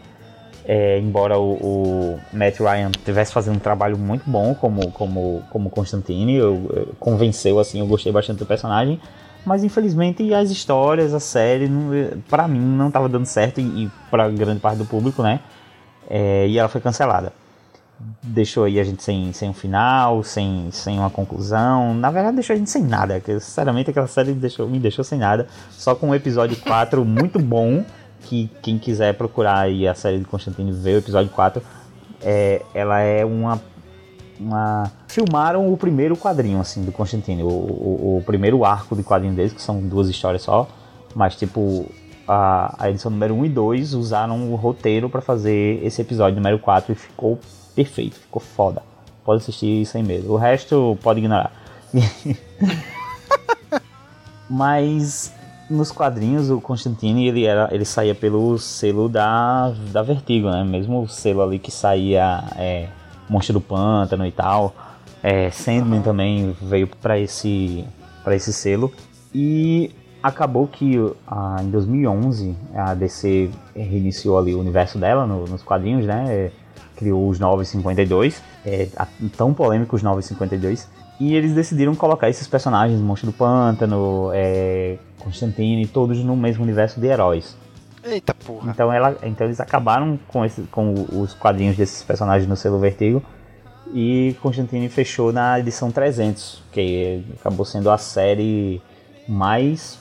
[0.70, 5.70] É, embora o, o Matt Ryan estivesse fazendo um trabalho muito bom como, como, como
[5.70, 9.00] Constantine, eu, eu- convenceu assim, eu gostei bastante do personagem.
[9.46, 11.70] Mas infelizmente as histórias, a série,
[12.30, 15.40] pra mim não estava dando certo e, e para grande parte do público, né?
[16.10, 17.34] É, e ela foi cancelada.
[18.22, 21.94] Deixou aí a gente sem, sem um final, sem, sem uma conclusão.
[21.96, 23.22] Na verdade, deixou a gente sem nada.
[23.26, 25.48] Sinceramente, aquela série deixou, me deixou sem nada.
[25.72, 27.84] Só com o episódio 4 muito bom.
[28.22, 31.62] Que quem quiser procurar aí a série de Constantine ver o episódio 4.
[32.22, 33.62] É, ela é uma,
[34.40, 34.92] uma.
[35.08, 37.44] Filmaram o primeiro quadrinho assim do Constantine.
[37.44, 40.68] O, o, o primeiro arco de quadrinho deles, que são duas histórias só.
[41.16, 41.90] Mas tipo,
[42.28, 46.60] a, a edição número 1 e 2 usaram o roteiro pra fazer esse episódio número
[46.60, 47.40] 4 e ficou
[47.76, 48.82] perfeito, ficou foda.
[49.24, 50.32] Pode assistir sem medo.
[50.34, 51.52] O resto pode ignorar.
[54.50, 55.34] Mas
[55.70, 60.64] nos quadrinhos o Constantine ele era ele saía pelo selo da, da Vertigo, né?
[60.64, 62.88] Mesmo o selo ali que saía é,
[63.30, 64.74] Monstro do Pântano e tal.
[65.22, 67.86] É, Sandman também veio para esse
[68.24, 68.92] para esse selo
[69.34, 69.92] e
[70.28, 70.96] acabou que
[71.28, 76.26] ah, em 2011 a DC reiniciou ali o universo dela no- nos quadrinhos, né?
[76.30, 76.52] É,
[76.96, 78.88] criou os 952, é,
[79.38, 86.24] tão polêmicos 952, e eles decidiram colocar esses personagens, Monstro do Pântano, é, Constantine, todos
[86.24, 87.56] no mesmo universo de heróis.
[88.04, 88.72] Eita porra.
[88.72, 93.22] Então, ela, então eles acabaram com, esse, com os quadrinhos desses personagens no selo Vertigo
[93.94, 98.82] e Constantine fechou na edição 300, que acabou sendo a série
[99.28, 100.00] mais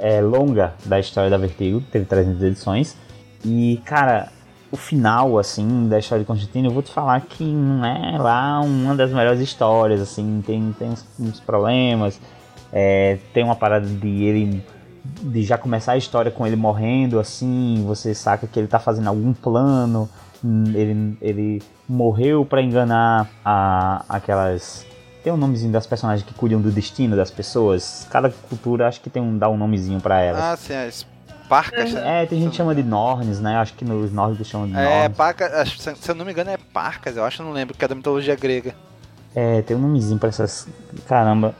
[0.00, 2.96] é, longa da história da Vertigo, teve 300 edições.
[3.44, 4.28] E, cara,
[4.70, 8.60] o final, assim, da história de Constantine, eu vou te falar que não é lá
[8.60, 12.20] uma das melhores histórias, assim, tem, tem uns, uns problemas,
[12.72, 14.64] é, tem uma parada de ele
[15.22, 19.08] de já começar a história com ele morrendo, assim, você saca que ele tá fazendo
[19.08, 20.08] algum plano,
[20.44, 24.86] hum, ele, ele morreu pra enganar a, aquelas...
[25.22, 28.06] Tem um nomezinho das personagens que cuidam do destino das pessoas.
[28.10, 30.42] Cada cultura acho que tem um, dá um nomezinho pra elas.
[30.42, 31.06] Ah, sim, as
[31.48, 31.92] parcas.
[31.92, 32.22] né?
[32.22, 33.56] é, tem gente que chama de Norns, né?
[33.56, 35.16] Acho que nos nórdicos chamam de É, Norns.
[35.16, 37.84] parcas, acho- se eu não me engano é parcas, eu acho, eu não lembro, que
[37.84, 38.74] é da mitologia grega.
[39.34, 40.66] É, tem um nomezinho pra essas.
[41.06, 41.54] Caramba.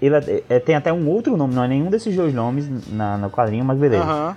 [0.00, 3.16] Ele é- é- tem até um outro nome, não é nenhum desses dois nomes na,
[3.16, 4.04] no quadrinho, mas beleza.
[4.04, 4.36] Aham.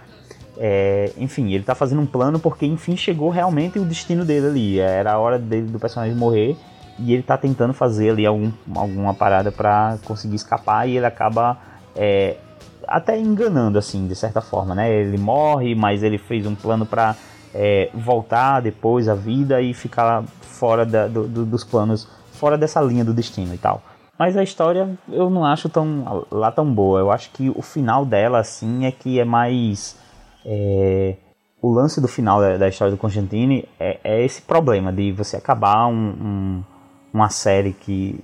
[0.57, 4.79] É, enfim, ele tá fazendo um plano porque, enfim, chegou realmente o destino dele ali.
[4.79, 6.57] Era a hora dele, do personagem morrer
[6.99, 11.57] e ele tá tentando fazer ali algum, alguma parada pra conseguir escapar e ele acaba
[11.95, 12.37] é,
[12.87, 14.91] até enganando, assim, de certa forma, né?
[14.91, 17.15] Ele morre, mas ele fez um plano pra
[17.53, 22.79] é, voltar depois à vida e ficar fora da- do- do- dos planos, fora dessa
[22.81, 23.81] linha do destino e tal.
[24.17, 26.99] Mas a história eu não acho tão lá tão boa.
[26.99, 29.97] Eu acho que o final dela, assim, é que é mais
[30.45, 31.15] é,
[31.61, 35.35] o lance do final da, da história do Constantine é, é esse problema de você
[35.37, 36.63] acabar um- um-
[37.13, 38.19] uma série que,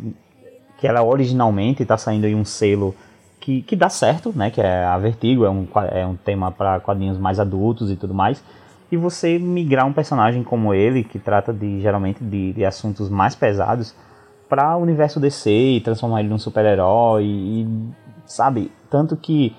[0.78, 2.96] que ela originalmente está saindo em um selo
[3.40, 4.50] que, que dá certo, né?
[4.50, 8.14] Que é a Vertigo, é um, é um tema para quadrinhos mais adultos e tudo
[8.14, 8.44] mais.
[8.92, 13.36] E você migrar um personagem como ele, que trata de geralmente de, de assuntos mais
[13.36, 13.96] pesados,
[14.48, 17.68] para o universo DC e transformar ele num super-herói e,
[18.26, 19.56] sabe, tanto que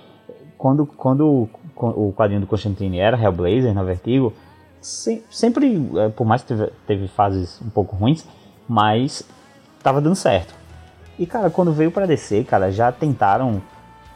[0.56, 4.32] quando, quando o quadrinho do Constantine era Hellblazer na Vertigo,
[4.80, 8.24] se- sempre, é, por mais que teve, teve fases um pouco ruins,
[8.68, 9.22] mas
[9.82, 10.54] tava dando certo.
[11.18, 13.62] E cara, quando veio pra DC, cara, já tentaram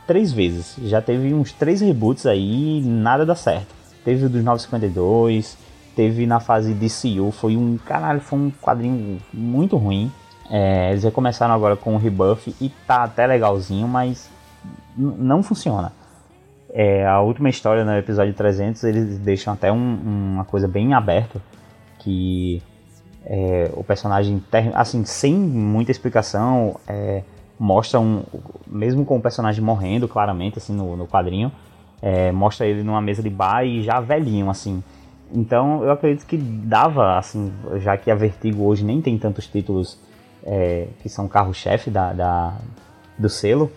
[0.06, 0.76] três vezes.
[0.82, 3.74] Já teve uns três reboots aí nada dá certo.
[4.04, 5.56] Teve o dos 952,
[5.94, 7.78] teve na fase DCU, foi um.
[7.78, 10.10] Caralho, foi um quadrinho muito ruim.
[10.50, 14.28] É, eles já começaram agora com o Rebuff e tá até legalzinho, mas
[14.96, 15.92] não funciona.
[16.72, 21.40] É, a última história no episódio 300 eles deixam até um- uma coisa bem aberta
[21.98, 22.62] que
[23.32, 24.42] é, o personagem
[24.74, 27.22] assim sem muita explicação é,
[27.58, 28.24] mostra um
[28.66, 31.52] mesmo com o personagem morrendo claramente assim no, no quadrinho
[32.02, 34.82] é, mostra ele numa mesa de bar e já velhinho assim
[35.32, 39.96] então eu acredito que dava assim já que a Vertigo hoje nem tem tantos títulos
[40.44, 42.54] é, que são carro-chefe da, da-
[43.16, 43.70] do selo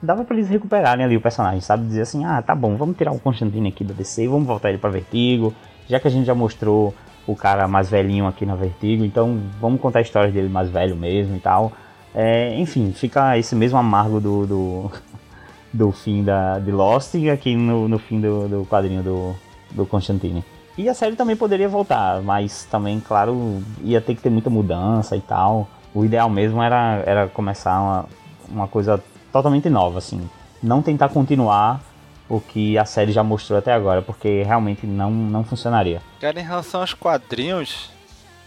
[0.00, 1.86] dava pra eles recuperarem ali o personagem, sabe?
[1.86, 4.78] Dizer assim, ah, tá bom, vamos tirar o Constantine aqui da DC, vamos voltar ele
[4.78, 5.52] pra Vertigo,
[5.86, 6.94] já que a gente já mostrou
[7.26, 10.96] o cara mais velhinho aqui na Vertigo, então vamos contar a história dele mais velho
[10.96, 11.72] mesmo e tal.
[12.14, 14.90] É, enfim, fica esse mesmo amargo do, do,
[15.72, 19.34] do fim da, de Lost aqui no, no fim do, do quadrinho do,
[19.70, 20.44] do Constantine.
[20.76, 25.16] E a série também poderia voltar, mas também, claro, ia ter que ter muita mudança
[25.16, 25.68] e tal.
[25.94, 28.04] O ideal mesmo era, era começar uma,
[28.48, 29.02] uma coisa
[29.32, 30.28] totalmente nova, assim.
[30.62, 31.80] Não tentar continuar
[32.30, 36.00] o que a série já mostrou até agora, porque realmente não, não funcionaria.
[36.20, 37.90] Cara, em relação aos quadrinhos,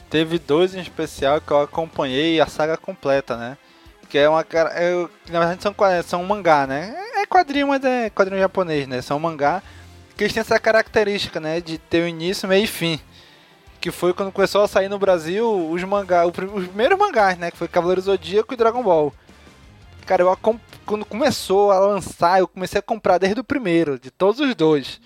[0.10, 3.58] teve dois em especial que eu acompanhei a saga completa, né?
[4.10, 4.70] Que é uma cara.
[4.82, 5.76] Eu, na verdade são,
[6.06, 6.96] são um mangá, né?
[7.18, 9.02] É quadrinho, mas é quadrinho japonês, né?
[9.02, 9.62] São mangá
[10.16, 11.60] que eles têm essa característica, né?
[11.60, 13.00] De ter um início, meio e fim.
[13.82, 17.38] Que foi quando começou a sair no Brasil os mangá, o prim- os primeiros mangás,
[17.38, 17.52] né?
[17.52, 19.12] Que foi Cavaleiro Zodíaco e Dragon Ball.
[20.06, 24.12] Cara, eu acom- quando começou a lançar, eu comecei a comprar desde o primeiro, de
[24.12, 25.02] todos os dois.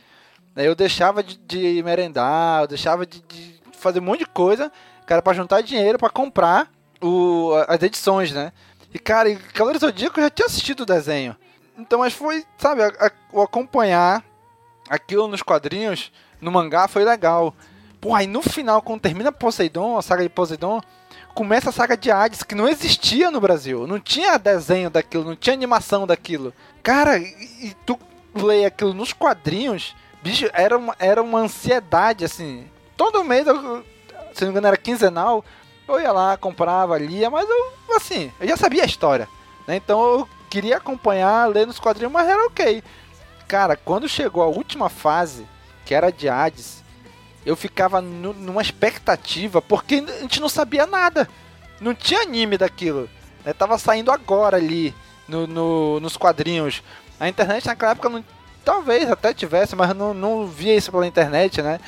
[0.56, 4.72] Eu deixava de, de merendar, eu deixava de, de fazer um monte de coisa,
[5.06, 6.72] cara, pra juntar dinheiro pra comprar
[7.02, 8.52] o, as edições, né?
[8.94, 11.36] E, cara, e Cavaleiro Zodíaco eu já tinha assistido o desenho.
[11.78, 12.82] Então, mas foi, sabe,
[13.32, 14.24] o acompanhar
[14.90, 16.12] aquilo nos quadrinhos,
[16.42, 17.54] no mangá, foi legal.
[18.00, 20.82] Pô, aí no final, quando termina Poseidon, a saga de Poseidon,
[21.34, 23.88] começa a saga de Hades, que não existia no Brasil.
[23.88, 26.54] Não tinha desenho daquilo, não tinha animação daquilo.
[26.84, 27.98] Cara, e, tu
[28.34, 32.68] lê aquilo nos quadrinhos, bicho, era uma, era uma ansiedade, assim.
[32.96, 35.44] Todo mês, se não me engano, era quinzenal,
[35.88, 39.28] eu ia lá, comprava, lia, mas eu, assim, eu já sabia a história.
[39.68, 39.76] Né?
[39.76, 42.84] Então eu queria acompanhar, ler nos quadrinhos, mas era ok.
[43.48, 45.46] Cara, quando chegou a última fase,
[45.86, 46.77] que era de Hades,
[47.48, 51.30] eu ficava nu- numa expectativa, porque a gente não sabia nada.
[51.80, 53.10] Não tinha anime daquilo.
[53.46, 53.54] Né?
[53.54, 54.94] Tava saindo agora ali,
[55.28, 56.84] no, no- nos quadrinhos.
[57.20, 58.24] A internet naquela época não.
[58.66, 61.80] Talvez até tivesse, mas não, não via isso pela internet, né?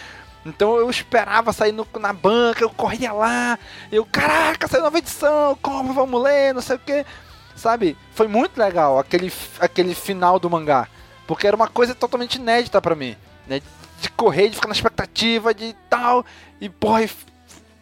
[0.46, 3.60] Então eu esperava sair no- na banca, eu corria lá,
[3.92, 7.06] eu, caraca, saiu nova edição, como, vamos ler, não sei o que.
[7.54, 7.98] Sabe?
[8.14, 9.30] Foi muito legal aquele,
[9.60, 10.88] aquele final do mangá.
[11.28, 13.18] Porque era uma coisa totalmente inédita pra mim.
[13.46, 13.62] Né?
[14.02, 16.26] De correr, de ficar na expectativa, de tal.
[16.60, 17.10] E porra, e,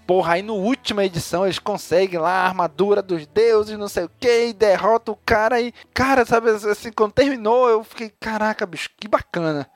[0.06, 4.12] porra, aí no última edição eles conseguem lá a armadura dos deuses, não sei o
[4.20, 5.74] que, derrota o cara e.
[5.94, 9.70] Cara, sabe assim, quando terminou, eu fiquei, caraca, bicho, que bacana.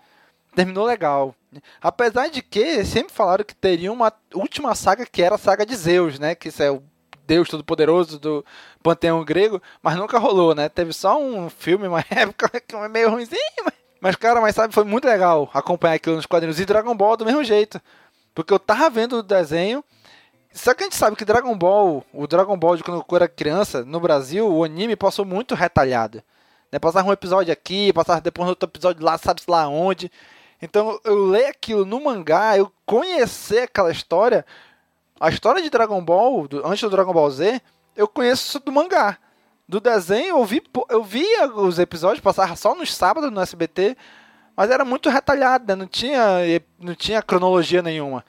[0.55, 1.35] Terminou legal.
[1.81, 5.75] Apesar de que sempre falaram que teria uma última saga que era a saga de
[5.75, 6.35] Zeus, né?
[6.35, 6.83] Que isso é o
[7.25, 8.45] Deus Todo-Poderoso do
[8.83, 10.67] panteão grego, mas nunca rolou, né?
[10.67, 13.73] Teve só um filme, uma época que é meio ruimzinho, mas...
[14.01, 17.25] mas cara, mas sabe, foi muito legal acompanhar aquilo nos quadrinhos e Dragon Ball do
[17.25, 17.79] mesmo jeito.
[18.35, 19.83] Porque eu tava vendo o desenho,
[20.53, 23.27] só que a gente sabe que Dragon Ball, o Dragon Ball de quando eu era
[23.27, 26.23] criança, no Brasil, o anime passou muito retalhado.
[26.71, 26.79] Né?
[26.79, 30.11] Passava um episódio aqui, passava depois outro episódio lá, sabe-se lá onde.
[30.61, 34.45] Então eu ler aquilo no mangá, eu conhecer aquela história,
[35.19, 37.61] a história de Dragon Ball, do- antes do Dragon Ball Z,
[37.95, 39.17] eu conheço do mangá.
[39.71, 43.95] Do desenho, eu, vi, eu via os episódios, passava só nos sábados no SBT,
[44.53, 45.75] mas era muito retalhado, né?
[45.75, 46.21] não, tinha,
[46.77, 48.25] não tinha cronologia nenhuma.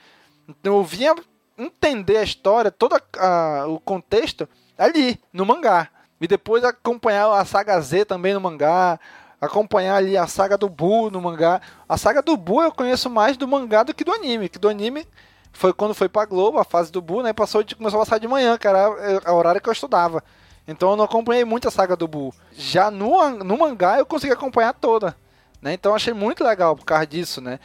[0.49, 1.17] Então eu vinha
[1.59, 5.89] entender a história, todo a- o contexto ali, no mangá.
[6.21, 9.01] E depois acompanhar a saga Z também no mangá,
[9.41, 11.61] acompanhar ali a saga do Buu no mangá.
[11.89, 14.69] A saga do Buu eu conheço mais do mangá do que do anime, que do
[14.69, 15.05] anime
[15.53, 17.33] foi quando foi pra Globo, a fase do Buu, né?
[17.33, 18.89] Passou de, começou a passar de manhã, que era
[19.33, 20.23] o horário que eu estudava.
[20.67, 22.35] Então eu não acompanhei muito a saga do Buu.
[22.53, 25.17] Já no, no mangá eu consegui acompanhar toda.
[25.61, 25.75] Né?
[25.75, 27.59] Então eu achei muito legal por causa disso, né?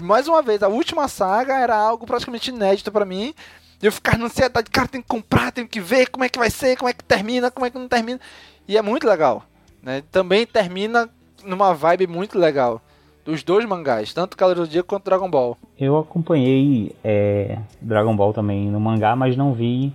[0.00, 3.34] Mais uma vez, a última saga era algo praticamente inédito pra mim.
[3.82, 6.48] Eu ficar na ansiedade, cara, tem que comprar, tem que ver como é que vai
[6.48, 8.20] ser, como é que termina, como é que não termina.
[8.66, 9.42] E é muito legal.
[9.82, 10.02] Né?
[10.10, 11.10] Também termina
[11.44, 12.80] numa vibe muito legal.
[13.24, 15.56] Dos dois mangás, tanto Cavaleiro do Zodíaco quanto Dragon Ball.
[15.78, 19.92] Eu acompanhei é, Dragon Ball também no mangá, mas não vi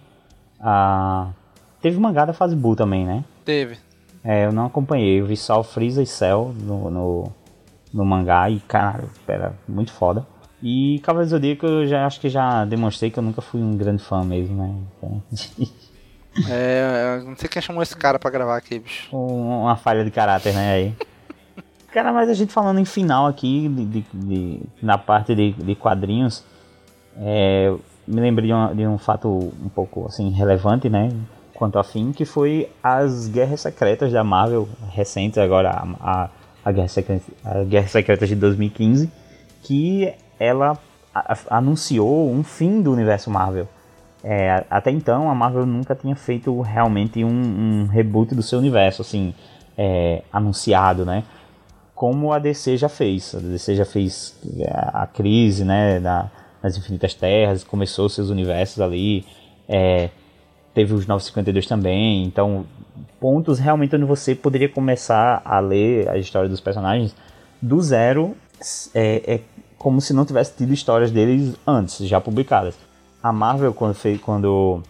[0.60, 1.30] a.
[1.82, 3.24] Teve mangá da fase Buu também, né?
[3.46, 3.78] Teve.
[4.24, 7.32] É, eu não acompanhei, eu vi só o Freeza e Cell no, no,
[7.94, 10.26] no mangá e, cara, era muito foda.
[10.62, 13.78] E Cavaleiro do Zodíaco eu já acho que já demonstrei que eu nunca fui um
[13.78, 14.74] grande fã mesmo, né?
[14.98, 15.24] Então,
[16.50, 19.08] É, eu não sei quem chamou esse cara pra gravar aqui, bicho.
[19.16, 20.72] um- uma falha de caráter, né?
[20.74, 20.94] Aí.
[21.92, 25.74] Cara, mas a gente falando em final aqui, de, de- de- na parte de, de
[25.74, 26.44] quadrinhos,
[27.18, 27.74] é,
[28.08, 31.10] me lembrei de um, de um fato um pouco assim relevante, né?
[31.58, 36.30] Quanto a fim, que foi as guerras secretas da Marvel recentes, agora a, a,
[36.64, 39.12] a, Guerra, Secreta, a Guerra Secreta de 2015,
[39.64, 40.78] que ela
[41.14, 43.68] a- a- anunciou um fim do universo Marvel.
[44.24, 49.02] É, até então a Marvel nunca tinha feito realmente um, um reboot do seu universo,
[49.02, 49.34] assim,
[49.76, 51.24] é, anunciado, né?
[51.96, 53.34] Como a DC já fez.
[53.34, 56.30] A DC já fez é, a crise, né, da,
[56.62, 59.26] nas Infinitas Terras, começou seus universos ali,
[59.68, 60.12] é,
[60.78, 62.64] teve os 952 também, então
[63.20, 67.16] pontos realmente onde você poderia começar a ler a história dos personagens
[67.60, 68.38] do zero,
[68.94, 69.42] é, é
[69.76, 72.76] como se não tivesse tido histórias deles antes, já publicadas.
[73.24, 74.84] A Marvel, quando, fez, quando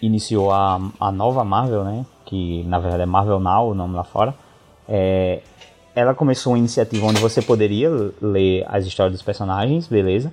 [0.00, 2.06] iniciou a, a nova Marvel, né?
[2.24, 4.34] Que na verdade é Marvel Now, o nome lá fora.
[4.88, 5.42] É,
[5.94, 7.90] ela começou uma iniciativa onde você poderia
[8.22, 10.32] ler as histórias dos personagens, beleza?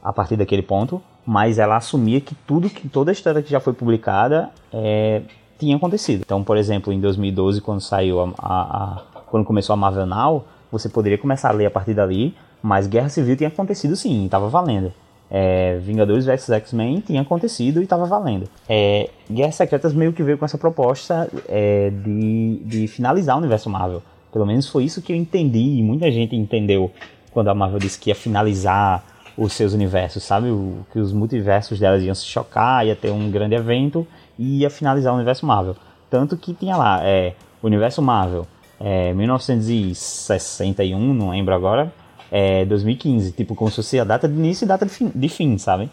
[0.00, 3.60] A partir daquele ponto, mas ela assumia que tudo que toda a história que já
[3.60, 5.22] foi publicada é,
[5.58, 6.22] tinha acontecido.
[6.24, 10.44] Então, por exemplo, em 2012, quando saiu a, a- a- quando começou a Marvel Now,
[10.70, 14.48] você poderia começar a ler a partir dali, mas Guerra Civil tinha acontecido sim, estava
[14.48, 14.92] valendo.
[15.30, 18.46] É, Vingadores vs X-Men tinha acontecido e estava valendo.
[18.68, 23.68] É, Guerras Secretas meio que veio com essa proposta é, de, de finalizar o universo
[23.70, 24.02] Marvel.
[24.32, 26.90] Pelo menos foi isso que eu entendi e muita gente entendeu
[27.32, 29.04] quando a Marvel disse que ia finalizar
[29.36, 30.48] os seus universos, sabe?
[30.48, 34.06] O, que os multiversos delas iam se chocar, ia ter um grande evento
[34.38, 35.76] e ia finalizar o universo Marvel.
[36.10, 38.46] Tanto que tinha lá, é, Universo Marvel,
[38.80, 41.92] é, 1961, não lembro agora,
[42.30, 45.28] é, 2015, tipo, como se fosse a data de início e data de fim, de
[45.28, 45.88] fim sabe?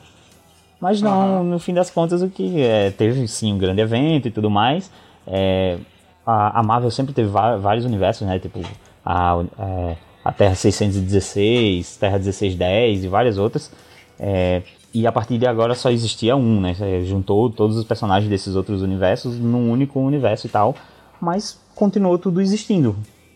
[0.80, 4.32] Mas não, no fim das contas, o que é, teve sim um grande evento e
[4.32, 4.92] tudo mais.
[5.28, 5.78] É,
[6.26, 8.40] a, a Marvel sempre teve vários universos, né?
[8.40, 8.62] Tipo,
[9.06, 13.72] a, é, a Terra 616, Terra 1610 e várias outras.
[14.20, 14.62] É,
[14.94, 16.76] e a partir de agora só existia um, né?
[17.06, 20.76] Juntou todos os personagens desses outros universos num único universo e tal.
[21.20, 22.96] Mas continuou tudo existindo.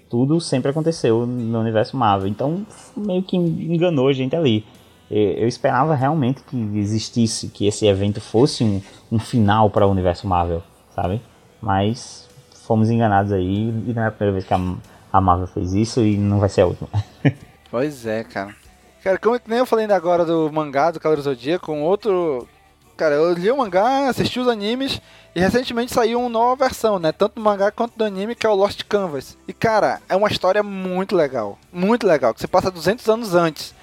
[0.09, 2.27] Tudo sempre aconteceu no universo Marvel.
[2.27, 2.65] Então,
[2.95, 4.65] meio que enganou a gente ali.
[5.09, 8.81] Eu esperava realmente que existisse, que esse evento fosse um,
[9.11, 10.63] um final para o universo Marvel,
[10.95, 11.21] sabe?
[11.61, 12.27] Mas
[12.65, 14.75] fomos enganados aí e não é a primeira vez que a,
[15.15, 16.89] a Marvel fez isso e não vai ser a última.
[17.71, 18.55] Pois é, cara.
[19.03, 22.47] Cara, como nem eu falei ainda agora do mangá do Cavaleiro Zodíaco, um outro.
[22.95, 25.01] Cara, eu li o mangá, assisti os animes
[25.35, 27.11] e recentemente saiu uma nova versão, né?
[27.11, 29.37] Tanto do mangá quanto do anime, que é o Lost Canvas.
[29.45, 31.59] E cara, é uma história muito legal.
[31.73, 33.75] Muito legal, que você passa 200 anos antes.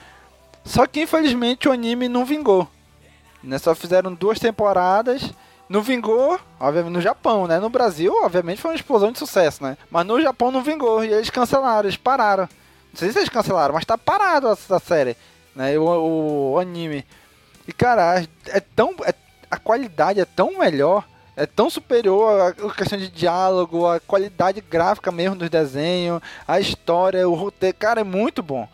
[0.64, 2.66] Só que infelizmente o anime não vingou.
[3.42, 3.58] Né?
[3.58, 5.30] Só fizeram duas temporadas.
[5.72, 7.58] Não vingou, obviamente, no Japão, né?
[7.58, 9.78] No Brasil, obviamente, foi uma explosão de sucesso, né?
[9.90, 11.02] Mas no Japão não vingou.
[11.02, 12.46] E eles cancelaram, eles pararam.
[12.92, 15.16] Não sei se eles cancelaram, mas tá parado a, série,
[15.56, 15.78] né?
[15.78, 17.06] O, o anime.
[17.66, 18.94] E cara, é tão.
[19.02, 19.14] é-
[19.50, 24.60] a qualidade é tão melhor, é tão superior a, a questão de diálogo, a qualidade
[24.60, 27.76] gráfica mesmo dos desenhos, a história, o roteiro.
[27.78, 28.68] Cara, é muito bom.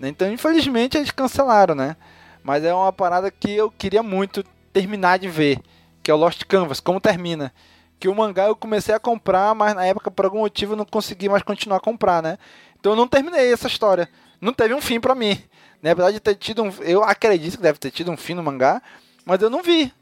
[0.00, 0.08] né?
[0.08, 1.94] Então, infelizmente, eles cancelaram, né?
[2.42, 4.42] Mas é uma parada que eu queria muito
[4.72, 5.60] terminar de ver,
[6.08, 7.52] que é o Lost Canvas, como termina.
[8.00, 10.86] Que o mangá eu comecei a comprar, mas na época, por algum motivo, eu não
[10.86, 12.38] consegui mais continuar a comprar, né?
[12.80, 14.08] Então eu não terminei essa história.
[14.40, 15.38] Não teve um fim pra mim.
[15.82, 16.72] Na verdade, de ter tido um.
[16.80, 18.80] Eu acredito que deve ter tido um fim no mangá,
[19.22, 19.92] mas eu não vi.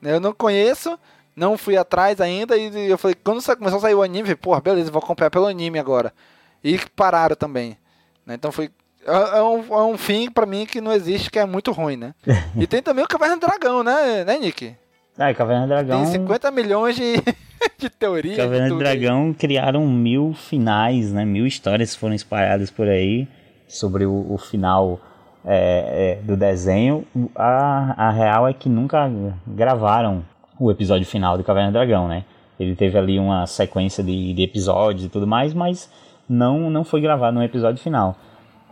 [0.00, 0.14] né?
[0.14, 0.96] Eu não conheço,
[1.34, 2.56] não fui atrás ainda.
[2.56, 5.80] E eu falei, quando começou a sair o anime, porra, beleza, vou acompanhar pelo anime
[5.80, 6.14] agora.
[6.62, 7.76] E pararam também.
[8.24, 8.34] né?
[8.34, 8.70] Então foi.
[9.04, 11.96] É é um, é um fim pra mim que não existe, que é muito ruim,
[11.96, 12.14] né?
[12.56, 14.76] e tem também o Caverna do Dragão, né, né Nick?
[15.18, 16.02] Ah, Caverna do Dragão.
[16.02, 17.14] Tem 50 milhões de,
[17.78, 18.36] de teorias.
[18.36, 18.98] Caverna do tudo aí.
[18.98, 21.24] Dragão criaram mil finais, né?
[21.24, 23.28] Mil histórias foram espalhadas por aí
[23.68, 24.98] sobre o, o final
[25.44, 27.04] é, é, do desenho.
[27.34, 29.10] A, a real é que nunca
[29.46, 30.24] gravaram
[30.58, 32.24] o episódio final do Caverna do Dragão, né?
[32.58, 35.90] Ele teve ali uma sequência de, de episódios e tudo mais, mas
[36.28, 38.16] não, não foi gravado no episódio final.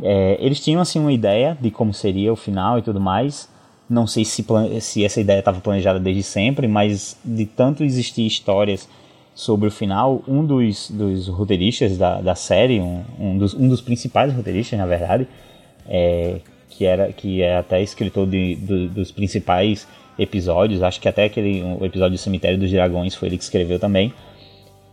[0.02, 3.50] É, eles tinham assim uma ideia de como seria o final e tudo mais.
[3.88, 4.44] Não sei se,
[4.80, 8.88] se essa ideia estava planejada desde sempre, mas de tanto existir histórias
[9.34, 13.80] sobre o final, um dos, dos roteiristas da, da série, um, um, dos, um dos
[13.80, 15.28] principais roteiristas, na verdade,
[15.88, 19.86] é, que, era, que é até escritor de, do, dos principais
[20.18, 23.78] episódios, acho que até aquele o episódio do Cemitério dos Dragões foi ele que escreveu
[23.78, 24.12] também,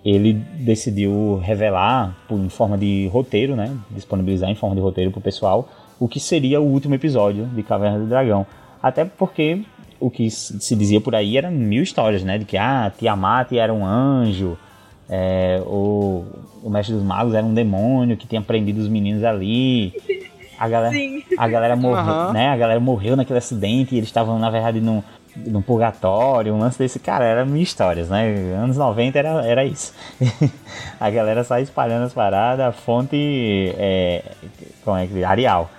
[0.05, 5.19] ele decidiu revelar por, em forma de roteiro, né, disponibilizar em forma de roteiro para
[5.19, 5.67] o pessoal,
[5.99, 8.45] o que seria o último episódio de Caverna do Dragão.
[8.85, 9.63] Até porque
[9.99, 12.37] o que se dizia por aí eram mil histórias, né?
[12.37, 14.55] De que ah, Tiamat era um anjo,
[15.09, 16.23] é, o,
[16.61, 19.91] o Mestre dos Magos era um demônio que tinha prendido os meninos ali.
[20.59, 21.23] A galera, Sim.
[21.35, 22.33] a galera morreu, Aham.
[22.33, 22.49] né?
[22.49, 25.01] A galera morreu naquele acidente e eles estavam, na verdade, num,
[25.35, 26.99] num purgatório, um lance desse.
[26.99, 28.29] Cara, era mil histórias, né?
[28.55, 29.95] Anos 90 era, era isso.
[31.01, 34.23] a galera sai espalhando as paradas, a fonte é.
[34.83, 35.23] Como é que diz?
[35.23, 35.71] Arial.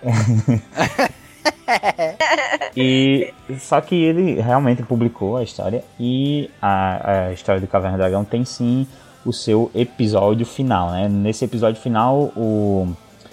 [2.76, 8.00] e só que ele realmente publicou a história e a, a história do Caverna do
[8.00, 8.86] Dragão tem sim
[9.24, 11.08] o seu episódio final, né?
[11.08, 12.88] Nesse episódio final, o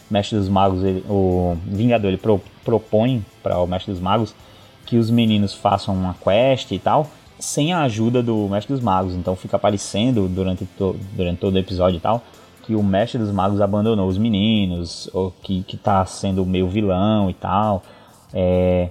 [0.10, 4.36] Mestre dos Magos, ele- o Vingador, ele pro- propõe para o Mestre dos Magos
[4.86, 7.08] que os meninos façam uma quest e tal,
[7.40, 9.14] sem a ajuda do Mestre dos Magos.
[9.16, 12.22] Então fica aparecendo durante, to- durante todo o episódio e tal,
[12.64, 17.30] que o Mestre dos Magos abandonou os meninos, ou que, que tá sendo meio vilão
[17.32, 17.82] e tal.
[18.34, 18.90] É,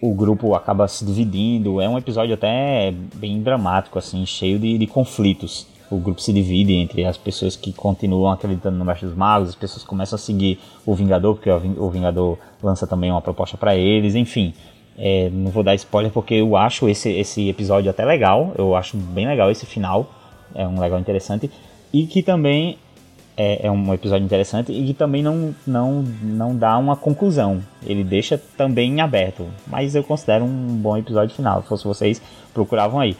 [0.00, 1.80] o grupo acaba se dividindo.
[1.80, 5.66] É um episódio até bem dramático, assim, cheio de, de conflitos.
[5.90, 9.54] O grupo se divide entre as pessoas que continuam acreditando no Mestre dos Magos, as
[9.54, 13.56] pessoas começam a seguir o Vingador, porque o Ving- o Vingador lança também uma proposta
[13.56, 14.52] para eles, enfim.
[14.98, 18.96] É, não vou dar spoiler porque eu acho esse, esse episódio até legal, eu acho
[18.98, 20.12] bem legal esse final,
[20.54, 21.50] é um legal interessante,
[21.92, 22.76] e que também
[23.38, 27.62] é, é um episódio interessante e que também não, não, não dá uma conclusão.
[27.86, 29.46] Ele deixa também em aberto.
[29.68, 31.62] Mas eu considero um bom episódio final.
[31.62, 32.20] Se fosse vocês,
[32.52, 33.16] procuravam aí.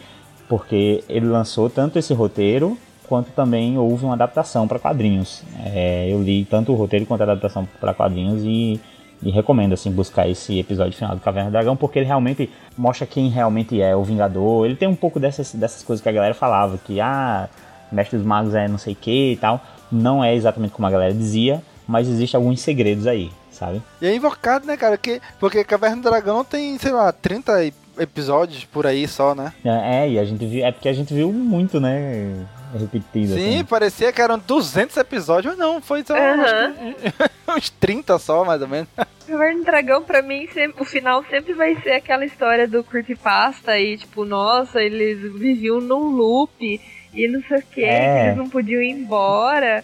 [0.49, 5.41] Porque ele lançou tanto esse roteiro quanto também houve uma adaptação para quadrinhos.
[5.73, 8.79] É, eu li tanto o roteiro quanto a adaptação para quadrinhos e,
[9.23, 13.07] e recomendo assim buscar esse episódio final do Caverna do Dragão porque ele realmente mostra
[13.07, 14.65] quem realmente é o Vingador.
[14.65, 17.47] Ele tem um pouco dessas, dessas coisas que a galera falava que ah,
[17.89, 19.61] Mestre dos Magos é não sei o que e tal.
[19.91, 23.81] Não é exatamente como a galera dizia, mas existe alguns segredos aí, sabe?
[24.01, 24.97] E é invocado, né, cara?
[24.97, 29.51] Que, porque Caverna do Dragão tem, sei lá, 30 e- episódios por aí só, né?
[29.65, 32.45] É, é, e a gente viu, é porque a gente viu muito, né?
[32.71, 33.33] Repetido.
[33.33, 33.65] Sim, assim.
[33.65, 36.75] parecia que eram 200 episódios, mas não, foi só Aham.
[37.49, 38.87] uns, uns 30 só, mais ou menos.
[39.27, 43.77] Caverna do Dragão, pra mim, sempre- o final sempre vai ser aquela história do creepypasta
[43.79, 46.79] e, tipo, nossa, eles viviam num loop
[47.13, 48.25] e não sei o que, É.
[48.27, 49.83] eles não podiam ir embora.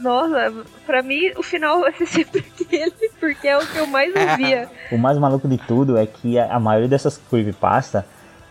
[0.00, 0.52] Nossa,
[0.84, 4.68] pra mim, o final vai ser sempre aquele, porque é o que eu mais ouvia.
[4.90, 8.04] O mais maluco de tudo é que a, a maioria dessas creepypasta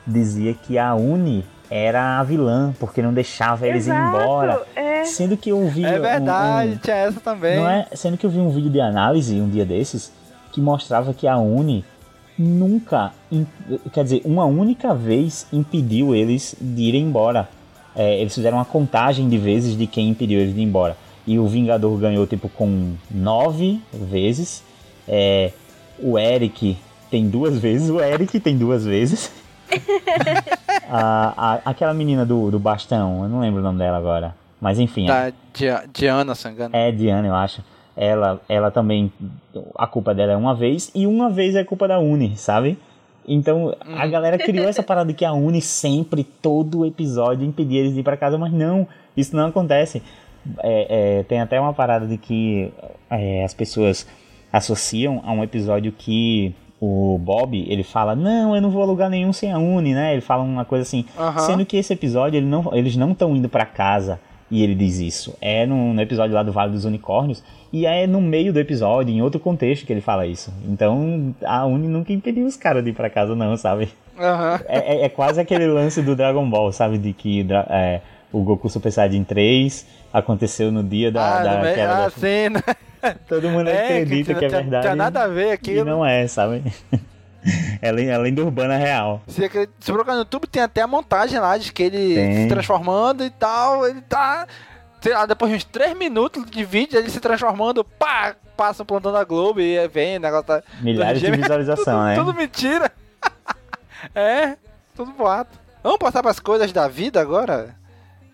[0.07, 4.61] dizia que a Uni era a vilã, porque não deixava eles ir embora.
[4.75, 7.57] É, Sendo que eu vi É um- verdade, um- tinha essa também.
[7.57, 7.87] Não é?
[7.93, 10.11] Sendo que eu vi um vídeo de análise um dia desses
[10.51, 11.83] que mostrava que a Uni
[12.37, 13.11] nunca,
[13.93, 17.47] quer dizer, uma única vez impediu eles de irem embora.
[17.95, 20.97] É, eles fizeram uma contagem de vezes de quem impediu eles de ir embora.
[21.25, 24.63] E o Vingador ganhou tipo com nove vezes.
[25.07, 25.51] É,
[25.99, 26.77] o Eric
[27.09, 27.89] tem duas vezes.
[27.89, 29.31] O Eric tem duas vezes.
[30.87, 34.35] A- a- aquela menina do, do bastão, eu não lembro o nome dela agora.
[34.61, 36.75] Mas enfim, Da Dia- Diana, engano.
[36.75, 37.63] é Diana, eu acho.
[37.97, 39.11] Ela, ela também.
[39.75, 42.77] A culpa dela é uma vez e uma vez é culpa da Uni, sabe?
[43.27, 47.99] Então a galera criou essa parada que a Uni sempre, todo episódio, impedia eles de
[47.99, 50.01] ir pra casa, mas não, isso não acontece.
[50.59, 52.71] É, é, tem até uma parada de que
[53.09, 54.05] é, as pessoas
[54.53, 59.09] associam a um episódio que o Bob ele fala: Não, eu não vou a lugar
[59.09, 60.13] nenhum sem a Uni, né?
[60.13, 61.05] Ele fala uma coisa assim.
[61.39, 64.19] Sendo que esse episódio ele não, eles não estão indo pra casa
[64.51, 65.35] e ele diz isso.
[65.41, 67.43] É no, no episódio lá do Vale dos Unicórnios
[67.73, 70.53] e é no meio do episódio, em outro contexto que ele fala isso.
[70.67, 73.89] Então a Uni nunca impediu os caras de ir pra casa, não, sabe?
[74.17, 74.59] Aham.
[74.67, 76.97] É, é- é quase aquele lance do Dragon Ball, sabe?
[76.97, 78.01] De que é,
[78.31, 82.49] o Goku Super Saiyajin 3 aconteceu no dia da, ah, da queda ah, da- sim,
[82.49, 82.61] né?
[83.27, 84.83] Todo mundo acredita que, é tinha- verdade.
[84.83, 85.85] Tinha nada a ver E aquilo.
[85.85, 86.63] não é, sabe?
[87.81, 89.21] é é lenda urbana real.
[89.27, 89.41] Se,
[89.79, 92.35] se procurar no YouTube, tem até a montagem lá de que ele Tem.
[92.43, 93.85] se transformando e tal.
[93.87, 94.47] Ele tá.
[95.27, 99.59] Depois de uns 3 minutos de vídeo, ele se transformando, pá, passa plantão da Globo
[99.61, 100.63] e aí vem, o negócio tá.
[100.81, 102.15] Milhares de visualização, tudo, né?
[102.15, 102.91] Tudo mentira.
[104.15, 104.57] é,
[104.95, 105.57] tudo boato.
[105.83, 107.75] Vamos passar pras coisas da vida agora?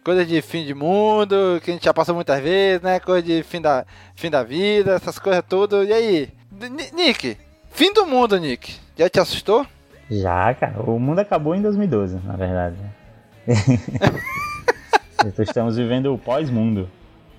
[0.04, 3.00] Coisas de fim de mundo, que a gente já passou muitas vezes, né?
[3.00, 5.84] Coisa de fim da, fim da vida, essas coisas tudo.
[5.84, 6.30] E aí?
[6.60, 7.38] N- Nick,
[7.72, 8.76] fim do mundo, Nick.
[8.98, 9.66] Já te assustou?
[10.10, 10.82] Já, cara.
[10.82, 12.76] O mundo acabou em 2012, na verdade.
[15.26, 16.90] Então estamos vivendo o pós-mundo.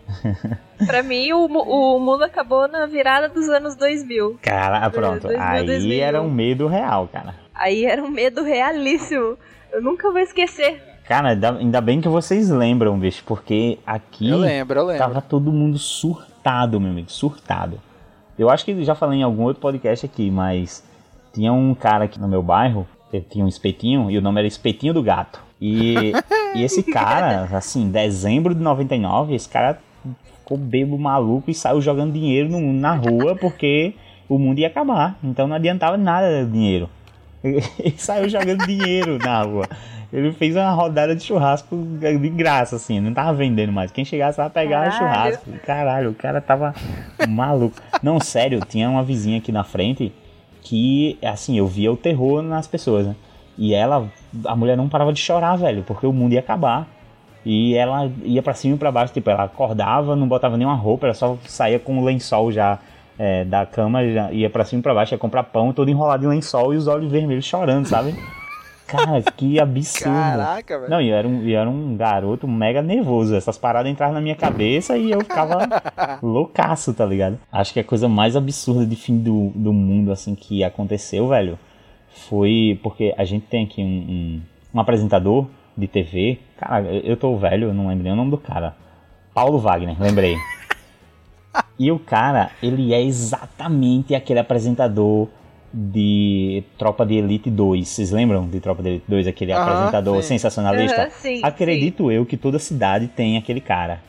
[0.86, 4.38] Pra mim, o, o mundo acabou na virada dos anos 2000.
[4.42, 5.22] Cara, pronto.
[5.28, 6.02] 2000, Aí 2000.
[6.02, 7.34] era um medo real, cara.
[7.54, 9.36] Aí era um medo realíssimo.
[9.72, 10.82] Eu nunca vou esquecer.
[11.06, 15.02] Cara, ainda- ainda bem que vocês lembram, bicho, porque aqui Eu lembro, eu lembro.
[15.02, 17.80] tava todo mundo surtado, meu amigo, surtado.
[18.38, 20.82] Eu acho que já falei em algum outro podcast aqui, mas
[21.32, 24.48] tinha um cara aqui no meu bairro, ele tinha um espetinho, e o nome era
[24.48, 25.40] Espetinho do Gato.
[25.64, 26.12] E,
[26.56, 29.78] e esse cara, assim, dezembro de 99, esse cara
[30.38, 33.94] ficou bebo maluco e saiu jogando dinheiro no- na rua porque
[34.28, 35.16] o mundo ia acabar.
[35.22, 36.90] Então não adiantava nada dinheiro.
[37.44, 39.68] Ele saiu jogando dinheiro na rua.
[40.12, 43.90] Ele fez uma rodada de churrasco de graça, assim, não tava vendendo mais.
[43.90, 44.98] Quem chegasse lá pegava Caralho.
[45.34, 45.50] churrasco.
[45.64, 46.74] Caralho, o cara tava
[47.28, 47.76] maluco.
[48.02, 50.12] Não, sério, tinha uma vizinha aqui na frente
[50.60, 53.16] que, assim, eu via o terror nas pessoas, né?
[53.56, 54.06] E ela,
[54.44, 56.86] a mulher não parava de chorar, velho, porque o mundo ia acabar.
[57.44, 61.06] E ela ia pra cima e pra baixo, tipo, ela acordava, não botava nenhuma roupa,
[61.06, 62.78] ela só saía com o lençol já
[63.18, 66.24] é, da cama, já ia pra cima e pra baixo, ia comprar pão, todo enrolado
[66.24, 68.14] em lençol e os olhos vermelhos chorando, sabe?
[68.86, 70.14] Cara, que absurdo.
[70.14, 70.90] Caraca, velho.
[70.90, 73.34] Não, e eu era, um, eu era um garoto mega nervoso.
[73.34, 75.66] Essas paradas entravam na minha cabeça e eu ficava
[76.22, 77.38] loucaço, tá ligado?
[77.50, 81.58] Acho que a coisa mais absurda de fim do, do mundo, assim, que aconteceu, velho,
[82.14, 84.40] foi porque a gente tem aqui um, um,
[84.74, 85.46] um apresentador
[85.76, 86.38] de TV.
[86.58, 88.74] Cara, eu, eu tô velho, eu não lembro nem o nome do cara.
[89.34, 90.36] Paulo Wagner, lembrei.
[91.78, 95.28] E o cara, ele é exatamente aquele apresentador
[95.72, 97.88] de Tropa de Elite 2.
[97.88, 99.26] Vocês lembram de Tropa de Elite 2?
[99.26, 100.28] Aquele apresentador sim.
[100.28, 101.02] sensacionalista?
[101.02, 104.00] Aham, sim, Acredito eu que toda cidade tem aquele cara.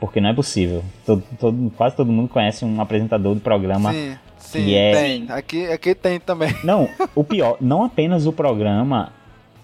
[0.00, 0.84] Porque não é possível.
[1.04, 3.92] Todo, todo- quase todo mundo conhece um apresentador de programa.
[4.48, 5.26] Sim, é- tem.
[5.28, 6.54] Aqui, aqui tem também.
[6.64, 9.12] Não, o pior, não apenas o programa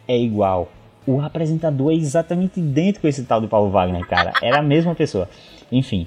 [0.07, 0.69] é igual.
[1.07, 4.33] O apresentador é exatamente idêntico com esse tal de Paulo Wagner, cara.
[4.43, 5.29] Era a mesma pessoa.
[5.73, 6.07] Enfim,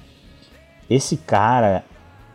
[0.90, 1.84] esse cara,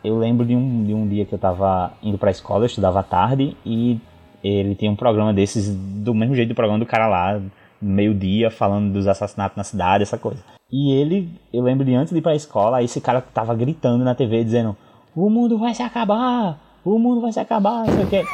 [0.02, 3.00] eu lembro de um, de um dia que eu tava indo pra escola, eu estudava
[3.00, 4.00] à tarde, e
[4.42, 7.40] ele tem um programa desses, do mesmo jeito do programa do cara lá,
[7.80, 10.42] meio-dia, falando dos assassinatos na cidade, essa coisa.
[10.70, 14.14] E ele, eu lembro de antes de ir pra escola, esse cara tava gritando na
[14.14, 14.76] TV, dizendo:
[15.14, 16.58] O mundo vai se acabar!
[16.84, 18.24] O mundo vai se acabar, não sei o quê.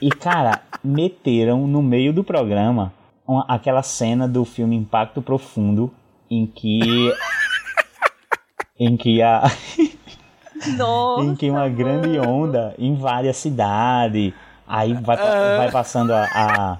[0.00, 2.92] E, cara, meteram no meio do programa
[3.26, 5.92] uma- aquela cena do filme Impacto Profundo
[6.30, 7.12] em que.
[8.78, 9.42] em que a.
[10.76, 11.24] Nossa.
[11.26, 14.32] em que uma grande onda invade a cidade.
[14.68, 16.28] Aí vai, pa- vai passando a.
[16.32, 16.78] a-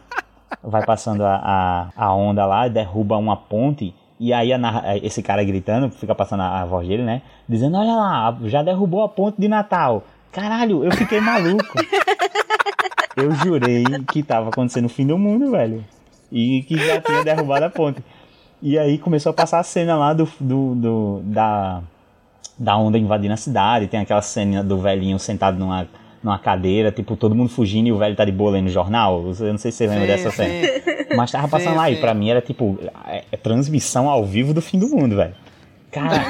[0.62, 3.92] vai passando a, a, a onda lá, derruba uma ponte.
[4.20, 7.22] E aí a narra- esse cara gritando, fica passando a, a voz dele, né?
[7.48, 10.02] Dizendo, olha lá, já derrubou a ponte de Natal.
[10.32, 11.64] Caralho, eu fiquei maluco.
[13.16, 15.84] Eu jurei que tava acontecendo o fim do mundo, velho.
[16.30, 18.00] E que já tinha derrubado a ponte.
[18.62, 21.82] E aí começou a passar a cena lá do, do, do- da,
[22.56, 23.88] da onda invadindo a cidade.
[23.88, 25.88] Tem aquela cena do velhinho sentado numa,
[26.28, 29.24] numa cadeira, tipo, todo mundo fugindo e o velho tá de boa lendo jornal.
[29.40, 30.68] Eu não sei se você lembra dessa cena.
[31.16, 32.00] Mas tava passando Sim, lá e sim.
[32.02, 35.34] pra mim era tipo, é, é transmissão ao vivo do fim do mundo, velho.
[35.90, 36.22] Cara,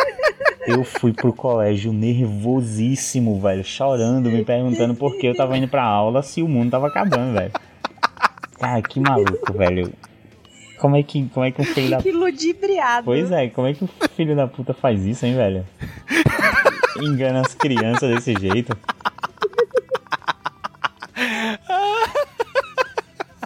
[0.66, 5.84] eu fui pro colégio nervosíssimo, velho, chorando, me perguntando por que eu tava indo pra
[5.84, 7.52] aula se o mundo tava acabando, velho.
[8.58, 9.92] Cara, que maluco, velho.
[10.78, 13.04] Como é que, como é que um filho da Que ludibriado.
[13.04, 15.66] Pois é, como é que o filho da puta faz isso, hein, velho?
[17.00, 18.76] Engana as crianças desse jeito.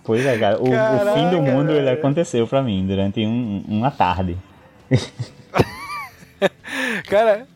[0.08, 0.58] Pois é, cara.
[0.58, 4.38] O, o fim do mundo ele aconteceu pra mim durante um- uma tarde.
[7.10, 7.46] Cara,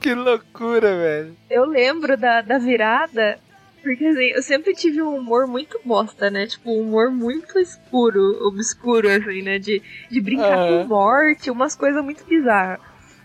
[0.00, 1.36] que loucura, velho.
[1.48, 3.38] Eu lembro da, da virada,
[3.82, 6.46] porque assim, eu sempre tive um humor muito bosta, né?
[6.46, 9.58] Tipo, um humor muito escuro, obscuro, assim, né?
[9.58, 9.80] De,
[10.10, 12.78] de brincar com morte, umas coisas muito bizarras.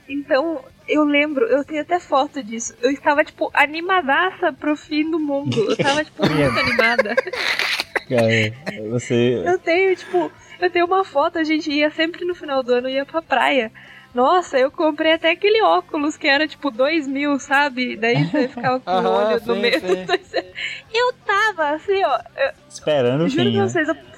[0.07, 2.73] Então, eu lembro, eu tenho até foto disso.
[2.81, 5.57] Eu estava, tipo, animadaça pro fim do mundo.
[5.59, 7.15] Eu tava, tipo, muito animada.
[8.09, 9.41] Cara, você.
[9.45, 12.89] Eu tenho, tipo, eu tenho uma foto, a gente ia sempre no final do ano,
[12.89, 13.71] ia pra praia.
[14.15, 17.95] Nossa, eu comprei até aquele óculos que era tipo dois mil, sabe?
[17.97, 19.79] Daí você ficava com o olho no meio.
[19.79, 20.05] sim.
[20.93, 22.17] Eu tava assim, ó.
[22.35, 23.51] Eu, Esperando o juro fim.
[23.51, 23.67] pra né?
[23.69, 24.16] vocês, eu, eu-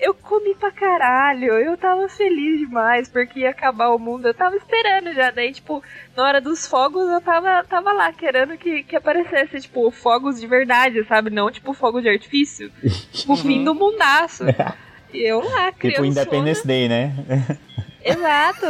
[0.00, 1.52] eu comi pra caralho.
[1.52, 4.26] Eu tava feliz demais porque ia acabar o mundo.
[4.26, 5.30] Eu tava esperando já.
[5.30, 5.82] Daí, tipo,
[6.16, 10.46] na hora dos fogos, eu tava, tava lá querendo que, que aparecesse, tipo, fogos de
[10.46, 11.30] verdade, sabe?
[11.30, 12.72] Não, tipo, fogo de artifício.
[13.12, 14.44] tipo, o fim do mundaço.
[15.12, 16.08] E eu lá, Tipo criançona.
[16.08, 17.12] Independence Day, né?
[18.04, 18.66] Exato.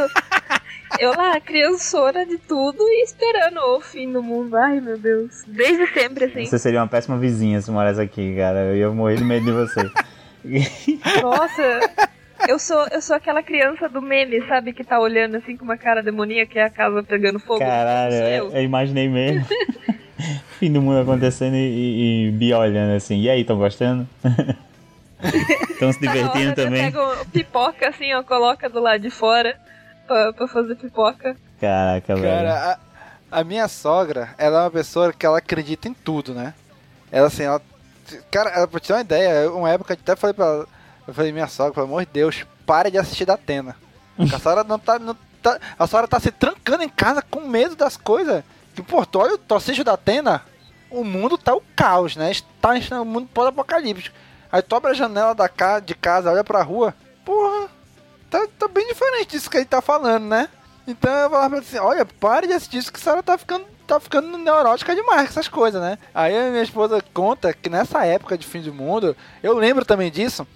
[0.99, 4.55] Eu lá, criançona de tudo e esperando o fim do mundo.
[4.55, 5.43] Ai, meu Deus.
[5.47, 6.45] Desde sempre, assim.
[6.45, 8.59] Você seria uma péssima vizinha se morasse aqui, cara.
[8.65, 9.89] Eu ia morrer de medo de você.
[11.21, 12.09] Nossa.
[12.47, 14.71] Eu sou, eu sou aquela criança do meme, sabe?
[14.73, 17.59] Que tá olhando assim com uma cara demoníaca e a casa pegando fogo.
[17.59, 18.63] Caralho, Sou eu, eu.
[18.63, 19.45] imaginei mesmo.
[20.59, 23.19] Fim do mundo acontecendo e, e, e Bia olhando assim.
[23.21, 24.07] E aí, estão gostando?
[25.69, 26.85] Estão se divertindo também?
[26.85, 29.57] Eu pego pipoca assim, ó, coloca do lado de fora
[30.07, 31.35] pra, pra fazer pipoca.
[31.59, 32.27] Caraca, velho.
[32.27, 32.79] Cara,
[33.31, 36.53] a, a minha sogra, ela é uma pessoa que ela acredita em tudo, né?
[37.11, 37.61] Ela assim, ela.
[38.31, 40.65] Cara, pra te ter uma ideia, uma época eu até falei pra
[41.09, 43.75] eu falei, minha sogra, pelo amor de Deus, pare de assistir da Atena.
[44.31, 45.59] A senhora não tá, não tá.
[45.77, 48.43] A senhora tá se trancando em casa com medo das coisas.
[48.75, 50.45] Que, pô, tu olha o tu assiste o da Atena,
[50.91, 52.31] o mundo tá o caos, né?
[52.61, 54.15] Tá o mundo pós-apocalíptico.
[54.51, 56.93] Aí tu abre a janela da ca, de casa, olha pra rua,
[57.25, 57.69] porra,
[58.29, 60.47] tá, tá bem diferente disso que ele tá falando, né?
[60.87, 63.99] Então eu falava assim, olha, pare de assistir isso que a senhora tá ficando, tá
[63.99, 65.97] ficando neurótica demais com essas coisas, né?
[66.13, 70.09] Aí a minha esposa conta que nessa época de fim do mundo, eu lembro também
[70.11, 70.47] disso,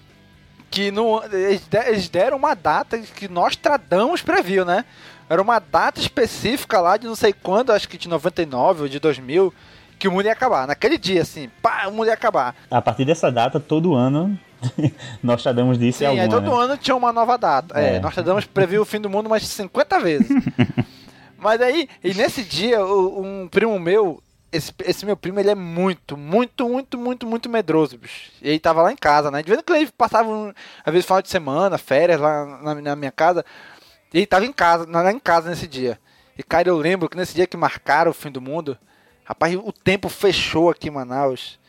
[0.71, 4.85] que no, eles de- eles deram uma data que Nostradamus previu, né?
[5.29, 8.99] Era uma data específica lá de não sei quando, acho que de 99 ou de
[8.99, 9.53] 2000,
[9.99, 10.67] que o mundo ia acabar.
[10.67, 12.55] Naquele dia, assim, pá, o mundo ia acabar.
[12.69, 14.37] A partir dessa data, todo ano,
[15.23, 16.63] Nostradamus disse Sim, alguma, aí todo né?
[16.63, 17.79] ano tinha uma nova data.
[17.79, 17.99] É, É.
[17.99, 20.27] Nostradamus previu o fim do mundo umas 50 vezes.
[21.43, 26.15] Mas aí, e nesse dia, um primo meu, esse, esse meu primo, ele é muito,
[26.15, 28.31] muito, muito, muito, muito medroso, bicho.
[28.41, 29.43] E ele tava lá em casa, né?
[29.43, 30.53] De vez em quando ele passava, um,
[30.85, 33.43] às vezes, final de semana, férias lá na, na minha casa.
[34.13, 35.99] E ele tava em casa, lá em casa nesse dia.
[36.37, 38.77] E, cara, eu lembro que nesse dia que marcaram o fim do mundo,
[39.25, 41.59] rapaz, o tempo fechou aqui em Manaus.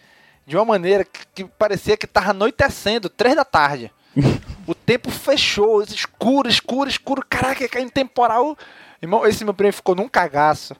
[0.47, 3.91] De uma maneira que, que parecia que tava anoitecendo, três da tarde.
[4.67, 7.23] O tempo fechou, escuro, escuro, escuro.
[7.29, 8.57] Caraca, caindo temporal.
[9.05, 10.75] Irmão, esse meu primo ficou num cagaço.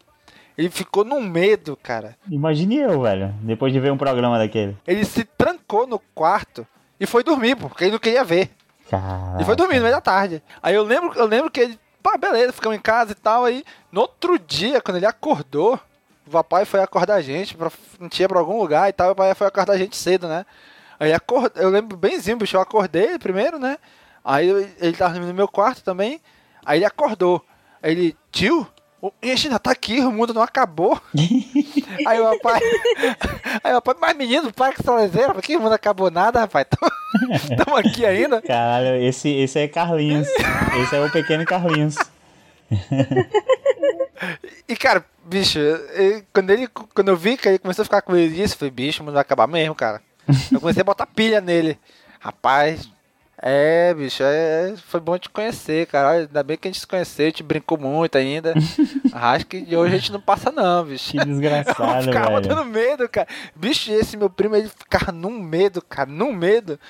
[0.57, 2.17] Ele ficou num medo, cara.
[2.31, 4.75] Imagine eu, velho, depois de ver um programa daquele.
[4.87, 6.67] Ele se trancou no quarto
[6.99, 8.51] e foi dormir, porque ele não queria ver.
[8.89, 9.43] Caraca.
[9.43, 10.43] E foi dormir no meio da tarde.
[10.63, 13.45] Aí eu lembro, eu lembro que ele, pá, beleza, ficamos em casa e tal.
[13.45, 15.79] Aí no outro dia, quando ele acordou,
[16.27, 17.71] o papai foi acordar a gente, pra,
[18.01, 19.11] não tinha pra algum lugar e tal.
[19.11, 20.47] O papai foi acordar a gente cedo, né?
[20.99, 23.77] Aí acord, eu lembro benzinho, bicho, eu acordei primeiro, né?
[24.25, 24.49] Aí
[24.81, 26.23] ele tava dormindo no meu quarto também.
[26.65, 27.45] Aí ele acordou.
[27.85, 28.67] Aí ele, tio,
[29.03, 30.99] o- gente ainda tá aqui, o mundo não acabou.
[32.07, 32.61] aí o papai.
[33.63, 36.67] Aí o papai, mas menino, para com essa lezeira, porque o mundo acabou nada, rapaz.
[37.31, 38.41] Estamos aqui ainda.
[38.41, 40.27] Caralho, esse, esse é Carlinhos.
[40.83, 41.95] esse é o pequeno Carlinhos.
[44.69, 45.59] E cara, bicho,
[46.33, 48.71] quando, ele, quando eu vi que ele começou a ficar com medo disso, eu falei,
[48.73, 50.01] bicho, mas vai acabar mesmo, cara.
[50.51, 51.79] Eu comecei a botar pilha nele.
[52.19, 52.89] Rapaz,
[53.47, 56.13] é, bicho, é, foi bom te conhecer, cara.
[56.13, 58.55] Ainda bem que a gente se conheceu, gente brincou muito ainda.
[59.13, 61.11] Acho que de hoje a gente não passa, não, bicho.
[61.11, 62.49] Que Eu desgraçado, ficava velho.
[62.49, 63.29] botando medo, cara.
[63.55, 66.81] Bicho, esse meu primo, ele ficava num medo, cara, num medo.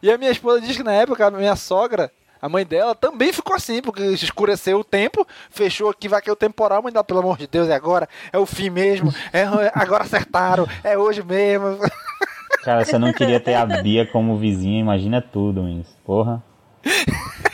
[0.00, 3.32] E a minha esposa diz que na época, a minha sogra, a mãe dela, também
[3.32, 7.18] ficou assim, porque escureceu o tempo, fechou aqui, vai cair o temporal, mas não, pelo
[7.18, 9.42] amor de Deus, é agora, é o fim mesmo, é,
[9.74, 11.80] agora acertaram, é hoje mesmo.
[12.62, 15.86] Cara, se eu não queria ter a Bia como vizinha, imagina tudo, Wins.
[16.04, 16.42] Porra.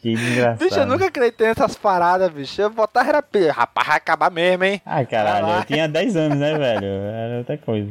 [0.00, 0.58] Que desgraçado.
[0.64, 2.60] Bicho, eu nunca acreditei nessas paradas, bicho.
[2.60, 3.24] Eu botar era.
[3.52, 4.80] Rapaz, vai acabar mesmo, hein?
[4.84, 6.86] Ai, caralho, eu tinha 10 anos, né, velho?
[6.86, 7.90] Era outra coisa.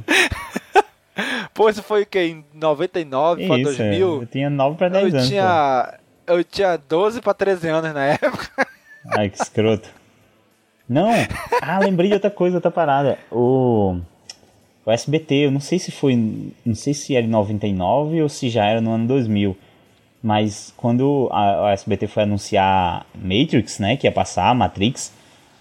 [1.54, 2.20] Pô, isso foi o que?
[2.20, 4.22] Em 99 pra Isso, 2000?
[4.22, 5.30] eu tinha 9 pra 10 Eu anos.
[5.30, 5.94] tinha.
[6.28, 8.68] Eu tinha 12 pra 13 anos na época.
[9.18, 9.90] Ai, que escroto.
[10.88, 11.10] Não!
[11.62, 13.18] Ah, lembrei de outra coisa, outra parada.
[13.32, 14.00] O.
[14.86, 16.16] O SBT, eu não sei se foi.
[16.64, 19.58] Não sei se era em 99 ou se já era no ano 2000.
[20.22, 23.98] Mas quando a, a SBT foi anunciar Matrix, né?
[23.98, 25.12] Que ia passar, Matrix.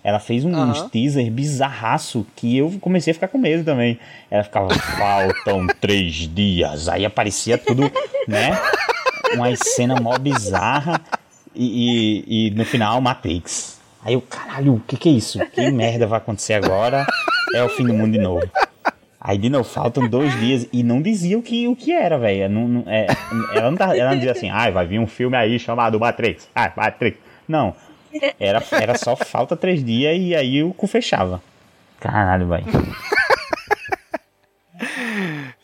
[0.03, 0.71] Ela fez um, Aham.
[0.71, 3.99] uns teaser bizarraço que eu comecei a ficar com medo também.
[4.31, 6.89] Ela ficava, faltam três dias.
[6.91, 7.91] Aí aparecia tudo,
[8.29, 8.51] né?
[9.35, 11.01] Uma cena mó bizarra.
[11.55, 13.81] E, e, e no final, Matrix.
[14.05, 15.39] Aí eu, caralho, o que que é isso?
[15.47, 17.07] Que merda vai acontecer agora?
[17.55, 18.47] É o fim do mundo de novo.
[19.27, 22.47] Aí de novo, faltam dois dias e não dizia o que, o que era, velho.
[22.51, 23.07] Não, não- é,
[23.55, 26.47] ela, não tá- ela não dizia assim, ai, vai vir um filme aí chamado Matrix.
[26.55, 27.19] Ah, Matrix.
[27.49, 27.75] Não.
[28.39, 31.43] Era, era só falta três dias e aí o cu fechava.
[31.99, 32.65] Caralho, velho.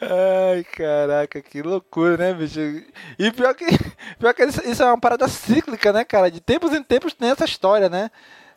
[0.01, 2.61] Ai, caraca, que loucura, né, bicho?
[3.19, 3.65] E pior que,
[4.19, 6.31] pior que isso, isso é uma parada cíclica, né, cara?
[6.31, 8.11] De tempos em tempos tem essa história, né?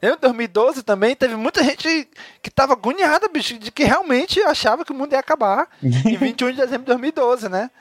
[0.04, 2.10] Eu, em 2012 também, teve muita gente
[2.42, 6.52] que tava agoniada, bicho, de que realmente achava que o mundo ia acabar em 21
[6.52, 7.72] de dezembro de 2012, né?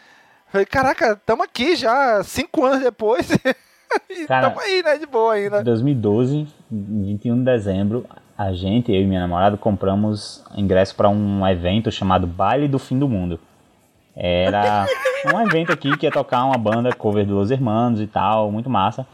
[0.47, 3.29] Falei, caraca, tamo aqui já, cinco anos depois,
[4.09, 5.63] e Cara, tamo aí, né, de boa ainda.
[5.63, 8.07] Em 2012, em 21 de dezembro,
[8.39, 13.01] a gente, eu e minha namorada, compramos ingresso para um evento chamado Baile do Fim
[13.01, 13.41] do Mundo.
[14.15, 14.87] Era
[15.35, 19.05] um evento aqui que ia tocar uma banda cover dos Hermanos e tal, muito massa.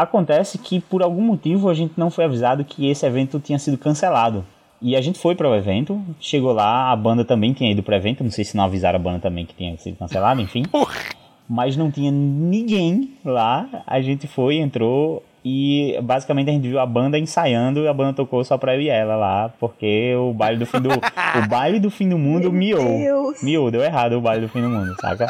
[0.00, 3.76] Acontece que por algum motivo a gente não foi avisado que esse evento tinha sido
[3.76, 4.46] cancelado.
[4.80, 7.92] E a gente foi para o evento, chegou lá, a banda também tinha ido para
[7.92, 10.62] o evento, não sei se não avisaram a banda também que tinha sido cancelado, enfim.
[11.46, 16.86] Mas não tinha ninguém lá, a gente foi, entrou e basicamente a gente viu a
[16.86, 20.60] banda ensaiando e a banda tocou só pra eu e ela lá, porque o baile
[20.60, 22.82] do fim do o baile do fim do mundo miou.
[22.82, 23.42] Deus.
[23.42, 25.26] Miou, deu errado o baile do fim do mundo, saca?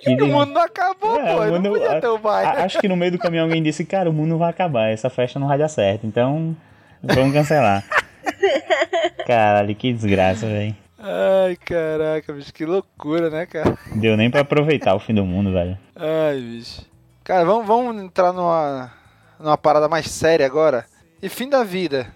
[0.00, 1.40] Que O mundo não acabou, É, pô.
[1.40, 2.48] o Não mundo- podia ter o baile.
[2.48, 5.08] a- acho que no meio do caminho alguém disse, cara, o mundo vai acabar, essa
[5.10, 6.56] festa não vai dar certo, então
[7.02, 7.82] vamos cancelar.
[9.26, 10.76] Caralho, que desgraça, velho.
[10.98, 13.76] Ai, caraca, bicho, que loucura, né, cara?
[13.94, 15.78] Deu nem pra aproveitar o fim do mundo, velho.
[15.94, 16.82] Ai, bicho.
[17.22, 18.92] Cara, vamos, vamos entrar numa,
[19.38, 20.84] numa parada mais séria agora.
[21.22, 22.06] E fim da vida.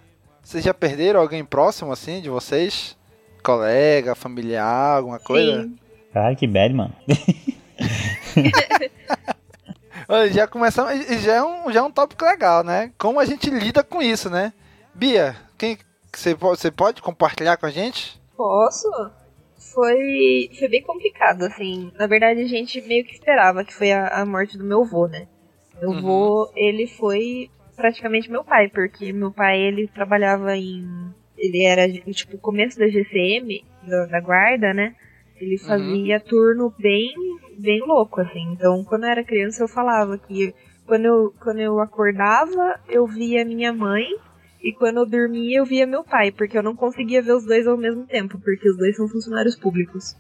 [0.43, 2.97] Vocês já perderam alguém próximo, assim, de vocês?
[3.43, 5.63] Colega, familiar, alguma coisa?
[5.63, 5.77] Sim.
[6.13, 6.95] Caralho, que bad, mano.
[10.09, 11.07] Olha, já começamos.
[11.23, 12.91] Já é, um, já é um tópico legal, né?
[12.99, 14.53] Como a gente lida com isso, né?
[14.95, 15.79] Bia, quem
[16.13, 18.21] você pode, pode compartilhar com a gente?
[18.37, 18.89] Posso?
[19.73, 21.93] Foi, foi bem complicado, assim.
[21.97, 25.07] Na verdade, a gente meio que esperava que foi a, a morte do meu avô,
[25.07, 25.29] né?
[25.81, 25.99] Meu Uhum.
[25.99, 30.85] avô, ele foi praticamente meu pai, porque meu pai, ele trabalhava em...
[31.39, 34.95] Ele era, tipo, começo da GCM, da, da guarda, né?
[35.41, 37.11] Ele fazia turno bem,
[37.59, 38.53] bem louco, assim.
[38.53, 40.55] Então, quando eu era criança, eu falava que
[40.87, 44.07] quando eu, quando eu acordava, eu via minha mãe
[44.63, 47.67] e quando eu dormia, eu via meu pai, porque eu não conseguia ver os dois
[47.67, 50.15] ao mesmo tempo, porque os dois são funcionários públicos.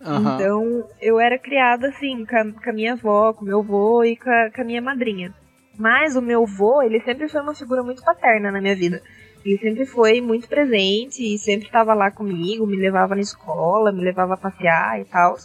[0.00, 0.34] Aham.
[0.34, 4.16] Então, eu era criada assim, com a, com a minha avó, com meu avô e
[4.16, 5.34] com a, com a minha madrinha.
[5.78, 9.02] Mas o meu avô, ele sempre foi uma figura muito paterna na minha vida.
[9.44, 14.02] Ele sempre foi muito presente e sempre estava lá comigo, me levava na escola, me
[14.02, 15.36] levava a passear e tal.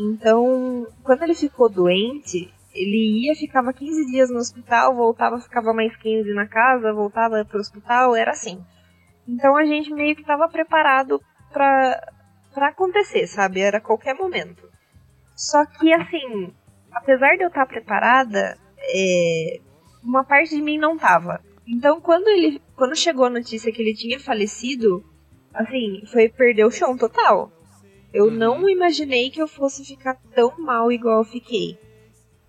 [0.00, 5.94] Então, quando ele ficou doente, ele ia, ficava 15 dias no hospital, voltava, ficava mais
[5.96, 8.60] 15 na casa, voltava pro hospital, era assim.
[9.26, 11.20] Então a gente meio que estava preparado
[11.52, 12.08] pra,
[12.54, 13.60] pra acontecer, sabe?
[13.60, 14.68] Era qualquer momento.
[15.36, 16.52] Só que, assim,
[16.92, 19.60] apesar de eu estar preparada, é,
[20.02, 21.40] uma parte de mim não tava.
[21.68, 25.04] Então, quando ele, quando chegou a notícia que ele tinha falecido,
[25.52, 27.52] assim, foi perder o chão total.
[28.12, 31.78] Eu não imaginei que eu fosse ficar tão mal igual eu fiquei.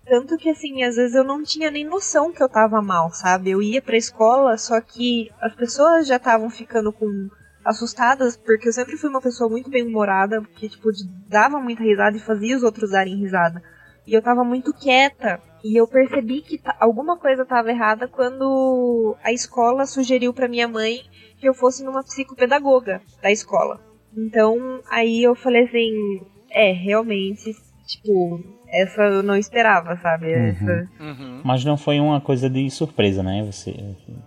[0.06, 3.50] Tanto que, assim, às vezes eu não tinha nem noção que eu tava mal, sabe?
[3.50, 7.28] Eu ia pra escola, só que as pessoas já estavam ficando com
[7.62, 10.88] assustadas, porque eu sempre fui uma pessoa muito bem-humorada, que, tipo,
[11.28, 13.62] dava muita risada e fazia os outros darem risada.
[14.06, 19.32] E eu tava muito quieta, e eu percebi que alguma coisa tava errada quando a
[19.32, 21.00] escola sugeriu pra minha mãe
[21.38, 23.80] que eu fosse numa psicopedagoga da escola.
[24.16, 26.20] Então, aí eu falei assim,
[26.50, 27.54] é, realmente,
[27.86, 30.32] tipo, essa eu não esperava, sabe?
[30.32, 30.88] Essa...
[30.98, 31.40] Uhum.
[31.44, 33.44] Mas não foi uma coisa de surpresa, né?
[33.44, 33.74] Você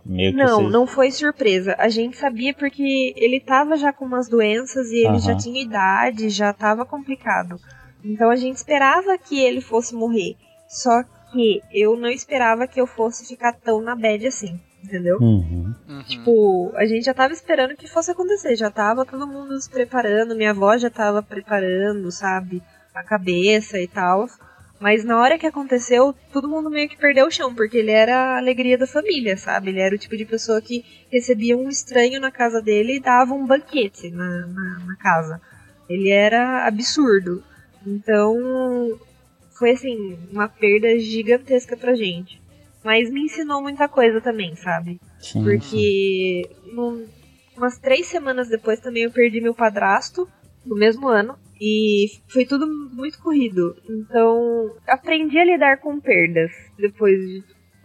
[0.06, 0.70] meio que Não, você...
[0.70, 1.76] não foi surpresa.
[1.78, 5.20] A gente sabia porque ele tava já com umas doenças e ele Aham.
[5.20, 7.60] já tinha idade, já tava complicado.
[8.04, 10.36] Então a gente esperava que ele fosse morrer.
[10.68, 11.04] Só
[11.34, 15.18] que eu não esperava que eu fosse ficar tão na bad assim, entendeu?
[15.20, 15.74] Uhum.
[15.90, 16.04] Uhum.
[16.04, 20.36] Tipo, a gente já tava esperando que fosse acontecer, já tava todo mundo se preparando,
[20.36, 22.62] minha avó já tava preparando, sabe,
[22.94, 24.28] a cabeça e tal.
[24.80, 28.16] Mas na hora que aconteceu, todo mundo meio que perdeu o chão, porque ele era
[28.16, 29.70] a alegria da família, sabe?
[29.70, 33.34] Ele era o tipo de pessoa que recebia um estranho na casa dele e dava
[33.34, 35.42] um banquete na, na, na casa.
[35.90, 37.42] Ele era absurdo.
[37.88, 38.36] Então,
[39.64, 42.42] foi assim, uma perda gigantesca pra gente.
[42.84, 45.00] Mas me ensinou muita coisa também, sabe?
[45.20, 45.44] Sim, sim.
[45.46, 47.08] Porque num-
[47.56, 50.28] umas três semanas depois também eu perdi meu padrasto,
[50.66, 51.38] no mesmo ano.
[51.62, 53.74] E foi tudo muito corrido.
[53.90, 57.42] Então, aprendi a lidar com perdas depois de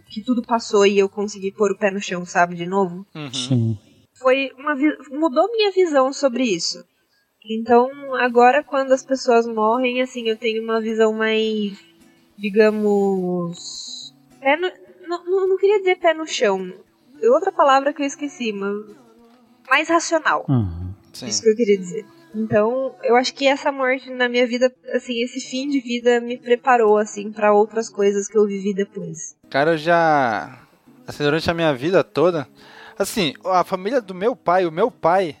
[0.09, 3.05] que tudo passou e eu consegui pôr o pé no chão, sabe, de novo.
[3.15, 3.31] Uhum.
[3.31, 3.77] Sim.
[4.15, 4.75] Foi uma
[5.11, 6.83] mudou minha visão sobre isso.
[7.49, 11.77] Então, agora quando as pessoas morrem, assim, eu tenho uma visão mais,
[12.37, 14.71] digamos, pé no,
[15.07, 16.71] não, não, não queria dizer pé no chão.
[17.21, 18.85] É outra palavra que eu esqueci, mas
[19.67, 20.45] mais racional.
[20.47, 20.93] Uhum.
[21.25, 22.05] Isso que eu queria dizer.
[22.33, 26.37] Então, eu acho que essa morte na minha vida, assim, esse fim de vida me
[26.37, 29.35] preparou, assim, para outras coisas que eu vivi depois.
[29.49, 30.61] Cara, eu já.
[31.07, 32.47] Assim, durante a minha vida toda.
[32.97, 35.35] Assim, a família do meu pai, o meu pai,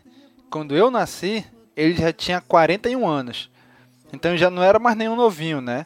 [0.49, 3.49] quando eu nasci, ele já tinha 41 anos.
[4.11, 5.85] Então já não era mais nenhum novinho, né?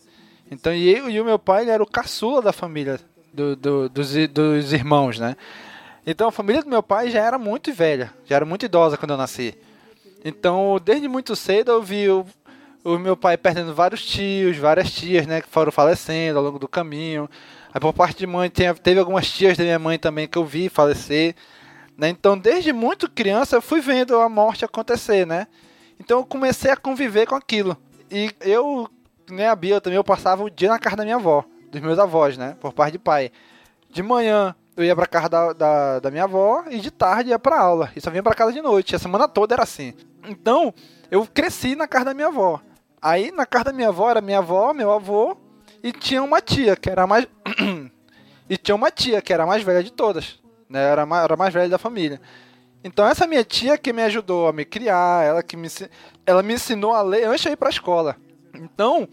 [0.49, 2.99] Então e eu e o meu pai, ele era o caçula da família,
[3.33, 5.35] do, do- dos, dos irmãos, né?
[6.05, 9.11] Então a família do meu pai já era muito velha, já era muito idosa quando
[9.11, 9.55] eu nasci.
[10.23, 12.25] Então, desde muito cedo eu vi o-
[12.83, 16.67] o meu pai perdendo vários tios, várias tias, né, que foram falecendo ao longo do
[16.67, 17.29] caminho.
[17.73, 20.45] Aí por parte de mãe tem- teve algumas tias da minha mãe também que eu
[20.45, 21.35] vi falecer.
[21.97, 22.09] Né?
[22.09, 25.47] Então, desde muito criança, eu fui vendo a morte acontecer, né?
[26.03, 27.77] Então, eu comecei a conviver com aquilo.
[28.11, 28.89] E eu,
[29.29, 31.97] né, a Bia também, eu passava o dia na casa da minha avó, dos meus
[31.97, 32.57] avós, né?
[32.59, 33.31] Por parte de pai.
[33.89, 37.39] De manhã, eu ia pra casa da, da, da minha avó e de tarde ia
[37.39, 37.91] pra aula.
[37.95, 38.95] E só vinha pra casa de noite.
[38.95, 39.93] A semana toda era assim.
[40.27, 40.73] Então,
[41.09, 42.59] eu cresci na casa da minha avó.
[43.01, 45.37] Aí, na casa da minha avó, era minha avó, meu avô
[45.83, 47.27] e tinha uma tia, que era mais.
[48.49, 50.39] e tinha uma tia, que era a mais velha de todas.
[50.69, 50.81] Né?
[50.81, 52.21] Era, mais, era a mais velha da família.
[52.83, 55.67] Então, essa minha tia que me ajudou a me criar, ela que me,
[56.25, 58.15] ela me ensinou a ler antes de ir pra escola.
[58.53, 59.07] Então,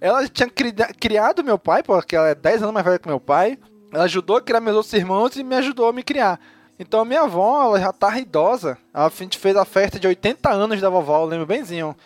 [0.00, 3.18] ela tinha cri- criado meu pai, porque ela é 10 anos mais velha que meu
[3.20, 3.58] pai.
[3.92, 6.38] Ela ajudou a criar meus outros irmãos e me ajudou a me criar.
[6.78, 8.76] Então, a minha avó, ela já tá idosa.
[8.92, 11.96] A gente fez a festa de 80 anos da vovó, eu lembro benzinho.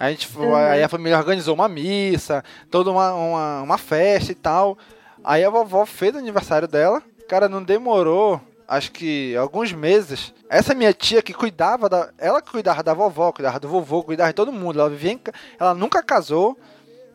[0.00, 4.34] A gente, foi- Aí a família organizou uma missa, toda uma, uma, uma festa e
[4.34, 4.76] tal.
[5.22, 7.00] Aí a vovó fez o aniversário dela.
[7.28, 10.32] Cara, não demorou, acho que alguns meses.
[10.48, 12.10] Essa minha tia que cuidava da.
[12.18, 14.80] Ela que cuidava da vovó, cuidava do vovô, cuidava de todo mundo.
[14.80, 15.20] Ela, vivia em
[15.58, 16.58] ela nunca casou,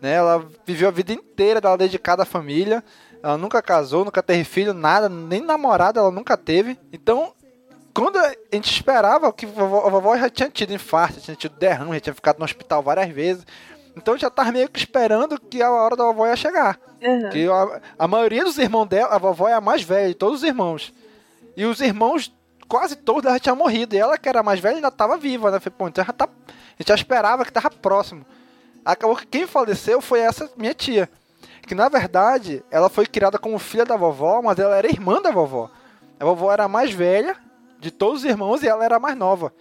[0.01, 0.13] né?
[0.13, 2.83] Ela viveu a vida inteira dela dedicada à família.
[3.23, 6.79] Ela nunca casou, nunca teve filho, nada, nem namorada ela nunca teve.
[6.91, 7.33] Então,
[7.93, 11.35] quando a gente esperava que a vovó, a vovó já tinha tido infarto, já tinha
[11.35, 13.45] tido derrame, já tinha ficado no hospital várias vezes.
[13.95, 16.79] Então já tava meio que esperando que a hora da vovó ia chegar.
[17.01, 17.29] Uhum.
[17.29, 20.39] Que a, a maioria dos irmãos dela, a vovó é a mais velha de todos
[20.39, 20.93] os irmãos.
[21.55, 22.33] E os irmãos,
[22.67, 23.95] quase todos, já tinham morrido.
[23.95, 25.59] E ela, que era mais velha, ainda estava viva, né?
[25.59, 28.25] Falei, pô, então já tá, a gente já esperava que tava próximo.
[28.83, 31.09] Acabou que quem faleceu foi essa minha tia.
[31.67, 35.31] Que na verdade, ela foi criada como filha da vovó, mas ela era irmã da
[35.31, 35.69] vovó.
[36.19, 37.35] A vovó era a mais velha
[37.79, 39.53] de todos os irmãos e ela era a mais nova.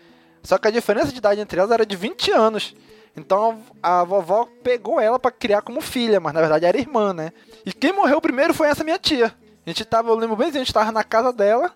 [0.42, 2.74] Só que a diferença de idade entre elas era de 20 anos.
[3.16, 7.32] Então a vovó pegou ela pra criar como filha, mas na verdade era irmã, né?
[7.66, 9.34] E quem morreu primeiro foi essa minha tia.
[9.66, 11.72] A gente tava, eu lembro bem, a gente tava na casa dela,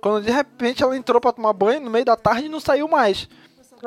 [0.00, 2.86] quando de repente ela entrou pra tomar banho no meio da tarde e não saiu
[2.88, 3.28] mais.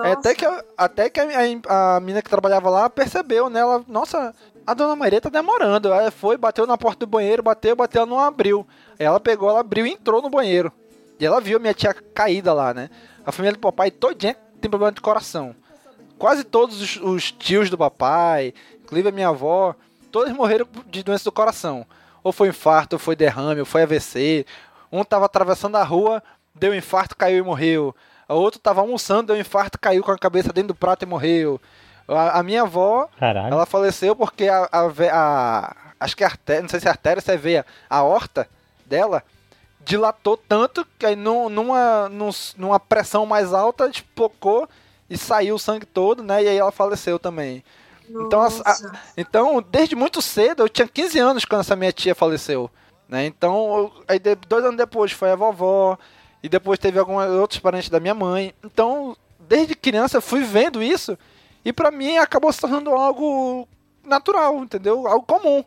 [0.03, 1.25] É, até que, a- até que a,
[1.67, 3.59] a, a menina que trabalhava lá percebeu, né?
[3.59, 4.33] Ela, nossa,
[4.65, 5.91] a dona Maria tá demorando.
[5.93, 8.65] Aí foi, bateu na porta do banheiro, bateu, bateu, ela não abriu.
[8.97, 10.71] Ela pegou, ela abriu e entrou no banheiro.
[11.19, 12.89] E ela viu a minha tia caída lá, né?
[13.25, 15.53] A família do papai todinha tem problema de coração.
[16.17, 19.75] Quase todos os, os tios do papai, inclusive a minha avó,
[20.11, 21.85] todos morreram de doença do coração.
[22.23, 24.45] Ou foi infarto, ou foi derrame, ou foi AVC.
[24.91, 26.21] Um tava atravessando a rua,
[26.53, 27.95] deu infarto, caiu e morreu.
[28.27, 31.59] O outro tava almoçando, deu infarto, caiu com a cabeça dentro do prato e morreu.
[32.07, 33.53] A, a minha avó, Caralho.
[33.53, 37.21] ela faleceu porque a, a, a- acho que a artéria, não sei se é artéria,
[37.21, 38.49] se é veia, a horta
[38.85, 39.23] dela
[39.83, 44.67] dilatou tanto que aí num- numa, num- numa pressão mais alta espocou
[45.09, 46.43] e saiu o sangue todo, né?
[46.43, 47.63] E aí ela faleceu também.
[48.09, 48.75] Então, a-
[49.17, 52.69] então, desde muito cedo, eu tinha 15 anos quando essa minha tia faleceu.
[53.11, 53.25] Né?
[53.25, 55.97] Então, eu- aí de- dois anos depois foi a vovó,
[56.41, 58.55] e depois teve alguns outros parentes da minha mãe.
[58.63, 61.17] Então, desde criança, eu fui vendo isso,
[61.65, 63.67] e pra mim acabou se tornando algo
[64.05, 65.05] natural, entendeu?
[65.07, 65.61] Algo comum.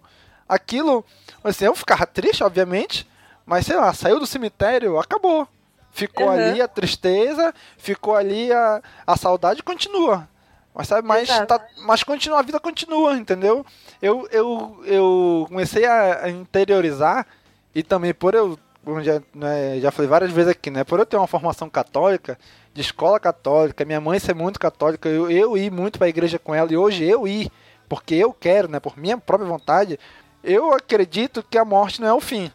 [0.48, 1.04] Aquilo,
[1.44, 3.06] assim, eu ficava triste, obviamente,
[3.44, 5.46] mas sei lá, saiu do cemitério, acabou.
[5.92, 6.32] Ficou Uhum.
[6.32, 10.26] ali a tristeza, ficou ali a, a saudade continua.
[10.74, 11.46] Mas sabe, mas, Exato.
[11.46, 13.64] tá, mas continua, a vida continua, entendeu?
[14.02, 17.26] Eu, eu, eu comecei a, a interiorizar
[17.72, 20.82] e também por eu, como já, né, já falei várias vezes aqui, né?
[20.82, 22.36] Por eu ter uma formação católica,
[22.72, 26.52] de escola católica, minha mãe ser muito católica, eu, eu ir muito pra igreja com
[26.52, 27.48] ela e hoje eu ir,
[27.88, 28.80] porque eu quero, né?
[28.80, 29.96] Por minha própria vontade,
[30.42, 32.51] eu acredito que a morte não é o fim.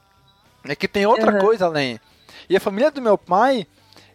[0.65, 1.39] É que tem outra Uhum.
[1.39, 1.97] coisa além.
[2.49, 3.65] E a família do meu pai,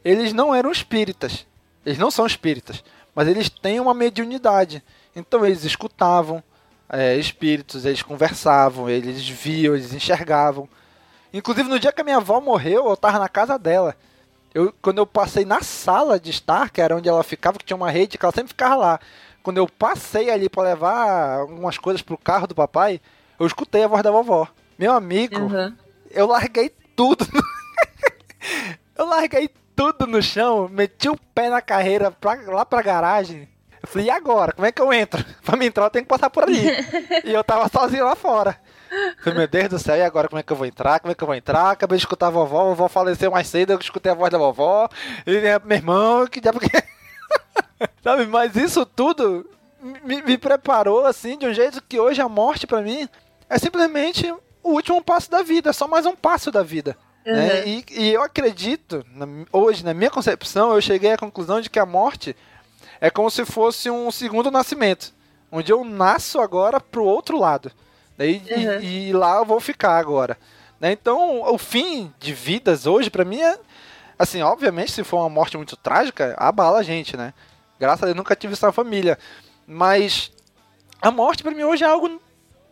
[0.05, 1.47] eles não eram espíritas.
[1.87, 2.85] Eles não são espíritas.
[3.15, 4.83] Mas eles têm uma mediunidade.
[5.15, 6.43] Então eles escutavam
[6.89, 10.69] é, espíritos, eles conversavam, eles viam, eles enxergavam.
[11.33, 13.97] Inclusive no dia que a minha avó morreu, eu tava na casa dela.
[14.53, 17.77] Eu, quando eu passei na sala de estar, que era onde ela ficava, que tinha
[17.77, 19.01] uma rede, que ela sempre ficava lá.
[19.43, 23.01] Quando eu passei ali pra levar algumas coisas pro carro do papai,
[23.39, 24.47] eu escutei a voz da vovó.
[24.79, 25.75] Meu amigo, Uhum.
[26.11, 27.27] eu larguei tudo.
[28.97, 33.49] eu larguei tudo no chão, meti o pé na carreira pra, lá pra garagem.
[33.83, 34.53] Eu falei, e agora?
[34.53, 35.23] Como é que eu entro?
[35.45, 36.59] Pra me entrar, eu tenho que passar por ali.
[37.23, 38.59] e eu tava sozinho lá fora.
[39.23, 41.01] Falei, meu Deus do céu, e agora como é que eu vou entrar?
[41.01, 41.71] Como é que eu vou entrar?
[41.71, 44.39] Acabei de escutar a vovó, a vovó faleceu mais cedo, eu escutei a voz da
[44.39, 44.89] vovó.
[45.27, 46.71] E né, meu irmão, que diabo que.
[48.03, 49.47] Sabe, mas isso tudo
[50.03, 53.07] me, me preparou assim de um jeito que hoje a morte pra mim
[53.51, 54.33] é simplesmente
[54.63, 56.97] o último passo da vida, é só mais um passo da vida.
[57.25, 57.61] Né?
[57.63, 57.67] Uhum.
[57.67, 61.79] E, e eu acredito, na- hoje, na minha concepção, eu cheguei à conclusão de que
[61.79, 62.37] a morte
[63.01, 65.13] é como se fosse um segundo nascimento.
[65.57, 67.71] onde eu nasço agora pro outro lado.
[68.19, 68.81] Daí, e- Uhum.
[68.81, 70.37] e, lá eu vou ficar agora.
[70.81, 70.91] Né?
[70.91, 73.57] Então, o fim de vidas hoje, pra mim, é.
[74.19, 77.33] Assim, obviamente, se for uma morte muito trágica, abala a gente, né?
[77.79, 79.17] Graças a Deus nunca tive isso na família.
[79.65, 80.33] Mas
[81.01, 82.21] a morte pra mim hoje é algo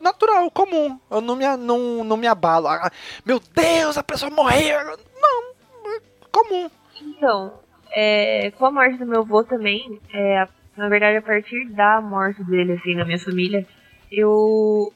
[0.03, 0.99] natural, comum.
[1.11, 2.69] Eu não me, não, não me abalo.
[2.69, 2.91] Ah,
[3.25, 4.79] meu Deus, a pessoa morreu.
[5.21, 6.01] Não, é
[6.31, 6.71] comum.
[7.01, 7.55] Então,
[7.95, 10.47] é, com a morte do meu avô também, é,
[10.77, 13.67] na verdade, a partir da morte dele, assim, na minha família,
[14.11, 14.93] eu.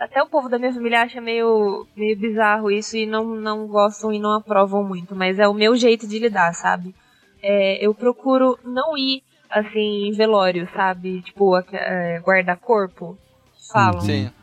[0.00, 4.12] Até o povo da minha família acha meio, meio bizarro isso e não, não gostam
[4.12, 6.94] e não aprovam muito, mas é o meu jeito de lidar, sabe?
[7.42, 11.20] É, eu procuro não ir, assim, em velório, sabe?
[11.22, 13.18] Tipo, é, guarda-corpo,
[13.72, 14.00] falam.
[14.00, 14.37] Sim, sim.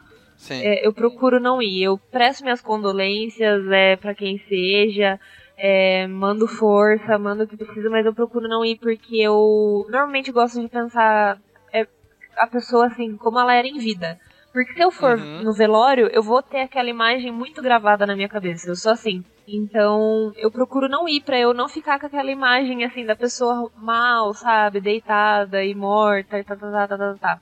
[0.53, 1.83] É, eu procuro não ir.
[1.83, 5.19] Eu presto minhas condolências é, para quem seja,
[5.57, 10.31] é, mando força, mando o que precisa, mas eu procuro não ir porque eu normalmente
[10.31, 11.37] gosto de pensar
[11.71, 11.87] é,
[12.37, 14.19] a pessoa assim, como ela era em vida.
[14.53, 15.43] Porque se eu for Uhum.
[15.43, 18.69] no velório, eu vou ter aquela imagem muito gravada na minha cabeça.
[18.69, 19.21] Eu sou assim.
[19.45, 23.69] Então, eu procuro não ir pra eu não ficar com aquela imagem assim da pessoa
[23.75, 27.41] mal, sabe, deitada e morta e tá, tá, tá, tá, tá, tá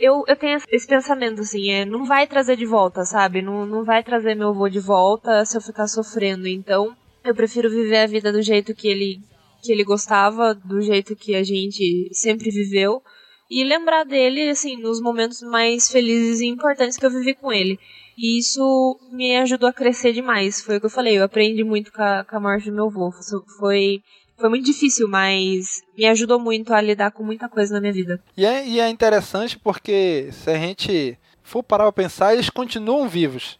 [0.00, 3.42] eu, eu tenho esse pensamento, assim, é, não vai trazer de volta, sabe?
[3.42, 6.46] Não, não vai trazer meu avô de volta se eu ficar sofrendo.
[6.46, 9.20] Então, eu prefiro viver a vida do jeito que ele,
[9.62, 13.02] que ele gostava, do jeito que a gente sempre viveu.
[13.50, 17.78] E lembrar dele, assim, nos momentos mais felizes e importantes que eu vivi com ele.
[18.16, 20.60] E isso me ajudou a crescer demais.
[20.60, 22.86] Foi o que eu falei, eu aprendi muito com a, com a morte do meu
[22.86, 23.10] avô.
[23.58, 24.02] Foi,
[24.38, 28.22] foi muito difícil, mas me ajudou muito a lidar com muita coisa na minha vida.
[28.36, 33.08] E é, e é interessante porque se a gente for parar pra pensar, eles continuam
[33.08, 33.58] vivos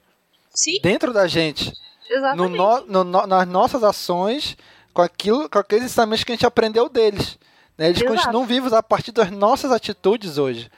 [0.54, 1.72] Sim, dentro da gente,
[2.10, 2.56] no exatamente.
[2.56, 4.56] no- no- no- nas nossas ações,
[4.92, 7.38] com aquilo, com aqueles ensinamentos que a gente aprendeu deles.
[7.76, 7.86] né?
[7.90, 8.16] Eles Exato.
[8.16, 10.68] continuam vivos a partir das nossas atitudes hoje.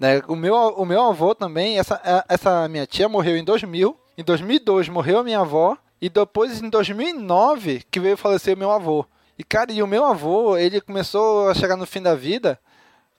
[0.00, 0.22] né?
[0.28, 4.88] O, meu, o meu avô também, essa, essa minha tia morreu em 2000, em 2002
[4.90, 9.04] morreu a minha avó, e depois em 2009 que veio falecer o meu avô.
[9.38, 12.58] E cara, e o meu avô, ele começou a chegar no fim da vida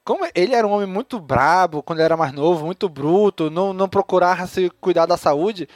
[0.08, 3.74] como ele era um homem muito brabo quando ele era mais novo, muito bruto, não,
[3.74, 5.68] não procurava se cuidar da saúde.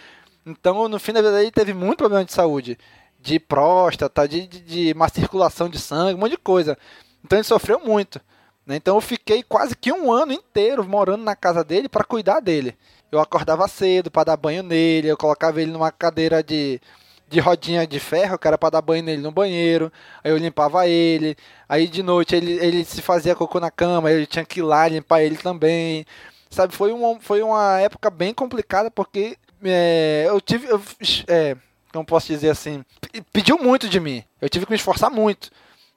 [0.46, 2.78] Então, no fim da vida dele, teve muito problema de saúde.
[3.20, 6.78] De próstata, de, de, de má circulação de sangue, um monte de coisa.
[7.26, 8.22] Então, ele sofreu muito.
[8.66, 8.78] né?
[8.78, 12.78] Então, eu fiquei quase que um ano inteiro morando na casa dele para cuidar dele.
[13.12, 16.80] Eu acordava cedo para dar banho nele, eu colocava ele numa cadeira de,
[17.32, 19.92] de rodinha de ferro, era para dar banho nele no banheiro.
[20.24, 21.38] Aí eu limpava ele.
[21.68, 24.88] Aí de noite ele, ele se fazia cocô na cama, eu tinha que ir lá
[24.88, 26.06] limpar ele também.
[26.50, 30.68] Sabe, foi uma, foi uma época bem complicada porque é, eu tive.
[30.68, 30.82] Eu,
[31.28, 31.56] é,
[31.94, 32.84] como posso dizer assim?
[33.32, 34.24] Pediu muito de mim.
[34.42, 35.50] Eu tive que me esforçar muito.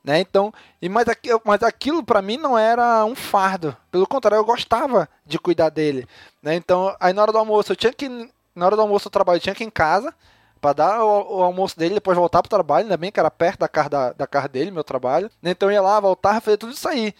[0.04, 0.20] Né?
[0.20, 1.06] Então, e mas,
[1.44, 3.76] mas aquilo pra mim não era um fardo.
[3.90, 6.06] Pelo contrário, eu gostava de cuidar dele.
[6.42, 6.54] Né?
[6.54, 8.08] Então, aí na hora do almoço, eu tinha que.
[8.54, 10.14] Na hora do almoço do trabalho, eu tinha que ir em casa
[10.64, 13.60] para dar o, o almoço dele, depois voltar pro trabalho, ainda bem que era perto
[13.60, 15.30] da casa da, da casa dele, meu trabalho.
[15.42, 17.12] Então eu ia lá, voltava, fazia tudo isso aí.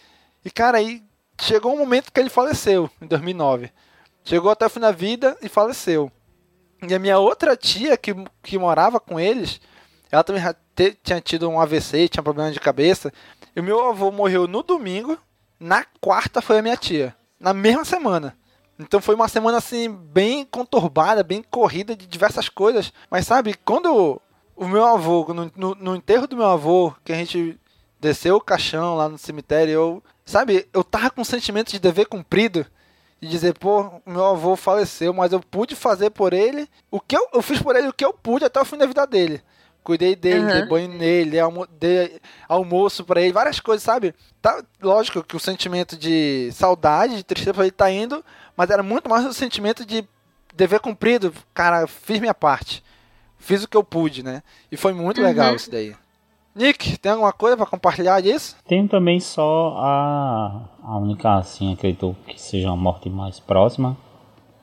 [0.43, 1.03] E cara, aí
[1.39, 3.71] chegou um momento que ele faleceu, em 2009.
[4.23, 6.11] Chegou até o fim da vida e faleceu.
[6.89, 9.61] E a minha outra tia, que, que morava com eles,
[10.11, 10.41] ela também
[11.03, 13.13] tinha tido um AVC, tinha problema de cabeça.
[13.55, 15.19] E o meu avô morreu no domingo,
[15.59, 17.15] na quarta foi a minha tia.
[17.39, 18.35] Na mesma semana.
[18.77, 22.91] Então foi uma semana assim, bem conturbada, bem corrida de diversas coisas.
[23.09, 24.21] Mas sabe, quando
[24.55, 27.57] o meu avô, no, no, no enterro do meu avô, que a gente
[27.99, 32.05] desceu o caixão lá no cemitério, eu, sabe, eu tava com um sentimento de dever
[32.07, 32.65] cumprido.
[33.21, 37.25] De dizer, pô, meu avô faleceu, mas eu pude fazer por ele o que eu,
[37.33, 39.41] eu fiz por ele o que eu pude até o fim da vida dele.
[39.81, 40.51] Cuidei dele, Uhum.
[40.51, 42.19] dei banho nele, dei, almo dei
[42.49, 44.13] almoço pra ele, várias coisas, sabe?
[44.41, 48.23] Tá, lógico que o sentimento de saudade, de tristeza pra ele tá indo,
[48.55, 50.03] mas era muito mais o sentimento de
[50.55, 51.33] dever cumprido.
[51.53, 52.83] Cara, fiz minha parte.
[53.37, 54.41] Fiz o que eu pude, né?
[54.71, 55.27] E foi muito Uhum.
[55.27, 55.93] legal isso daí.
[56.55, 58.55] Nick, tem alguma coisa pra compartilhar disso?
[58.65, 63.97] Tenho também só a, a única, assim, acredito que seja uma morte mais próxima,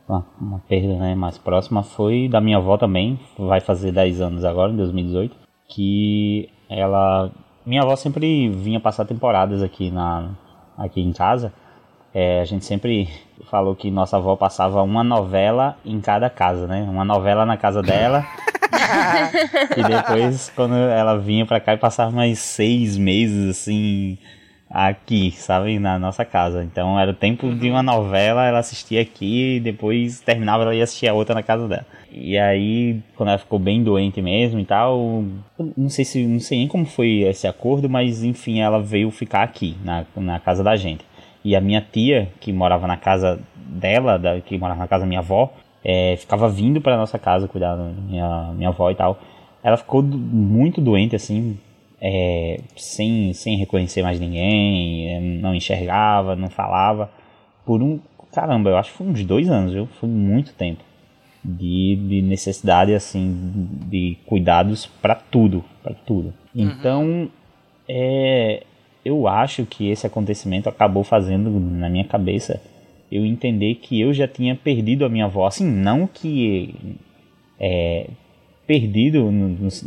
[0.08, 4.42] uma, uma perda né, mais próxima, foi da minha avó também, vai fazer 10 anos
[4.44, 5.36] agora, em 2018,
[5.68, 7.30] que ela...
[7.64, 10.30] Minha avó sempre vinha passar temporadas aqui, na,
[10.78, 11.52] aqui em casa,
[12.14, 13.06] é, a gente sempre
[13.50, 16.82] falou que nossa avó passava uma novela em cada casa, né?
[16.88, 18.24] Uma novela na casa dela.
[19.76, 24.18] e depois, quando ela vinha pra cá, e passava mais seis meses, assim,
[24.70, 25.78] aqui, sabe?
[25.78, 26.64] Na nossa casa.
[26.64, 30.84] Então era o tempo de uma novela, ela assistia aqui, e depois terminava, ela ia
[30.84, 31.86] assistir a outra na casa dela.
[32.10, 35.24] E aí, quando ela ficou bem doente mesmo e tal,
[35.76, 39.42] não sei se não sei nem como foi esse acordo, mas enfim, ela veio ficar
[39.42, 41.04] aqui, na, na casa da gente.
[41.44, 45.08] E a minha tia, que morava na casa dela, da, que morava na casa da
[45.08, 45.52] minha avó,
[45.84, 49.18] é, ficava vindo para nossa casa cuidar da minha, minha avó e tal.
[49.62, 51.58] Ela ficou muito doente, assim,
[52.00, 57.10] é, sem, sem reconhecer mais ninguém, é, não enxergava, não falava.
[57.64, 58.00] Por um.
[58.32, 59.86] Caramba, eu acho que foi uns dois anos, viu?
[60.00, 60.82] Foi muito tempo.
[61.44, 65.64] De, de necessidade, assim, de cuidados para tudo.
[65.82, 66.32] para tudo.
[66.54, 67.28] Então,
[67.88, 68.62] é,
[69.04, 72.60] eu acho que esse acontecimento acabou fazendo na minha cabeça
[73.10, 75.46] eu entender que eu já tinha perdido a minha avó.
[75.46, 76.74] Assim, não que.
[77.60, 78.06] É,
[78.66, 79.30] perdido,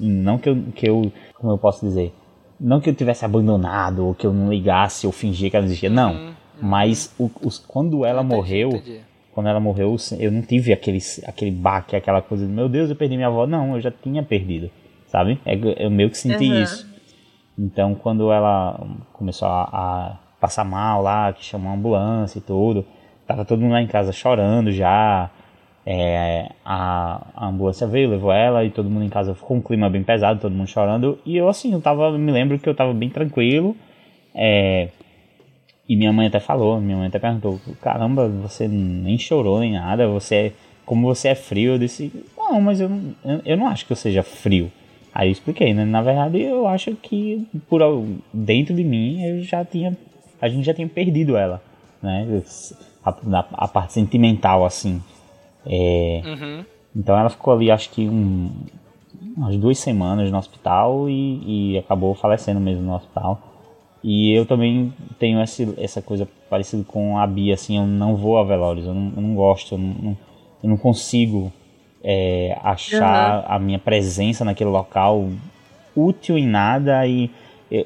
[0.01, 1.11] não que eu, que eu.
[1.33, 2.13] Como eu posso dizer?
[2.59, 5.69] Não que eu tivesse abandonado, ou que eu não ligasse, ou fingia que ela não
[5.71, 5.89] existia.
[5.89, 6.33] Não.
[6.61, 8.99] Mas o- os- quando ela Entendi, morreu, entendi.
[9.33, 12.95] quando ela morreu, eu não tive aquele, aquele baque, aquela coisa de meu Deus, eu
[12.95, 13.45] perdi minha avó.
[13.45, 14.69] Não, eu já tinha perdido,
[15.07, 15.37] sabe?
[15.45, 16.63] É, eu meio que senti Uhum.
[16.63, 16.84] isso.
[17.57, 18.79] Então, quando ela
[19.13, 22.85] começou a, a passar mal lá, que chamou a ambulância e tudo,
[23.25, 25.29] tava todo mundo lá em casa chorando já.
[25.87, 29.87] É, a, a ambulância veio, levou ela e todo mundo em casa ficou um clima
[29.89, 31.19] bem pesado, todo mundo chorando.
[31.25, 33.75] E eu, assim, eu tava, me lembro que eu tava bem tranquilo.
[34.33, 34.89] É,
[35.87, 40.07] e minha mãe até falou, minha mãe até perguntou, caramba, você nem chorou nem nada,
[40.07, 40.51] você é,
[40.85, 42.89] como você é frio, eu disse, não, mas eu,
[43.45, 44.71] eu não acho que eu seja frio.
[45.15, 45.85] Aí eu expliquei, né?
[45.85, 47.79] Na verdade, eu acho que por
[48.33, 49.97] dentro de mim eu já tinha,
[50.41, 51.61] a gente já tinha perdido ela,
[52.03, 52.43] né?
[53.03, 55.01] A, na- a parte sentimental, assim.
[55.65, 56.65] É, Uhum.
[56.93, 58.51] então ela ficou ali, acho que um,
[59.37, 63.41] umas duas semanas no hospital e, e acabou falecendo mesmo no hospital.
[64.03, 68.37] E eu também tenho esse, essa coisa parecida com a Bia, assim, eu não vou
[68.37, 70.17] a velórios, eu não, eu não gosto, eu não-
[70.61, 71.51] eu não consigo
[72.07, 75.27] é, achar a minha presença naquele local
[75.95, 77.31] útil em nada e
[77.71, 77.85] é,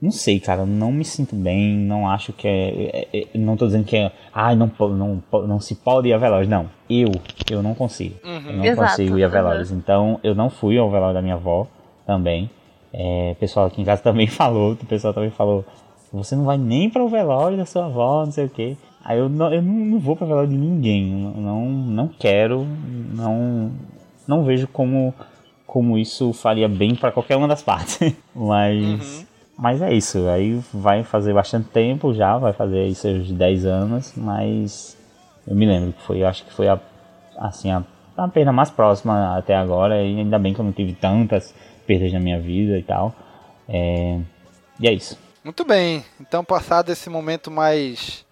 [0.00, 3.56] não sei, cara, eu não me sinto bem, não acho que é, é- é- não
[3.56, 6.48] tô dizendo que é, ai, não, po- não, po- não se pode ir a velórios,
[6.48, 7.10] não, eu,
[7.50, 8.14] eu não consigo,
[8.46, 9.32] eu não Exato, consigo ir a uhum.
[9.32, 11.66] velórios, então eu não fui ao velório da minha avó
[12.06, 12.48] também,
[12.92, 15.64] é, o pessoal aqui em casa também falou, o pessoal também falou,
[16.12, 18.76] você não vai nem para o velório da sua avó, não sei o que.
[19.06, 22.66] Aí eu não, eu não vou para velório de ninguém, não, não, quero,
[23.14, 23.70] não,
[24.26, 25.14] não vejo como,
[25.64, 28.00] como isso faria bem para qualquer uma das partes.
[28.34, 29.24] Mas,
[29.56, 34.12] mas é isso, aí vai fazer bastante tempo já, vai fazer aí seus 10 anos,
[34.14, 34.98] mas
[35.46, 36.78] eu me lembro que foi, acho que foi a,
[37.38, 37.82] assim, a,
[38.16, 41.54] a perda mais próxima até agora, e ainda bem que eu não tive tantas
[41.86, 43.14] perdas na minha vida e tal.
[43.68, 44.20] É,
[44.80, 45.16] e é isso.
[45.42, 46.04] Muito bem.
[46.20, 48.25] Então, passado esse momento mais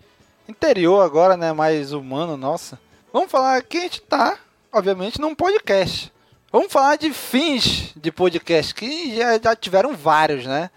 [0.49, 1.53] interior agora, né?
[1.53, 2.79] Mais humano, nossa.
[3.13, 4.39] Vamos falar que a gente tá,
[4.73, 6.13] obviamente, num podcast.
[6.51, 10.71] Vamos falar de fins de podcast, que já, já tiveram vários, né?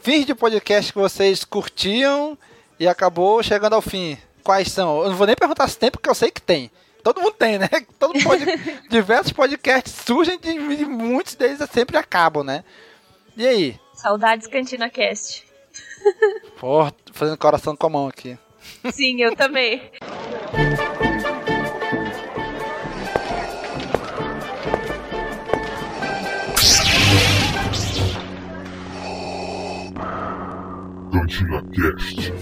[0.00, 2.36] Fins de podcast que vocês curtiam
[2.78, 4.18] e acabou chegando ao fim.
[4.42, 5.02] Quais são?
[5.02, 6.70] Eu não vou nem perguntar se tem, porque eu sei que tem.
[7.02, 7.68] Todo mundo tem, né?
[7.98, 8.44] Todo pod...
[8.90, 12.62] Diversos podcasts surgem de, de muitos deles sempre acabam, né?
[13.36, 13.80] E aí?
[13.94, 15.44] Saudades Cantina Cast.
[16.58, 18.38] Pô, fazendo coração com a mão aqui.
[18.92, 19.80] Sim, eu também.
[31.12, 32.32] Cantina Cast.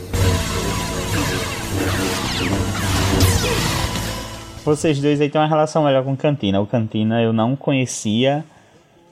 [4.64, 6.60] Vocês dois aí têm uma relação melhor com Cantina.
[6.60, 8.44] O Cantina eu não conhecia,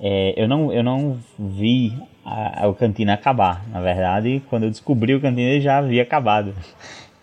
[0.01, 1.93] é, eu, não, eu não vi
[2.24, 3.62] a, a- o Cantina acabar.
[3.69, 6.55] Na verdade, quando eu descobri o Cantina, ele já havia acabado.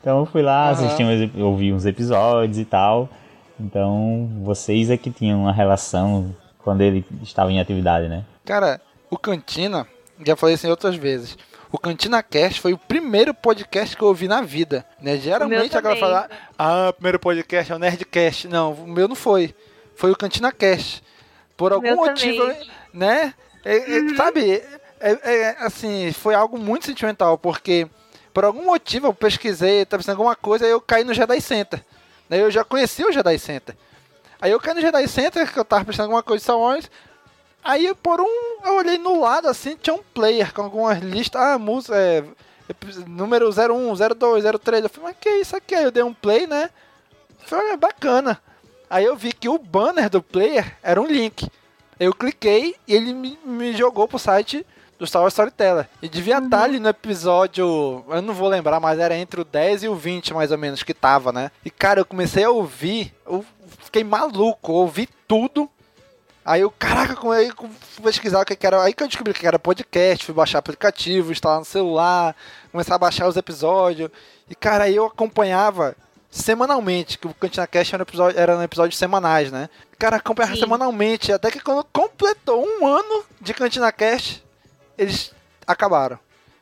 [0.08, 0.86] Então eu fui lá, Aham.
[0.86, 3.10] assisti uns, ouvi uns episódios e tal.
[3.60, 8.24] Então vocês é que tinham uma relação quando ele estava em atividade, né?
[8.46, 8.80] Cara,
[9.10, 9.86] o Cantina,
[10.26, 11.38] já falei isso em outras vezes.
[11.70, 15.18] O Cantina Cast foi o primeiro podcast que eu ouvi na vida, né?
[15.18, 18.48] Geralmente a galera fala, ah, o primeiro podcast é o Nerdcast.
[18.48, 19.54] Não, o meu não foi.
[19.94, 21.04] Foi o Cantina Cast.
[21.58, 22.70] Por algum meu motivo, também.
[22.94, 23.34] né?
[23.66, 24.64] É- é, sabe,
[25.02, 27.90] é, é, assim, foi algo muito sentimental, porque
[28.38, 31.42] por algum motivo eu pesquisei, tava pensando em alguma coisa, aí eu caí no Jedi
[31.42, 31.84] Center.
[32.30, 33.76] Daí eu já conhecia o Jedi Center.
[34.40, 36.60] Aí eu caí no Jedi Center, que eu tava pensando em alguma coisa de Star
[36.60, 36.88] Wars,
[37.64, 41.58] Aí por um, eu olhei no lado assim, tinha um player com algumas listas, ah,
[41.58, 42.24] música, é,
[43.08, 44.84] número 01, 02, 03.
[44.84, 45.74] Eu falei, mas que é isso aqui?
[45.74, 46.70] Aí eu dei um play, né?
[47.40, 48.40] Foi olha, bacana.
[48.88, 51.50] Aí eu vi que o banner do player era um link.
[52.00, 54.64] Eu cliquei e ele me, me jogou pro site
[54.98, 55.88] do Star Wars Storyteller.
[56.02, 59.84] E devia estar ali no episódio, eu não vou lembrar, mas era entre o 10
[59.84, 61.52] e o 20 mais ou menos que tava, né?
[61.64, 63.46] E cara, eu comecei a ouvir, eu
[63.84, 65.70] fiquei maluco, eu ouvi tudo.
[66.44, 68.82] Aí eu, caraca, com aí fui pesquisar o que era.
[68.82, 72.36] Aí que eu descobri que era podcast, fui baixar aplicativo, instalar no celular,
[72.72, 74.10] começar a baixar os episódios.
[74.50, 75.94] E, cara, aí eu acompanhava
[76.32, 79.70] semanalmente, que o Cantina Cast era um episódio, eram episódios semanais, né?
[80.00, 80.62] Cara, acompanhava Sim.
[80.62, 84.44] semanalmente, até que quando completou um ano de Cantina Cast,
[84.98, 85.34] eles
[85.66, 86.20] acabaram.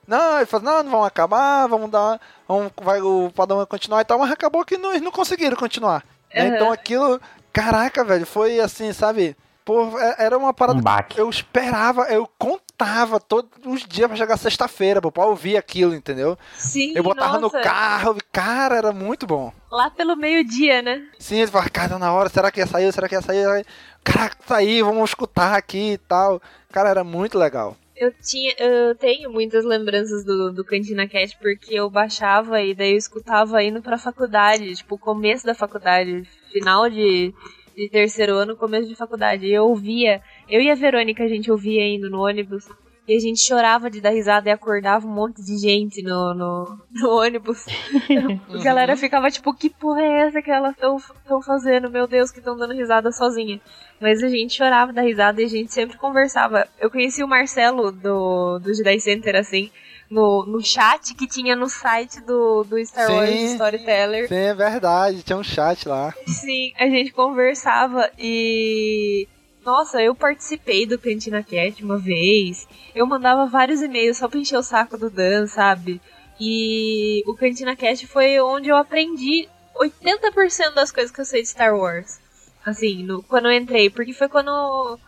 [0.08, 2.20] Não, ele falou, não, não vão acabar, vamos dar.
[2.48, 5.56] Vamos, vai, o padrão vai continuar e tal, mas acabou que não, eles não conseguiram
[5.58, 6.04] continuar.
[6.34, 6.46] né?
[6.48, 6.56] Aham.
[6.56, 7.20] Então aquilo,
[7.52, 9.36] caraca, velho, foi assim, sabe?
[9.64, 11.18] Pô, é- era uma parada Um baque.
[11.20, 16.38] eu esperava, eu contava todos os dias pra chegar sexta-feira, pô, pra ouvir aquilo, entendeu?
[16.56, 19.52] Sim, Eu botava nossa, no carro, cara, era muito bom.
[19.72, 21.08] Lá pelo meio-dia, né?
[21.18, 22.94] Sim, eles falavam, cara, tá na hora, será que ia sair?
[22.94, 23.66] Será que ia sair?
[24.04, 26.40] Caraca, sair, vamos escutar aqui e tal.
[26.72, 27.76] Cara, era muito legal.
[27.96, 32.92] Eu tinha, eu tenho muitas lembranças do, do Cantina Cast porque eu baixava e daí
[32.92, 37.34] eu escutava indo pra faculdade, tipo, começo da faculdade, final de,
[37.76, 39.46] de terceiro ano, começo de faculdade.
[39.46, 42.68] E eu ouvia, eu e a Verônica a gente ouvia indo no ônibus
[43.08, 46.80] e a gente chorava de dar risada e acordava um monte de gente no, no,
[46.92, 47.66] no ônibus.
[48.50, 51.90] a galera ficava tipo, que porra é essa que elas estão fazendo?
[51.90, 53.62] Meu Deus, que estão dando risada sozinha.
[54.00, 56.68] Mas a gente chorava da risada e a gente sempre conversava.
[56.80, 59.70] Eu conheci o Marcelo do, do Jedi Center, assim,
[60.10, 63.46] no, no chat que tinha no site do, do Star Wars Sim.
[63.54, 64.28] Storyteller.
[64.28, 66.14] Sim, é verdade, tinha um chat lá.
[66.28, 69.28] Sim, a gente conversava e.
[69.66, 72.68] Nossa, eu participei do Cantina Cat uma vez.
[72.94, 76.00] Eu mandava vários e-mails só pra encher o saco do Dan, sabe?
[76.40, 81.48] E o Cantina Cast foi onde eu aprendi 80% das coisas que eu sei de
[81.48, 82.20] Star Wars.
[82.64, 85.00] Assim, no- quando eu entrei, porque foi quando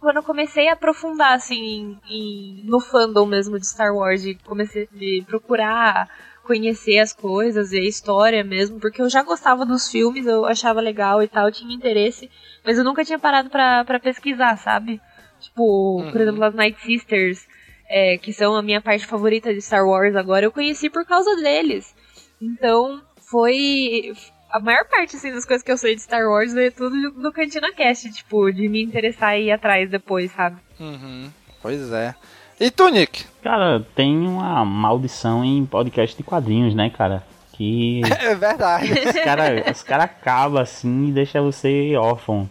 [0.00, 4.36] quando eu comecei a aprofundar assim em- em- no fandom mesmo de Star Wars, de
[4.36, 6.08] comecei de procurar
[6.48, 10.80] conhecer as coisas e a história mesmo, porque eu já gostava dos filmes, eu achava
[10.80, 12.30] legal e tal, tinha interesse,
[12.64, 14.98] mas eu nunca tinha parado pra, pra pesquisar, sabe?
[15.38, 17.46] Tipo, por exemplo, as Night Sisters,
[17.86, 21.36] é, que são a minha parte favorita de Star Wars agora, eu conheci por causa
[21.36, 21.94] deles.
[22.40, 24.14] Então, foi.
[24.50, 27.30] A maior parte assim, das coisas que eu sei de Star Wars veio tudo do
[27.30, 30.56] Cantina Cast, tipo, de me interessar e ir atrás depois, sabe?
[30.80, 31.30] Uhum,
[31.60, 32.14] pois é.
[32.60, 33.24] E tu, Nick?
[33.42, 37.22] Cara, tem uma maldição em podcast de quadrinhos, né, cara?
[37.52, 38.90] Que É verdade.
[38.90, 42.50] os caras cara acabam assim e deixa você órfão.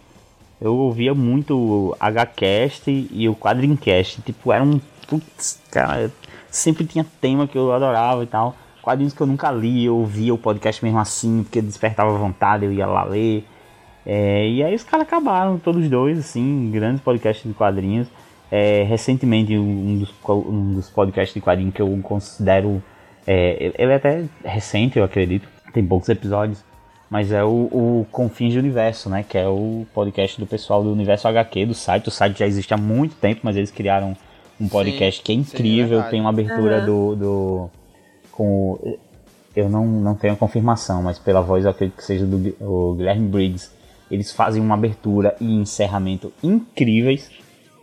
[0.61, 4.21] Eu ouvia muito o HCast e o Quadrincast.
[4.21, 4.79] Tipo, era um.
[5.07, 6.11] Putz, cara,
[6.49, 8.55] sempre tinha tema que eu adorava e tal.
[8.81, 12.71] Quadrinhos que eu nunca li, eu ouvia o podcast mesmo assim, porque despertava vontade, eu
[12.71, 13.45] ia lá ler.
[14.05, 18.07] É, e aí os caras acabaram, todos os dois, assim, grandes podcasts de quadrinhos.
[18.51, 22.81] É, recentemente, um dos, um dos podcasts de quadrinhos que eu considero.
[23.25, 26.63] É, ele é até recente, eu acredito, tem poucos episódios.
[27.09, 29.23] Mas é o, o Confins do Universo, né?
[29.27, 32.09] Que é o podcast do pessoal do Universo HQ, do site.
[32.09, 34.13] O site já existe há muito tempo, mas eles criaram
[34.59, 36.03] um podcast que é sim, é incrível.
[36.03, 36.85] tem uma abertura Aham.
[36.85, 37.69] do, do.
[38.31, 38.99] com o-
[39.55, 43.27] eu não, não tenho a confirmação, mas pela voz eu acredito que seja do Guilherme
[43.27, 43.71] Briggs.
[44.11, 47.31] Eles fazem uma abertura e encerramento incríveis.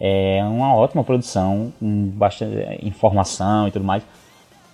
[0.07, 4.03] É uma ótima produção, com bastante é, informação e tudo mais.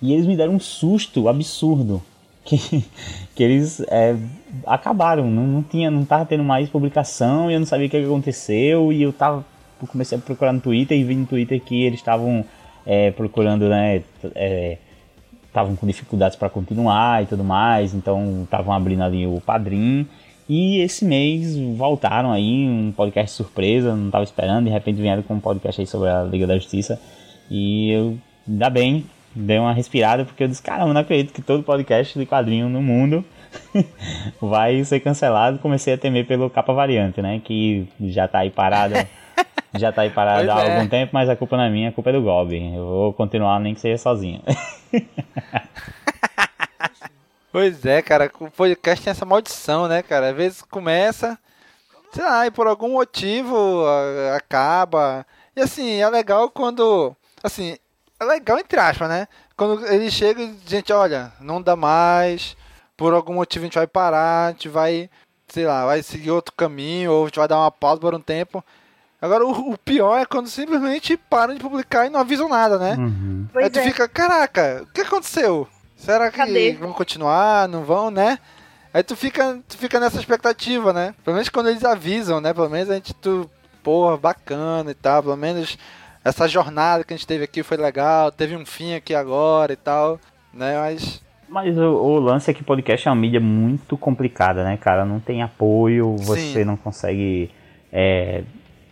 [0.01, 2.01] E eles me deram um susto absurdo.
[2.43, 2.57] Que,
[3.35, 4.15] que eles é,
[4.65, 7.97] acabaram, não, não tinha, não tava tendo mais publicação e eu não sabia o que
[7.97, 8.91] aconteceu.
[8.91, 9.45] E eu tava.
[9.87, 12.43] comecei a procurar no Twitter e vi no Twitter que eles estavam
[12.83, 14.01] é, procurando, né?
[14.33, 14.79] é,
[15.47, 20.07] estavam com dificuldades para continuar e tudo mais, então estavam abrindo ali o padrinho.
[20.49, 25.35] E esse mês voltaram aí, um podcast surpresa, não estava esperando, de repente vieram com
[25.35, 26.99] um podcast aí sobre a Liga da Justiça.
[27.49, 29.05] E eu, ainda bem,
[29.35, 32.81] dei uma respirada, porque eu disse, caramba, não acredito que todo podcast de quadrinho no
[32.81, 33.23] mundo
[34.41, 35.59] vai ser cancelado.
[35.59, 37.41] Comecei a temer pelo capa variante, né?
[37.43, 39.07] Que já tá aí parada.
[39.77, 40.75] Já tá aí parada Pois há é.
[40.75, 42.75] algum tempo, mas a culpa não é minha, a culpa é do Goblin.
[42.75, 44.41] Eu vou continuar nem que seja sozinho.
[47.51, 50.29] Pois é, cara, o podcast tem essa maldição, né, cara?
[50.29, 51.37] Às vezes começa,
[52.13, 55.25] sei lá, e por algum motivo a- acaba.
[55.55, 57.15] E assim, é legal quando.
[57.43, 57.77] Assim,
[58.19, 59.27] é legal entre aspas, né?
[59.57, 62.55] Quando ele chega e gente, olha, não dá mais,
[62.95, 65.09] por algum motivo a gente vai parar, a gente vai,
[65.49, 68.21] sei lá, vai seguir outro caminho, ou a gente vai dar uma pausa por um
[68.21, 68.63] tempo.
[69.21, 72.95] Agora, o, o pior é quando simplesmente param de publicar e não avisam nada, né?
[72.97, 73.47] Uhum.
[73.55, 73.83] Aí tu é.
[73.83, 75.67] fica, caraca, o que aconteceu?
[76.01, 76.73] Será que Cadê?
[76.73, 77.67] vão continuar?
[77.67, 78.39] Não vão, né?
[78.91, 81.13] Aí tu fica, tu fica nessa expectativa, né?
[81.23, 82.53] Pelo menos quando eles avisam, né?
[82.53, 83.47] Pelo menos a gente, tu,
[83.83, 85.21] porra, bacana e tal.
[85.21, 85.77] Pelo menos
[86.25, 88.31] essa jornada que a gente teve aqui foi legal.
[88.31, 90.19] Teve um fim aqui agora e tal,
[90.51, 90.75] né?
[90.79, 95.05] Mas, Mas o, o lance é que podcast é uma mídia muito complicada, né, cara?
[95.05, 96.63] Não tem apoio, você Sim.
[96.63, 97.51] não consegue
[97.93, 98.43] é,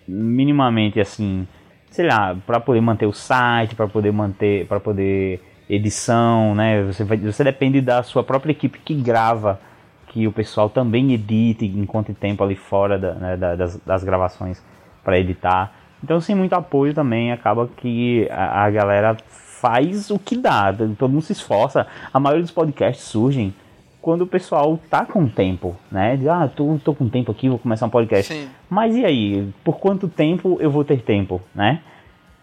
[0.07, 1.47] minimamente assim,
[1.89, 6.83] sei lá, para poder manter o site, para poder manter, para poder edição, né?
[6.83, 9.59] Você, vai, você depende da sua própria equipe que grava,
[10.07, 14.63] que o pessoal também edite, encontre tempo ali fora da, né, da, das, das gravações
[15.03, 15.71] para editar.
[16.03, 21.11] Então, sem muito apoio também, acaba que a, a, galera faz o que dá, todo
[21.11, 21.85] mundo se esforça.
[22.11, 23.53] A maioria dos podcasts surgem
[24.01, 26.17] quando o pessoal tá com tempo, né?
[26.29, 28.33] Ah, tô, tô com tempo aqui, vou começar um podcast.
[28.33, 28.47] Sim.
[28.69, 29.53] Mas e aí?
[29.63, 31.81] Por quanto tempo eu vou ter tempo, né?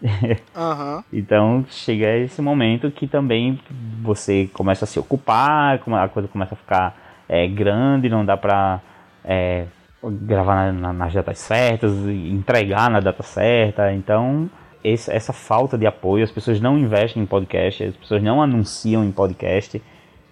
[0.55, 1.03] Aham.
[1.11, 3.59] Então chega esse momento que também
[4.01, 6.97] você começa a se ocupar, a coisa começa a ficar
[7.27, 8.79] é, grande, não dá pra
[9.23, 9.65] é,
[10.03, 13.91] gravar na, na, nas datas certas, entregar na data certa.
[13.93, 14.49] Então
[14.83, 19.03] esse, essa falta de apoio, as pessoas não investem em podcast, as pessoas não anunciam
[19.03, 19.81] em podcast.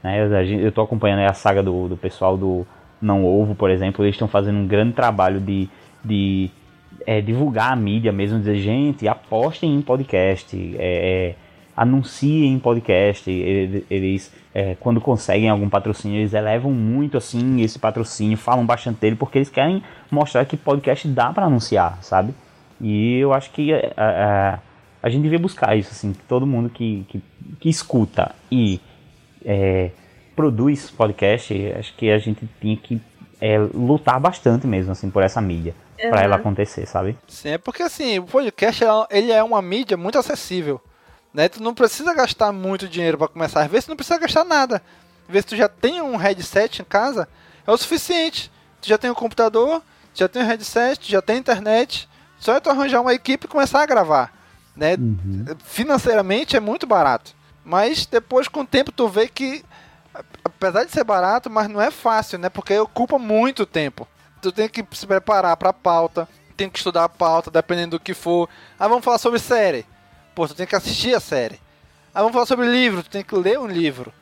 [0.04, 0.24] Né?
[0.62, 2.66] Eu estou acompanhando a saga do, do pessoal do
[3.02, 5.68] Não Ovo, por exemplo, eles estão fazendo um grande trabalho de,
[6.04, 6.52] de
[7.06, 11.36] é, divulgar a mídia mesmo, dizer, gente, apostem em podcast, é, é,
[11.76, 18.38] anunciem em podcast, eles, é, quando conseguem algum patrocínio, eles elevam muito assim esse patrocínio,
[18.38, 22.34] falam bastante dele, porque eles querem mostrar que podcast dá para anunciar, sabe?
[22.80, 24.60] E eu acho que a, é, a,
[25.04, 27.22] a gente devia buscar isso, assim, todo mundo que, que,
[27.60, 28.80] que escuta e
[29.44, 29.92] é,
[30.36, 33.02] produz podcast, acho que a gente tinha que
[33.40, 35.76] é, lutar bastante mesmo, assim, por essa mídia.
[36.02, 36.10] Uhum.
[36.10, 37.18] para ela acontecer, sabe?
[37.28, 40.82] Sim, é porque assim, o podcast ele é uma mídia muito acessível.
[41.34, 41.50] Né?
[41.50, 43.62] Tu não precisa gastar muito dinheiro para começar.
[43.62, 44.82] Às vezes tu não precisa gastar nada.
[45.28, 47.28] Às vezes tu já tem um headset em casa,
[47.66, 48.52] é o suficiente.
[48.82, 49.82] Tu já tem um computador,
[50.14, 52.08] já tem um headset, já tem internet.
[52.40, 54.34] Só é tu arranjar uma equipe e começar a gravar.
[54.76, 54.96] Né?
[54.96, 55.46] Uhum.
[55.66, 57.34] Financeiramente é muito barato.
[57.64, 59.64] Mas depois com o tempo tu vê que
[60.44, 62.50] apesar de ser barato, mas não é fácil, né?
[62.50, 64.08] Porque ocupa muito tempo.
[64.46, 68.14] Tu tem que se preparar pra pauta, tem que estudar a pauta, dependendo do que
[68.14, 68.48] for.
[68.80, 69.88] Ah, vamos falar sobre série.
[70.36, 71.60] Pô, tu tem que assistir a série.
[72.14, 74.14] Ah, vamos falar sobre livro, tu tem que ler um livro.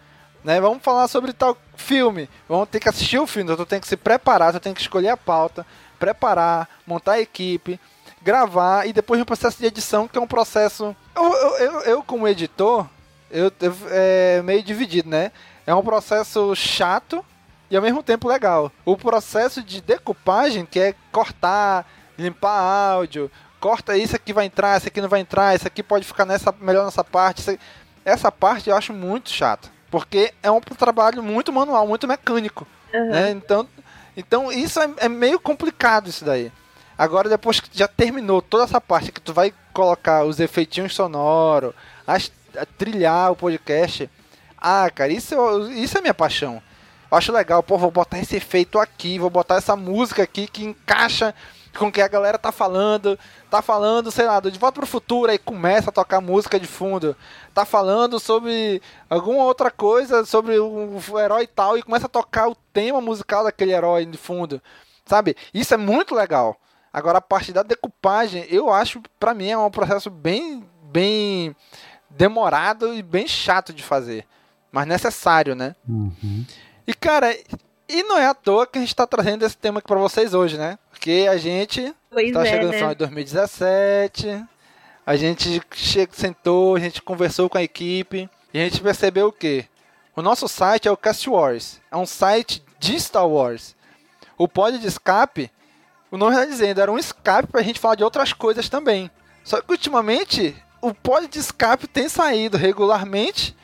[0.42, 0.62] Né?
[0.62, 2.30] Vamos falar sobre tal filme.
[2.48, 4.80] Vamos ter que assistir o filme, então tu tem que se preparar, tu tem que
[4.80, 5.66] escolher a pauta,
[6.00, 7.78] preparar, montar a equipe,
[8.22, 10.96] gravar e depois um processo de edição, que é um processo.
[11.14, 12.88] Eu, eu, eu, eu como editor,
[13.30, 15.34] eu, eu é meio dividido, né?
[15.68, 17.26] É um processo chato
[17.70, 18.72] e ao mesmo tempo legal.
[18.86, 21.88] O processo de decupagem, que é cortar,
[22.18, 26.06] limpar áudio, corta isso aqui vai entrar, isso aqui não vai entrar, isso aqui pode
[26.06, 27.60] ficar nessa melhor nessa parte.
[28.06, 32.68] Essa parte eu acho muito chata, porque é um trabalho muito manual, muito mecânico.
[32.94, 33.10] Uhum.
[33.10, 33.32] Né?
[33.32, 33.68] Então,
[34.16, 36.52] então isso é, é meio complicado isso daí.
[36.98, 41.74] Agora, depois que já terminou toda essa parte que tu vai colocar os efeitinhos sonoros,
[42.06, 42.32] as,
[42.78, 44.10] trilhar o podcast,
[44.58, 45.36] ah, cara, isso,
[45.72, 46.62] isso é minha paixão.
[47.16, 51.34] Acho legal, pô, vou botar esse efeito aqui, vou botar essa música aqui que encaixa
[51.78, 53.18] com o que a galera tá falando.
[53.50, 57.16] Tá falando, sei lá, de volta pro futuro, aí começa a tocar música de fundo.
[57.54, 62.56] Tá falando sobre alguma outra coisa, sobre o herói tal, e começa a tocar o
[62.74, 64.62] tema musical daquele herói de fundo.
[65.06, 65.36] Sabe?
[65.54, 66.58] Isso é muito legal.
[66.92, 71.56] Agora a parte da decupagem, eu acho, para mim, é um processo bem, bem
[72.10, 74.26] demorado e bem chato de fazer
[74.74, 75.76] mas necessário, né?
[75.88, 76.44] Uhum.
[76.88, 77.36] E cara,
[77.88, 80.34] e não é à toa que a gente tá trazendo esse tema aqui pra vocês
[80.34, 80.78] hoje, né?
[80.90, 82.68] Porque a gente pois tá é, chegando né?
[82.68, 84.46] no final de 2017,
[85.06, 89.32] a gente che sentou, a gente conversou com a equipe e a gente percebeu o
[89.32, 89.66] quê?
[90.16, 93.76] O nosso site é o Cast Wars, é um site de Star Wars.
[94.38, 95.52] O pod de escape,
[96.12, 99.10] o nome está dizendo, era um escape pra gente falar de outras coisas também.
[99.44, 103.56] Só que ultimamente o pod de escape tem saído regularmente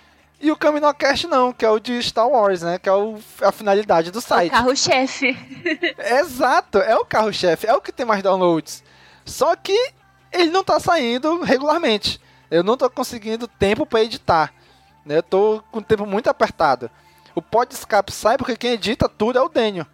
[0.41, 2.79] e o Caminocast não, que é o de Star Wars, né?
[2.79, 4.49] Que é o, a finalidade do site.
[4.49, 5.37] O carro-chefe.
[6.19, 8.83] Exato, é o carro-chefe, é o que tem mais downloads.
[9.25, 9.77] Só que
[10.31, 12.21] ele não tá saindo regularmente.
[12.49, 14.53] Eu não tô conseguindo tempo para editar.
[15.05, 15.17] Né?
[15.17, 16.89] Eu tô com o tempo muito apertado.
[17.35, 19.85] O Pod Escape sai porque quem edita tudo é o Daniel.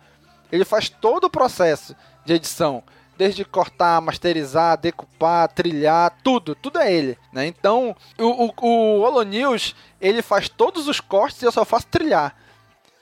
[0.51, 2.83] Ele faz todo o processo de edição
[3.17, 7.45] desde cortar, masterizar, decupar, trilhar, tudo, tudo é ele, né?
[7.47, 11.87] Então, o, o, o Holo News, ele faz todos os cortes e eu só faço
[11.87, 12.35] trilhar.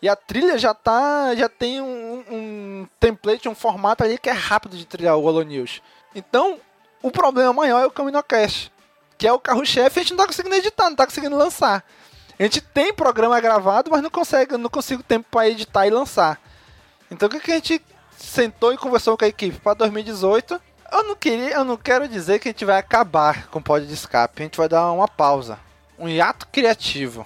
[0.02, 4.34] E a trilha já tá, já tem um, um template, um formato ali que é
[4.34, 5.82] rápido de trilhar o Holo News.
[6.14, 6.60] Então,
[7.02, 8.72] o problema maior é o CaminoCast,
[9.18, 11.84] que é o carro-chefe, a gente não tá conseguindo editar, não tá conseguindo lançar.
[12.38, 16.40] A gente tem programa gravado, mas não consegue, não consigo tempo para editar e lançar.
[17.10, 17.82] Então o que, que a gente
[18.18, 20.60] sentou e conversou com a equipe para 2018.
[20.92, 23.86] Eu não queria, eu não quero dizer que a gente vai acabar com o pod
[23.86, 24.42] de escape.
[24.42, 25.60] A gente vai dar uma pausa,
[25.98, 27.26] um hiato criativo.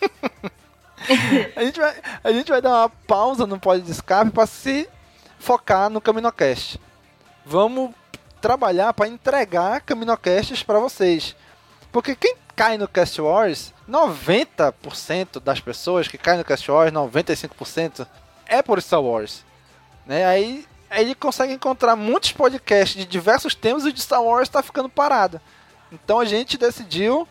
[1.56, 4.88] a, gente vai, a gente vai dar uma pausa no pod de escape para se
[5.38, 6.80] focar no Caminocast.
[7.44, 7.92] Vamos
[8.40, 11.34] trabalhar para entregar Caminocasts para vocês.
[11.90, 18.06] Porque quem cai no Cast Wars, 90% das pessoas que caem no Cast Wars, 95%
[18.46, 19.44] é por Star Wars.
[20.08, 20.24] Né?
[20.24, 24.62] Aí, ele consegue encontrar muitos podcasts de diversos temas e o de Star Wars está
[24.62, 25.38] ficando parado.
[25.92, 27.28] Então a gente decidiu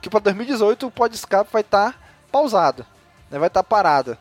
[0.00, 1.98] que para 2018 o Podscape vai estar tá
[2.30, 2.86] pausado,
[3.28, 3.38] né?
[3.38, 4.16] vai estar tá parado.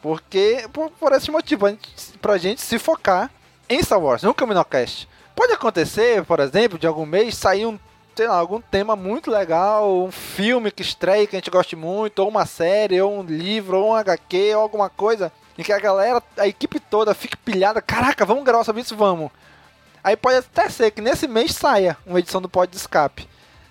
[0.00, 3.30] Porque, por, por esse motivo, a gente, pra gente se focar
[3.68, 5.08] em Star Wars, no Caminocast.
[5.34, 7.78] Pode acontecer, por exemplo, de algum mês sair um,
[8.14, 12.20] sei lá, algum tema muito legal, um filme que estreia que a gente goste muito,
[12.20, 15.78] ou uma série, ou um livro, ou um HQ, ou alguma coisa, em que a
[15.78, 19.30] galera, a equipe toda fique pilhada, caraca, vamos gravar sobre isso, vamos.
[20.02, 23.28] Aí pode até ser que nesse mês saia uma edição do Pod de Escape.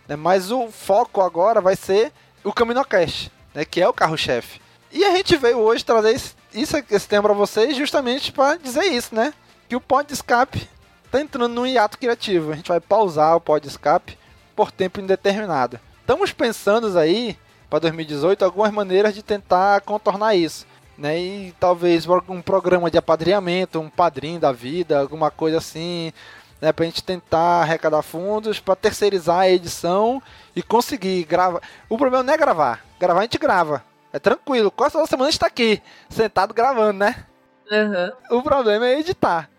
[0.07, 0.15] Né?
[0.15, 2.11] Mas o foco agora vai ser
[2.43, 3.63] o Caminocast, né?
[3.63, 4.59] que é o carro-chefe.
[4.91, 8.85] E a gente veio hoje trazer esse, isso, esse tema para vocês justamente para dizer
[8.85, 9.33] isso, né?
[9.67, 10.69] Que o Pod Escape
[11.11, 12.51] tá entrando num hiato criativo.
[12.51, 14.17] A gente vai pausar o Pod Escape
[14.55, 15.79] por tempo indeterminado.
[15.99, 17.37] Estamos pensando aí
[17.69, 20.65] para 2018 algumas maneiras de tentar contornar isso.
[20.97, 26.13] Né, e talvez um programa de apadrinhamento, um padrinho da vida, alguma coisa assim,
[26.61, 30.21] né, para a gente tentar arrecadar fundos para terceirizar a edição
[30.55, 31.61] e conseguir gravar.
[31.89, 34.71] O problema não é gravar, gravar a gente grava, é tranquilo.
[34.71, 37.25] Quase toda semana a gente tá aqui, sentado gravando, né?
[37.69, 38.37] Uhum.
[38.37, 39.49] O problema é editar.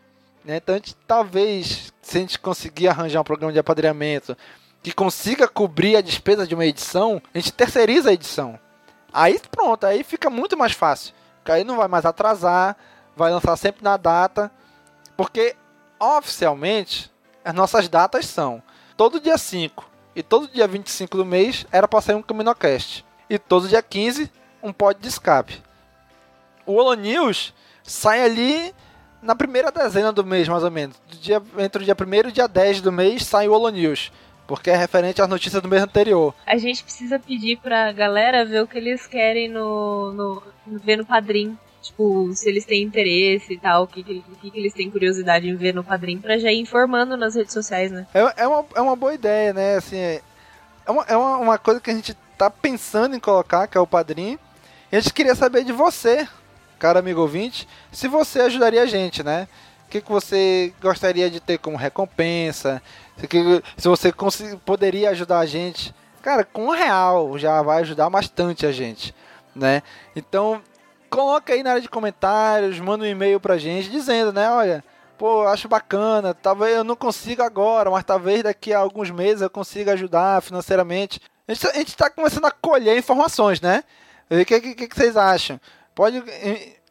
[0.44, 0.56] Né?
[0.56, 4.36] Então a gente, talvez, se a gente conseguir arranjar um programa de apadrinhamento
[4.82, 8.58] que consiga cobrir a despesa de uma edição, a gente terceiriza a edição.
[9.12, 11.12] Aí pronto, aí fica muito mais fácil.
[11.46, 12.76] Porque aí não vai mais atrasar,
[13.14, 14.50] vai lançar sempre na data.
[15.16, 15.54] Porque
[15.96, 17.08] oficialmente
[17.44, 18.60] as nossas datas são
[18.96, 23.06] todo dia 5 e todo dia 25 do mês era para sair um Caminocast.
[23.30, 24.28] E todo dia 15
[24.60, 25.62] um pod de escape.
[26.66, 27.54] O Holo News
[27.84, 28.74] sai ali
[29.22, 30.96] na primeira dezena do mês, mais ou menos.
[31.08, 33.68] Do dia, entre o dia 1 e o dia 10 do mês sai o Holo
[33.68, 34.10] News.
[34.46, 36.34] Porque é referente às notícias do mês anterior.
[36.46, 40.12] A gente precisa pedir pra galera ver o que eles querem no.
[40.12, 41.58] no, ver no padrinho.
[41.82, 44.20] Tipo, se eles têm interesse e tal, o que, que,
[44.50, 47.92] que, eles têm curiosidade em ver no padrinho, pra já ir informando nas redes sociais,
[47.92, 48.06] né?
[48.12, 49.76] É, é, uma, é uma boa ideia, né?
[49.76, 50.20] Assim, é,
[50.88, 53.86] uma, é uma, uma coisa que a gente tá pensando em colocar, que é o
[53.86, 54.38] padrinho.
[54.90, 56.26] E a gente queria saber de você,
[56.78, 59.46] cara amigo ouvinte, se você ajudaria a gente, né?
[59.86, 62.82] O que, que você gostaria de ter como recompensa?
[63.16, 63.26] Se,
[63.76, 64.12] se você
[64.64, 65.94] poderia ajudar a gente.
[66.20, 69.14] Cara, com um real já vai ajudar bastante a gente,
[69.54, 69.82] né?
[70.16, 70.60] Então,
[71.08, 74.50] coloca aí na área de comentários, manda um e-mail pra gente dizendo, né?
[74.50, 74.84] Olha,
[75.16, 79.48] pô, acho bacana, talvez eu não consiga agora, mas talvez daqui a alguns meses eu
[79.48, 81.20] consiga ajudar financeiramente.
[81.46, 83.84] A gente, a gente tá começando a colher informações, né?
[84.28, 85.60] O que, que, que vocês acham?
[85.94, 86.22] Pode.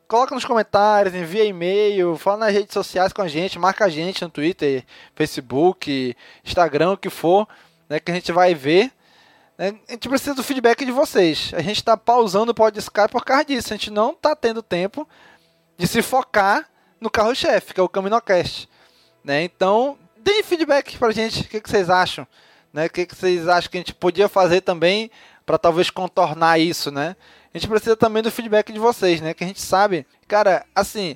[0.07, 4.21] Coloca nos comentários, envia e-mail, fala nas redes sociais com a gente, marca a gente
[4.21, 7.47] no Twitter, Facebook, Instagram, o que for,
[7.89, 8.91] né, que a gente vai ver.
[9.57, 11.51] Né, a gente precisa do feedback de vocês.
[11.55, 13.73] A gente está pausando o podcast por causa disso.
[13.73, 15.07] A gente não está tendo tempo
[15.75, 16.69] de se focar
[17.01, 18.69] no carro-chefe, que é o Caminocast.
[19.23, 19.43] Né?
[19.43, 21.41] Então, deem feedback pra gente.
[21.41, 22.27] O que, que vocês acham?
[22.71, 22.85] Né?
[22.85, 25.09] O que, que vocês acham que a gente podia fazer também
[25.45, 27.15] para talvez contornar isso, né?
[27.55, 29.33] Gente precisa também do feedback de vocês, né?
[29.33, 31.15] Que a gente sabe, cara, assim,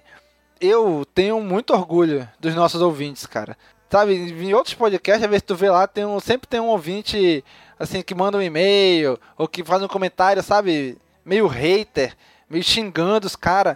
[0.62, 3.58] eu tenho muito orgulho dos nossos ouvintes, cara.
[3.90, 7.44] Sabe, em outros podcasts, às vezes tu vê lá, tem um, sempre tem um ouvinte,
[7.78, 12.16] assim, que manda um e-mail, ou que faz um comentário, sabe, meio hater,
[12.50, 13.76] meio xingando os caras.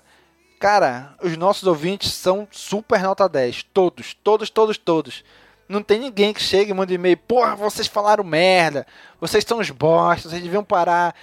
[0.58, 3.64] Cara, os nossos ouvintes são super nota 10.
[3.74, 5.26] Todos, todos, todos, todos.
[5.68, 8.88] Não tem ninguém que chegue e manda e-mail, porra, vocês falaram merda,
[9.20, 11.14] vocês são os bostas, vocês deviam parar.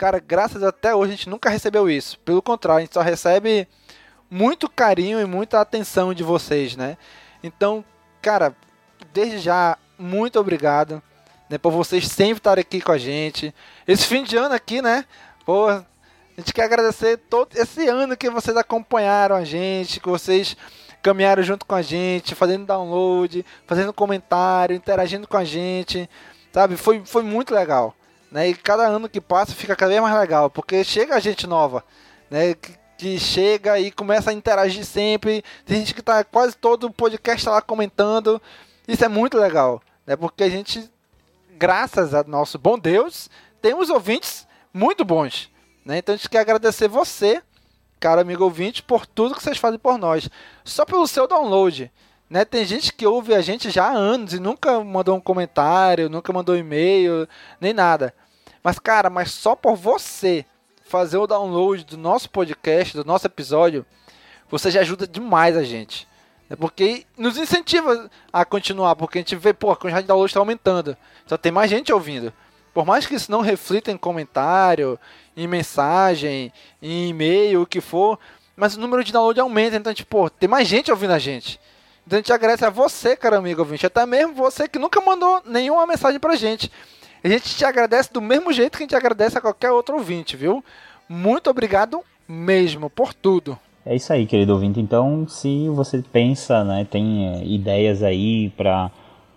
[0.00, 2.18] Cara, graças até hoje a gente nunca recebeu isso.
[2.20, 3.68] Pelo contrário, a gente só recebe
[4.30, 6.96] muito carinho e muita atenção de vocês, né?
[7.42, 7.84] Então,
[8.22, 8.56] cara,
[9.12, 11.02] desde já, muito obrigado
[11.50, 13.54] né, por vocês sempre estarem aqui com a gente.
[13.86, 15.04] Esse fim de ano aqui, né?
[15.44, 15.84] Pô, a
[16.38, 20.56] gente quer agradecer todo esse ano que vocês acompanharam a gente, que vocês
[21.02, 26.08] caminharam junto com a gente, fazendo download, fazendo comentário, interagindo com a gente,
[26.50, 26.78] sabe?
[26.78, 27.94] Foi, foi muito legal,
[28.30, 28.48] né?
[28.48, 31.84] E cada ano que passa fica cada vez mais legal, porque chega gente nova,
[32.30, 32.54] né?
[32.54, 35.42] Que, que chega e começa a interagir sempre.
[35.64, 38.40] Tem gente que tá quase todo o podcast lá comentando.
[38.86, 40.16] Isso é muito legal, né?
[40.16, 40.90] Porque a gente,
[41.56, 43.30] graças ao nosso bom Deus,
[43.62, 45.50] temos ouvintes muito bons,
[45.84, 45.98] né?
[45.98, 47.42] Então a gente quer agradecer você
[48.00, 50.28] cara amigo ouvinte, por tudo que vocês fazem por nós.
[50.64, 51.92] Só pelo seu download.
[52.30, 52.44] Né?
[52.44, 56.32] Tem gente que ouve a gente já há anos e nunca mandou um comentário, nunca
[56.32, 57.28] mandou um e-mail,
[57.60, 58.14] nem nada.
[58.62, 60.44] Mas, cara, mas só por você
[60.84, 63.84] fazer o download do nosso podcast, do nosso episódio,
[64.48, 66.06] você já ajuda demais a gente.
[66.48, 70.30] É porque nos incentiva a continuar, porque a gente vê, pô, a quantidade de download
[70.30, 70.96] está aumentando.
[71.24, 72.32] Então tem mais gente ouvindo.
[72.72, 74.98] Por mais que isso não reflita em comentário,
[75.36, 78.18] em mensagem, em e-mail, o que for,
[78.56, 81.58] mas o número de download aumenta, então, tipo, tem mais gente ouvindo a gente.
[82.06, 85.42] Então a gente agradece a você, cara amigo ouvinte, até mesmo você que nunca mandou
[85.44, 86.70] nenhuma mensagem pra gente.
[87.22, 90.36] A gente te agradece do mesmo jeito que a gente agradece a qualquer outro ouvinte,
[90.36, 90.64] viu?
[91.08, 93.58] Muito obrigado mesmo por tudo.
[93.84, 94.78] É isso aí, querido ouvinte.
[94.80, 98.90] Então, se você pensa, né, tem é, ideias aí pra.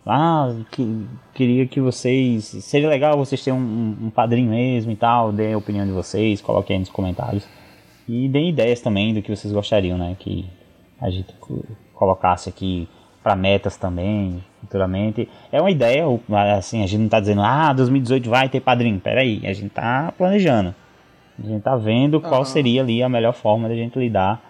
[0.05, 2.45] Ah, que, queria que vocês.
[2.45, 5.31] Seria legal vocês terem um, um padrinho mesmo e tal.
[5.31, 7.47] Deem a opinião de vocês, coloquem aí nos comentários.
[8.07, 10.15] E deem ideias também do que vocês gostariam, né?
[10.19, 10.45] Que
[10.99, 11.33] a gente
[12.03, 12.87] colocasse aqui
[13.23, 15.29] para metas também, futuramente.
[15.51, 16.05] É uma ideia,
[16.57, 18.99] assim, a gente não tá dizendo, ah, 2018 vai ter padrinho.
[18.99, 20.75] Peraí, a gente tá planejando.
[21.41, 24.41] A gente tá vendo qual seria ali a melhor forma de a gente lidar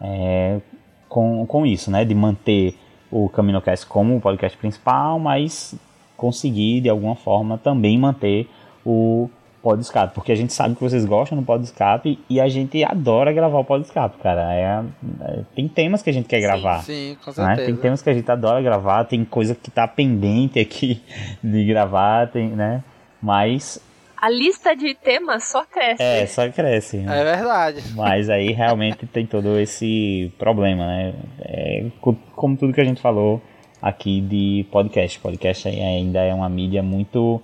[0.00, 0.60] é,
[1.08, 2.04] com, com isso, né?
[2.04, 2.78] De manter
[3.10, 5.74] o CaminoCast como o podcast principal, mas
[6.16, 8.48] conseguir de alguma forma também manter
[8.86, 9.28] o
[9.62, 12.82] Pod Escape, porque a gente sabe que vocês gostam do Pod Escape e a gente
[12.82, 14.52] adora gravar o Pod Escape, cara.
[14.54, 14.82] É,
[15.20, 16.82] é- tem temas que a gente quer gravar.
[16.82, 17.34] Sim, com né?
[17.54, 17.66] certeza.
[17.66, 21.00] Tem temas que a gente adora gravar, tem coisa que tá pendente aqui
[21.42, 22.82] de gravar, tem, né?
[23.22, 23.78] Mas
[24.20, 26.02] A lista de temas só cresce.
[26.02, 26.96] é, só cresce.
[26.98, 27.20] né?
[27.20, 27.82] É verdade.
[27.94, 31.14] Mas aí realmente tem todo esse problema, né?
[31.40, 33.40] É, co- como tudo que a gente falou
[33.80, 35.20] aqui de podcast.
[35.20, 37.40] Podcast ainda é uma mídia muito.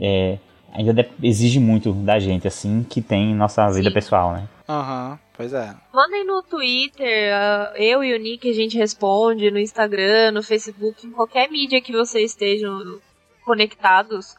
[0.00, 0.38] é,
[0.72, 3.94] ainda exige muito da gente, assim, que tem nossa vida Sim.
[3.94, 4.48] pessoal, né?
[4.68, 5.74] Aham, pois é.
[5.92, 11.06] Mandem no Twitter, ah, eu e o Nick a gente responde, no Instagram, no Facebook,
[11.06, 12.98] em qualquer mídia que vocês estejam
[13.44, 14.34] conectados.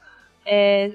[0.45, 0.91] É,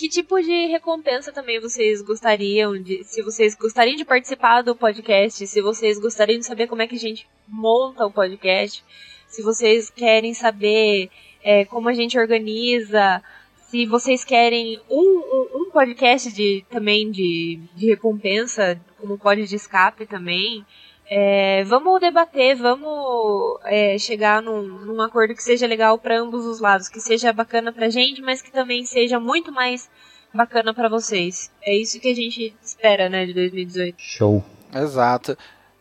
[0.00, 3.04] que tipo de recompensa também vocês gostariam de.
[3.04, 6.96] Se vocês gostariam de participar do podcast, se vocês gostariam de saber como é que
[6.96, 8.82] a gente monta o podcast,
[9.28, 11.10] se vocês querem saber
[11.42, 13.22] é, como a gente organiza,
[13.70, 19.54] se vocês querem um, um, um podcast de, também de, de recompensa, como pode de
[19.54, 20.66] escape também.
[21.08, 26.60] É, vamos debater, vamos é, chegar num, num acordo que seja legal para ambos os
[26.60, 29.88] lados, que seja bacana pra gente, mas que também seja muito mais
[30.34, 31.50] bacana pra vocês.
[31.62, 33.94] É isso que a gente espera, né, de 2018.
[33.98, 34.44] Show.
[34.74, 35.38] Exato.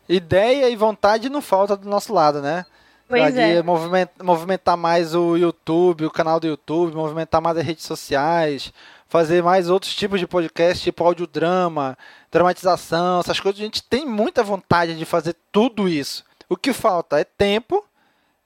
[0.07, 2.66] Ideia e vontade não falta do nosso lado, né?
[3.10, 3.61] Pois é.
[3.64, 8.72] movimen- movimentar mais o YouTube, o canal do YouTube, movimentar mais as redes sociais,
[9.07, 11.98] fazer mais outros tipos de podcast, tipo audiodrama,
[12.31, 13.60] dramatização, essas coisas.
[13.60, 16.23] A gente tem muita vontade de fazer tudo isso.
[16.48, 17.84] O que falta é tempo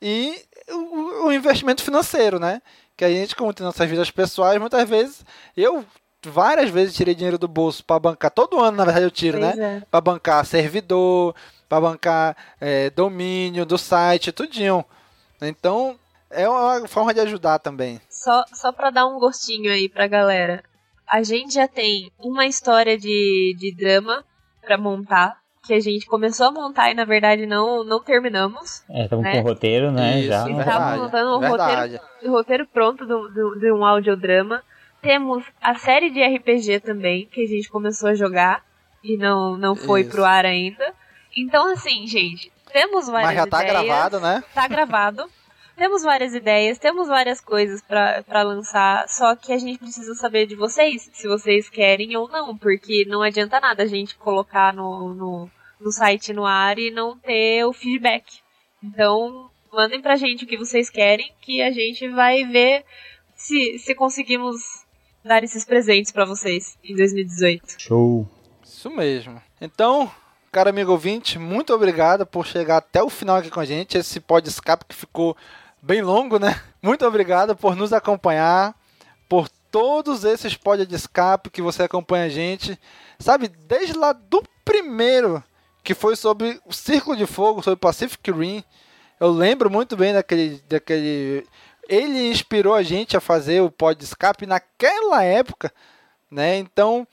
[0.01, 2.61] e o, o investimento financeiro, né?
[2.95, 5.25] Que a gente, como tem nossas vidas pessoais, muitas vezes,
[5.57, 5.83] eu
[6.25, 9.51] várias vezes tirei dinheiro do bolso para bancar, todo ano na verdade eu tiro, né?
[9.51, 9.81] Pois é.
[9.91, 11.35] para bancar servidor,
[11.73, 14.85] para bancar é, domínio do site, tudinho.
[15.41, 15.95] Então,
[16.29, 17.99] é uma forma de ajudar também.
[18.09, 20.63] Só, só pra dar um gostinho aí pra galera.
[21.11, 24.23] A gente já tem uma história de, de drama
[24.61, 25.41] pra montar.
[25.65, 28.83] Que a gente começou a montar e na verdade não, não terminamos.
[28.89, 29.31] É, estamos Né?
[29.31, 30.19] com o roteiro, né?
[30.19, 30.41] Isso, já.
[30.43, 32.01] Então, verdade, montando o verdade.
[32.21, 34.61] o roteiro pronto do, do- de um audiodrama.
[35.01, 38.61] Temos a série de RPG também, que a gente começou a jogar
[39.01, 40.09] e não, não foi Isso.
[40.11, 40.92] pro ar ainda.
[41.35, 43.85] Então, assim, gente, temos várias Mas já tá ideias.
[43.85, 44.43] gravado, né?
[44.53, 45.29] Tá gravado.
[45.75, 50.45] Temos várias ideias, temos várias coisas pra pra lançar, só que a gente precisa saber
[50.45, 55.15] de vocês, se vocês querem ou não, porque não adianta nada a gente colocar no,
[55.15, 55.51] no,
[55.81, 58.41] no site no ar e não ter o feedback.
[58.83, 62.85] Então, mandem pra gente o que vocês querem, que a gente vai ver
[63.35, 64.61] se, se conseguimos
[65.25, 67.81] dar esses presentes pra vocês em 2018.
[67.81, 68.29] Show.
[68.63, 69.41] Isso mesmo.
[69.59, 70.11] Então,
[70.53, 73.97] cara amigo ouvinte, muito obrigado por chegar até o final aqui com a gente.
[73.97, 75.35] Esse pod escape que ficou
[75.81, 76.61] bem longo, né?
[76.79, 78.75] Muito obrigado por nos acompanhar,
[79.27, 82.79] por todos esses pod de escape que você acompanha a gente.
[83.17, 85.43] Sabe, desde lá do primeiro,
[85.83, 88.63] que foi sobre o Círculo de Fogo, sobre Pacific Rim.
[89.19, 91.47] Eu lembro muito bem daquele, daquele.
[91.89, 95.73] Ele inspirou a gente a fazer o pod escape naquela época,
[96.29, 96.59] né?
[96.59, 97.07] Então,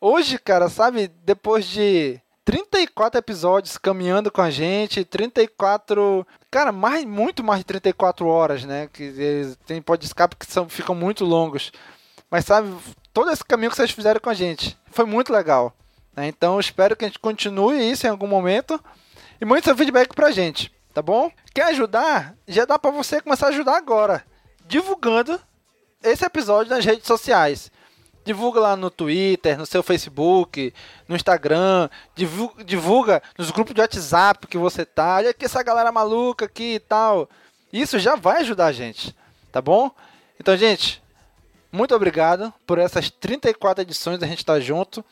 [0.00, 7.42] hoje, cara, sabe, depois de 34 episódios caminhando com a gente, 34, cara, mais muito
[7.42, 8.88] mais de 34 horas, né?
[8.92, 11.72] Que tem pod escape que são, ficam muito longos.
[12.30, 12.72] Mas sabe,
[13.12, 15.74] todo esse caminho que vocês fizeram com a gente foi muito legal.
[16.16, 16.28] né?
[16.28, 18.80] Então, espero que a gente continue isso em algum momento
[19.40, 21.28] e mande seu feedback pra gente, tá bom?
[21.52, 22.36] Quer ajudar?
[22.46, 24.24] Já dá pra você começar a ajudar agora,
[24.68, 25.40] divulgando
[26.00, 27.72] esse episódio nas redes sociais.
[28.26, 30.74] Divulga lá no Twitter, no seu Facebook,
[31.08, 35.18] no Instagram, divulga, divulga nos grupos de WhatsApp que você tá.
[35.18, 37.30] Olha aqui essa galera maluca aqui e tal.
[37.72, 39.14] Isso já vai ajudar a gente,
[39.52, 39.92] tá bom?
[40.40, 41.00] Então, gente,
[41.70, 45.04] muito obrigado por essas 34 edições da gente estar junto.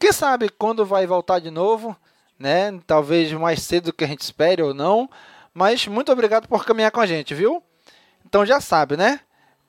[0.00, 1.94] Quem sabe quando vai voltar de novo,
[2.38, 2.80] né?
[2.86, 5.08] Talvez mais cedo do que a gente espere ou não.
[5.52, 7.62] Mas muito obrigado por caminhar com a gente, viu?
[8.24, 9.20] Então já sabe, né?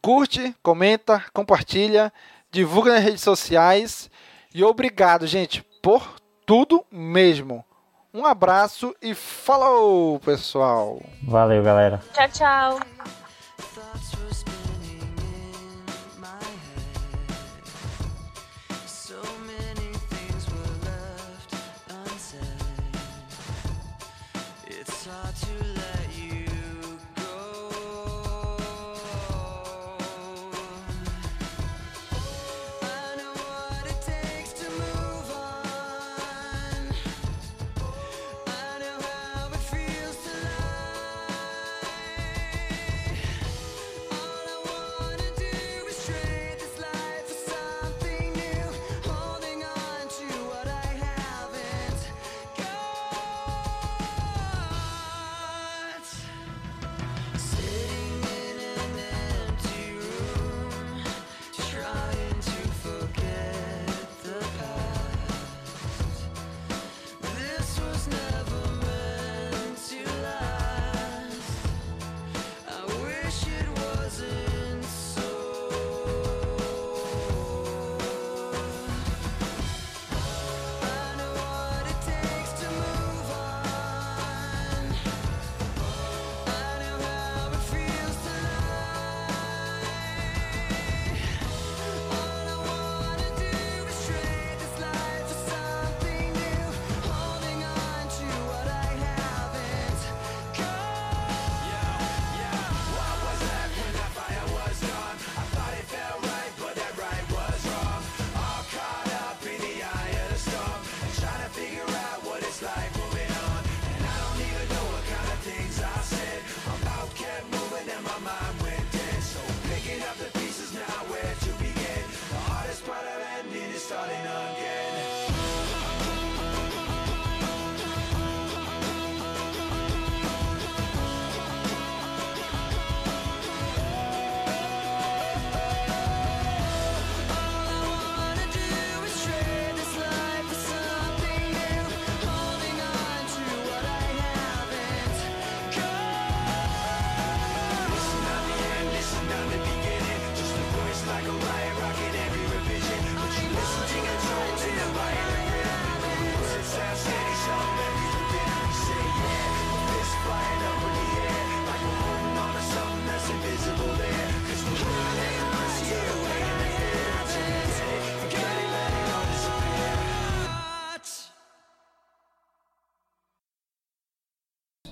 [0.01, 2.11] Curte, comenta, compartilha,
[2.55, 4.09] divulga nas redes sociais.
[4.53, 6.15] E obrigado, gente, por
[6.45, 7.63] tudo mesmo.
[8.13, 11.01] Um abraço e falou, pessoal!
[11.21, 12.01] Valeu, galera.
[12.13, 12.79] Tchau, tchau.
[24.67, 25.94] It's hard to let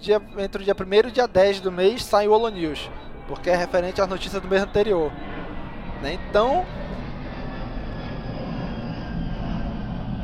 [0.03, 2.91] Dia, entre o dia 1 e o dia 10 do mês sai o Holo News,
[3.25, 5.09] porque é referente às notícias do mês anterior.
[6.01, 6.19] Né?
[6.29, 6.65] Então,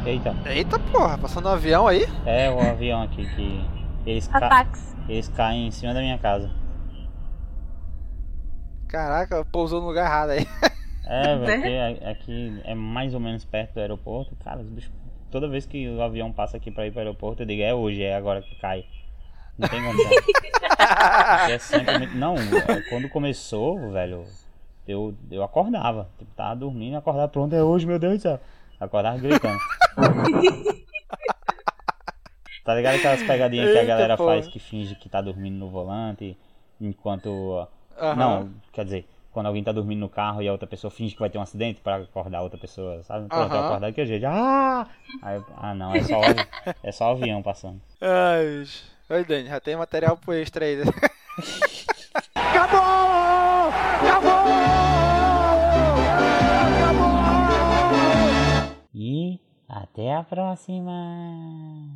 [0.05, 2.05] Eita, eita porra, passando um avião aí?
[2.25, 3.65] é o avião aqui que
[4.05, 4.37] eles, ca...
[4.37, 4.93] Ataques.
[5.07, 6.51] eles caem em cima da minha casa.
[8.89, 10.45] Caraca, pousou no lugar errado aí.
[11.05, 11.55] É, Né?
[11.55, 14.35] porque aqui é mais ou menos perto do aeroporto.
[14.43, 14.91] Cara, os bichos,
[15.31, 18.03] toda vez que o avião passa aqui pra ir pro aeroporto, eu digo, é hoje,
[18.03, 18.85] é agora que cai.
[19.59, 19.81] Não tem.
[19.83, 22.15] Porque é.
[22.15, 24.25] Não, é, quando começou, velho,
[24.87, 26.09] eu, eu acordava.
[26.17, 28.39] Tipo, tava dormindo, acordava pronto, é hoje, meu Deus do céu.
[28.79, 29.59] Acordava gritando.
[32.63, 34.35] tá ligado aquelas pegadinhas que a Eita, galera porra.
[34.35, 36.37] faz que finge que tá dormindo no volante,
[36.79, 37.67] enquanto
[37.99, 38.15] Aham.
[38.15, 41.19] não, quer dizer, quando alguém tá dormindo no carro e a outra pessoa finge que
[41.19, 43.27] vai ter um acidente pra acordar a outra pessoa, sabe?
[43.27, 43.65] Pronto, eu Aham.
[43.67, 44.25] acordar daquele jeito.
[44.25, 44.87] Ah!
[45.21, 46.21] Aí, ah, não, é só,
[46.81, 47.81] é só avião passando.
[48.01, 48.98] Ai, bicho.
[49.11, 50.75] Oi, Dani, já tem material pro extra aí.
[50.85, 50.91] né?
[58.93, 61.89] E até a próxima!